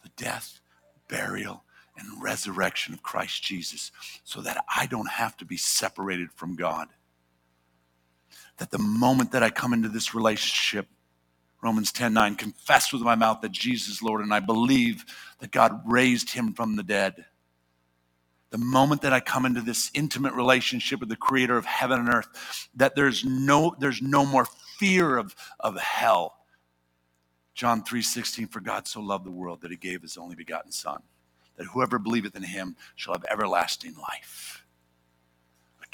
the 0.04 0.10
death, 0.18 0.60
burial, 1.08 1.64
and 1.98 2.22
resurrection 2.22 2.94
of 2.94 3.02
Christ 3.04 3.42
Jesus, 3.42 3.94
so 4.26 4.42
that 4.42 4.66
I 4.76 4.86
don't 4.86 5.10
have 5.12 5.38
to 5.38 5.46
be 5.46 5.56
separated 5.56 6.30
from 6.34 6.58
God 6.58 6.90
that 8.58 8.72
the 8.72 8.80
moment 8.80 9.32
that 9.32 9.44
I 9.44 9.50
come 9.50 9.74
into 9.74 9.90
this 9.90 10.14
relationship, 10.14 10.88
Romans 11.62 11.92
10 11.92 12.14
9, 12.14 12.36
confess 12.36 12.92
with 12.92 13.02
my 13.02 13.16
mouth 13.16 13.42
that 13.42 13.52
Jesus 13.52 13.88
is 13.96 14.02
Lord, 14.02 14.22
and 14.22 14.34
I 14.34 14.40
believe 14.40 15.06
that 15.40 15.52
God 15.52 15.82
raised 15.86 16.32
him 16.32 16.54
from 16.54 16.76
the 16.76 16.84
dead. 16.84 17.26
The 18.50 18.58
moment 18.58 19.02
that 19.02 19.14
I 19.14 19.20
come 19.20 19.46
into 19.46 19.62
this 19.62 19.92
intimate 19.94 20.34
relationship 20.34 21.00
with 21.00 21.10
the 21.10 21.16
creator 21.16 21.58
of 21.58 21.66
heaven 21.66 22.00
and 22.00 22.10
earth, 22.10 22.70
that 22.76 22.96
there's 22.96 23.26
no, 23.26 23.76
there's 23.80 24.02
no 24.02 24.26
more 24.26 24.48
fear 24.78 25.18
of, 25.18 25.36
of 25.60 25.78
hell. 25.78 26.38
John 27.54 27.84
3 27.84 28.02
16, 28.02 28.48
for 28.48 28.60
God 28.60 28.88
so 28.88 29.02
loved 29.02 29.26
the 29.26 29.32
world 29.32 29.62
that 29.62 29.72
he 29.72 29.78
gave 29.78 30.02
his 30.02 30.18
only 30.18 30.36
begotten 30.36 30.72
Son, 30.72 31.02
that 31.58 31.66
whoever 31.66 32.00
believeth 32.00 32.36
in 32.36 32.44
him 32.44 32.76
shall 32.96 33.14
have 33.14 33.26
everlasting 33.30 33.96
life 33.96 34.67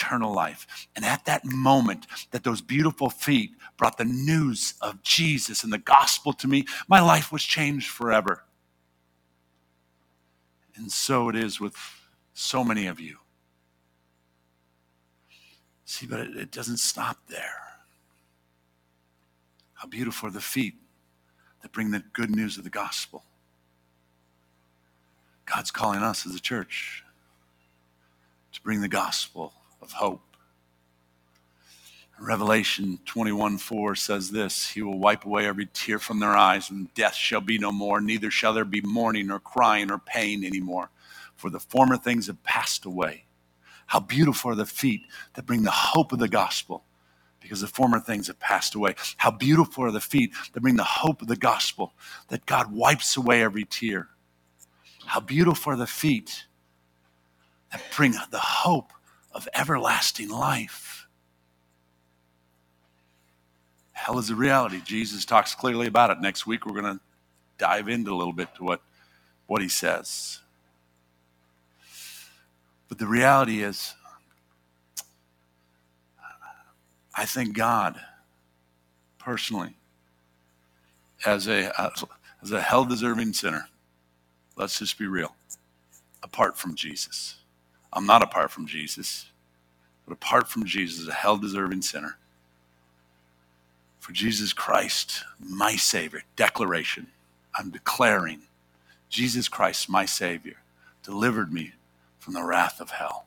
eternal 0.04 0.34
life. 0.34 0.88
And 0.96 1.06
at 1.06 1.26
that 1.26 1.46
moment 1.46 2.08
that 2.32 2.44
those 2.44 2.62
beautiful 2.62 3.10
feet 3.10 3.52
brought 3.78 3.98
the 3.98 4.06
news 4.06 4.74
of 4.82 5.02
Jesus 5.04 5.64
and 5.64 5.72
the 5.72 5.78
gospel 5.78 6.34
to 6.34 6.48
me, 6.48 6.66
my 6.88 7.02
life 7.02 7.32
was 7.32 7.44
changed 7.44 7.90
forever. 7.90 8.44
And 10.76 10.92
so 10.92 11.30
it 11.30 11.36
is 11.36 11.60
with 11.60 11.76
so 12.34 12.64
many 12.64 12.88
of 12.88 13.00
you. 13.00 13.18
See, 15.86 16.06
but 16.06 16.20
it, 16.20 16.36
it 16.36 16.52
doesn't 16.52 16.78
stop 16.78 17.18
there. 17.28 17.62
How 19.76 19.88
beautiful 19.88 20.30
are 20.30 20.32
the 20.32 20.42
feet 20.42 20.76
that 21.62 21.72
bring 21.72 21.92
the 21.92 22.04
good 22.14 22.36
news 22.36 22.58
of 22.58 22.64
the 22.64 22.70
gospel. 22.70 23.24
God's 25.46 25.72
calling 25.72 26.02
us 26.02 26.26
as 26.26 26.34
a 26.34 26.40
church 26.40 27.04
to 28.54 28.62
bring 28.62 28.82
the 28.82 28.88
gospel 28.88 29.54
of 29.84 29.92
hope. 29.94 30.22
Revelation 32.20 33.00
21 33.06 33.58
4 33.58 33.96
says 33.96 34.32
this 34.32 34.70
He 34.70 34.82
will 34.82 34.98
wipe 34.98 35.26
away 35.26 35.46
every 35.46 35.68
tear 35.74 36.00
from 36.00 36.20
their 36.20 36.38
eyes, 36.38 36.70
and 36.70 36.94
death 36.94 37.16
shall 37.16 37.42
be 37.42 37.58
no 37.58 37.72
more, 37.72 38.00
neither 38.00 38.32
shall 38.32 38.54
there 38.54 38.66
be 38.66 38.82
mourning 38.82 39.30
or 39.30 39.40
crying 39.40 39.92
or 39.92 39.98
pain 40.00 40.46
anymore, 40.46 40.90
for 41.36 41.50
the 41.50 41.60
former 41.60 41.98
things 41.98 42.28
have 42.28 42.42
passed 42.44 42.86
away. 42.86 43.26
How 43.88 44.00
beautiful 44.00 44.52
are 44.52 44.56
the 44.56 44.66
feet 44.66 45.02
that 45.34 45.46
bring 45.46 45.64
the 45.64 45.72
hope 45.72 46.14
of 46.14 46.20
the 46.20 46.30
gospel, 46.30 46.86
because 47.42 47.60
the 47.60 47.68
former 47.68 48.00
things 48.00 48.28
have 48.28 48.40
passed 48.40 48.74
away. 48.74 48.96
How 49.18 49.32
beautiful 49.32 49.84
are 49.84 49.92
the 49.92 50.00
feet 50.00 50.32
that 50.54 50.62
bring 50.62 50.78
the 50.78 50.84
hope 50.84 51.22
of 51.22 51.28
the 51.28 51.36
gospel, 51.36 51.94
that 52.30 52.46
God 52.46 52.72
wipes 52.72 53.18
away 53.18 53.44
every 53.44 53.66
tear. 53.66 54.08
How 55.06 55.20
beautiful 55.20 55.74
are 55.74 55.78
the 55.78 55.88
feet 55.88 56.46
that 57.72 57.82
bring 57.96 58.14
the 58.14 58.40
hope 58.40 58.94
of 59.34 59.48
everlasting 59.54 60.30
life. 60.30 61.08
Hell 63.94 64.20
is 64.20 64.30
a 64.30 64.36
reality. 64.36 64.82
Jesus 64.84 65.26
talks 65.26 65.56
clearly 65.56 65.88
about 65.88 66.12
it. 66.12 66.20
Next 66.20 66.46
week, 66.46 66.66
we're 66.66 66.80
going 66.80 66.98
to 66.98 67.00
dive 67.58 67.88
into 67.88 68.12
a 68.12 68.16
little 68.16 68.34
bit 68.34 68.54
to 68.56 68.64
what, 68.64 68.82
what 69.48 69.62
he 69.62 69.70
says. 69.70 70.40
But 72.90 73.00
the 73.00 73.08
reality 73.08 73.64
is, 73.64 73.96
I 77.16 77.26
think 77.26 77.56
God, 77.56 78.00
personally, 79.20 79.76
as 81.26 81.48
a, 81.48 81.72
as 82.42 82.52
a 82.52 82.62
hell 82.62 82.86
deserving 82.86 83.34
sinner, 83.34 83.68
let's 84.58 84.80
just 84.80 84.98
be 85.00 85.08
real, 85.08 85.36
apart 86.22 86.58
from 86.58 86.76
Jesus 86.76 87.38
I'm 87.94 88.06
not 88.08 88.24
apart 88.24 88.52
from 88.52 88.68
Jesus. 88.68 89.28
but 90.06 90.14
apart 90.14 90.50
from 90.50 90.66
Jesus, 90.66 91.08
a 91.08 91.14
hell 91.14 91.38
deserving 91.38 91.82
sinner. 91.82 92.18
For 94.00 94.12
Jesus 94.12 94.52
Christ, 94.54 95.24
my 95.40 95.76
Savior, 95.78 96.24
declaration. 96.36 97.08
I'm 97.58 97.70
declaring 97.70 98.42
Jesus 99.10 99.48
Christ, 99.48 99.90
my 99.90 100.06
Savior, 100.06 100.58
delivered 101.04 101.54
me 101.54 101.74
from 102.20 102.34
the 102.34 102.44
wrath 102.44 102.82
of 102.82 102.92
hell 102.92 103.26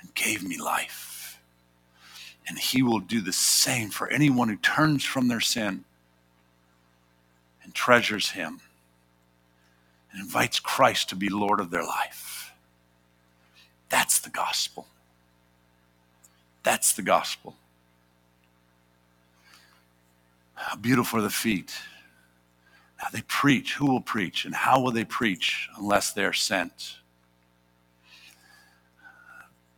and 0.00 0.14
gave 0.14 0.42
me 0.46 0.60
life. 0.60 1.40
And 2.48 2.58
He 2.58 2.82
will 2.82 3.00
do 3.00 3.20
the 3.20 3.32
same 3.32 3.90
for 3.90 4.08
anyone 4.10 4.48
who 4.48 4.56
turns 4.56 5.04
from 5.04 5.28
their 5.28 5.40
sin 5.40 5.84
and 7.62 7.74
treasures 7.74 8.30
Him 8.32 8.60
and 10.12 10.20
invites 10.20 10.60
Christ 10.60 11.08
to 11.10 11.16
be 11.16 11.28
Lord 11.28 11.60
of 11.60 11.70
their 11.70 11.84
life. 11.84 12.39
That's 13.90 14.20
the 14.20 14.30
gospel. 14.30 14.86
That's 16.62 16.92
the 16.92 17.02
gospel. 17.02 17.54
How 20.54 20.76
beautiful 20.76 21.18
are 21.18 21.22
the 21.22 21.30
feet. 21.30 21.74
Now 23.02 23.08
they 23.12 23.22
preach. 23.22 23.74
Who 23.74 23.86
will 23.86 24.00
preach? 24.00 24.44
And 24.44 24.54
how 24.54 24.80
will 24.80 24.92
they 24.92 25.04
preach 25.04 25.68
unless 25.76 26.12
they're 26.12 26.32
sent? 26.32 26.96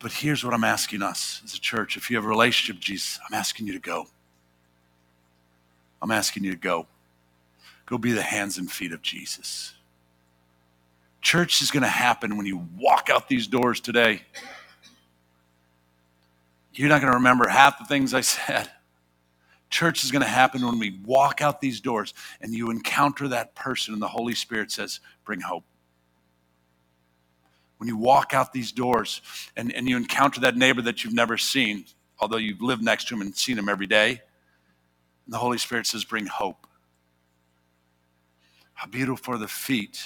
But 0.01 0.13
here's 0.13 0.45
what 0.45 0.53
I'm 0.53 0.65
asking 0.65 1.03
us 1.03 1.41
as 1.45 1.55
a 1.55 1.61
church. 1.61 1.97
If 1.97 2.11
you 2.11 2.17
have 2.17 2.25
a 2.25 2.29
relationship 2.29 2.77
with 2.77 2.85
Jesus, 2.85 3.21
I'm 3.27 3.35
asking 3.35 3.69
you 3.69 3.73
to 3.75 3.79
go. 3.79 4.09
I'm 6.03 6.11
asking 6.11 6.43
you 6.43 6.51
to 6.51 6.59
go. 6.59 6.87
Go 7.87 7.97
be 7.97 8.11
the 8.11 8.23
hands 8.23 8.59
and 8.59 8.71
feet 8.71 8.93
of 8.93 9.01
Jesus. 9.03 9.75
Church 11.23 11.63
is 11.63 11.71
going 11.71 11.85
to 11.85 11.89
happen 11.89 12.37
when 12.37 12.47
you 12.47 12.67
walk 12.77 13.09
out 13.09 13.29
these 13.29 13.47
doors 13.47 13.81
today. 13.81 14.23
You're 16.75 16.89
not 16.89 17.01
going 17.01 17.13
to 17.13 17.19
remember 17.19 17.49
half 17.49 17.79
the 17.79 17.85
things 17.85 18.13
I 18.13 18.21
said. 18.21 18.69
Church 19.71 20.05
is 20.05 20.11
going 20.11 20.23
to 20.23 20.29
happen 20.29 20.67
when 20.67 20.79
we 20.79 20.99
walk 21.05 21.41
out 21.41 21.61
these 21.61 21.81
doors 21.81 22.13
and 22.41 22.53
you 22.53 22.71
encounter 22.71 23.29
that 23.29 23.55
person 23.55 23.95
and 23.95 24.03
the 24.03 24.09
Holy 24.09 24.35
Spirit 24.35 24.71
says, 24.71 25.01
Bring 25.25 25.41
hope. 25.41 25.65
When 27.79 27.89
you 27.89 27.97
walk 27.97 28.35
out 28.35 28.53
these 28.53 28.71
doors 28.71 29.23
and, 29.57 29.73
and 29.73 29.89
you 29.89 29.97
encounter 29.97 30.41
that 30.41 30.57
neighbor 30.57 30.83
that 30.83 31.03
you've 31.05 31.15
never 31.15 31.39
seen, 31.39 31.87
although 32.19 32.37
you've 32.37 32.61
lived 32.61 32.83
next 32.83 33.09
to 33.09 33.15
him 33.15 33.23
and 33.23 33.35
seen 33.35 33.59
him 33.59 33.69
every 33.69 33.87
day, 33.87 34.21
and 35.25 35.33
the 35.33 35.39
Holy 35.39 35.59
Spirit 35.59 35.87
says, 35.87 36.05
Bring 36.05 36.27
hope. 36.27 36.67
How 38.75 38.87
beautiful 38.89 39.35
are 39.35 39.39
the 39.39 39.49
feet 39.49 40.03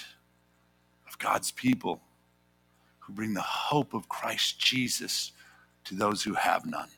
God's 1.19 1.51
people 1.51 2.01
who 3.01 3.13
bring 3.13 3.35
the 3.35 3.41
hope 3.41 3.95
of 3.95 4.09
Christ 4.09 4.59
Jesus 4.59 5.33
to 5.85 5.95
those 5.95 6.23
who 6.23 6.35
have 6.35 6.67
none. 6.67 6.89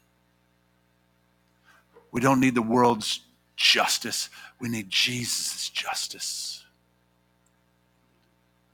We 2.10 2.20
don't 2.20 2.40
need 2.40 2.54
the 2.54 2.62
world's 2.62 3.20
justice. 3.56 4.30
We 4.60 4.68
need 4.68 4.88
Jesus' 4.88 5.68
justice. 5.68 6.64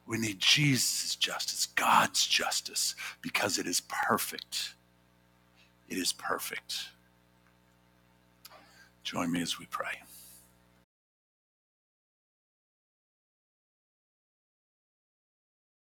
We 0.06 0.18
need 0.18 0.38
Jesus' 0.38 1.16
justice, 1.16 1.66
God's 1.66 2.26
justice, 2.26 2.94
because 3.22 3.58
it 3.58 3.66
is 3.66 3.80
perfect. 3.80 4.74
It 5.88 5.96
is 5.96 6.12
perfect. 6.12 6.88
Join 9.02 9.32
me 9.32 9.42
as 9.42 9.58
we 9.58 9.66
pray. 9.66 10.02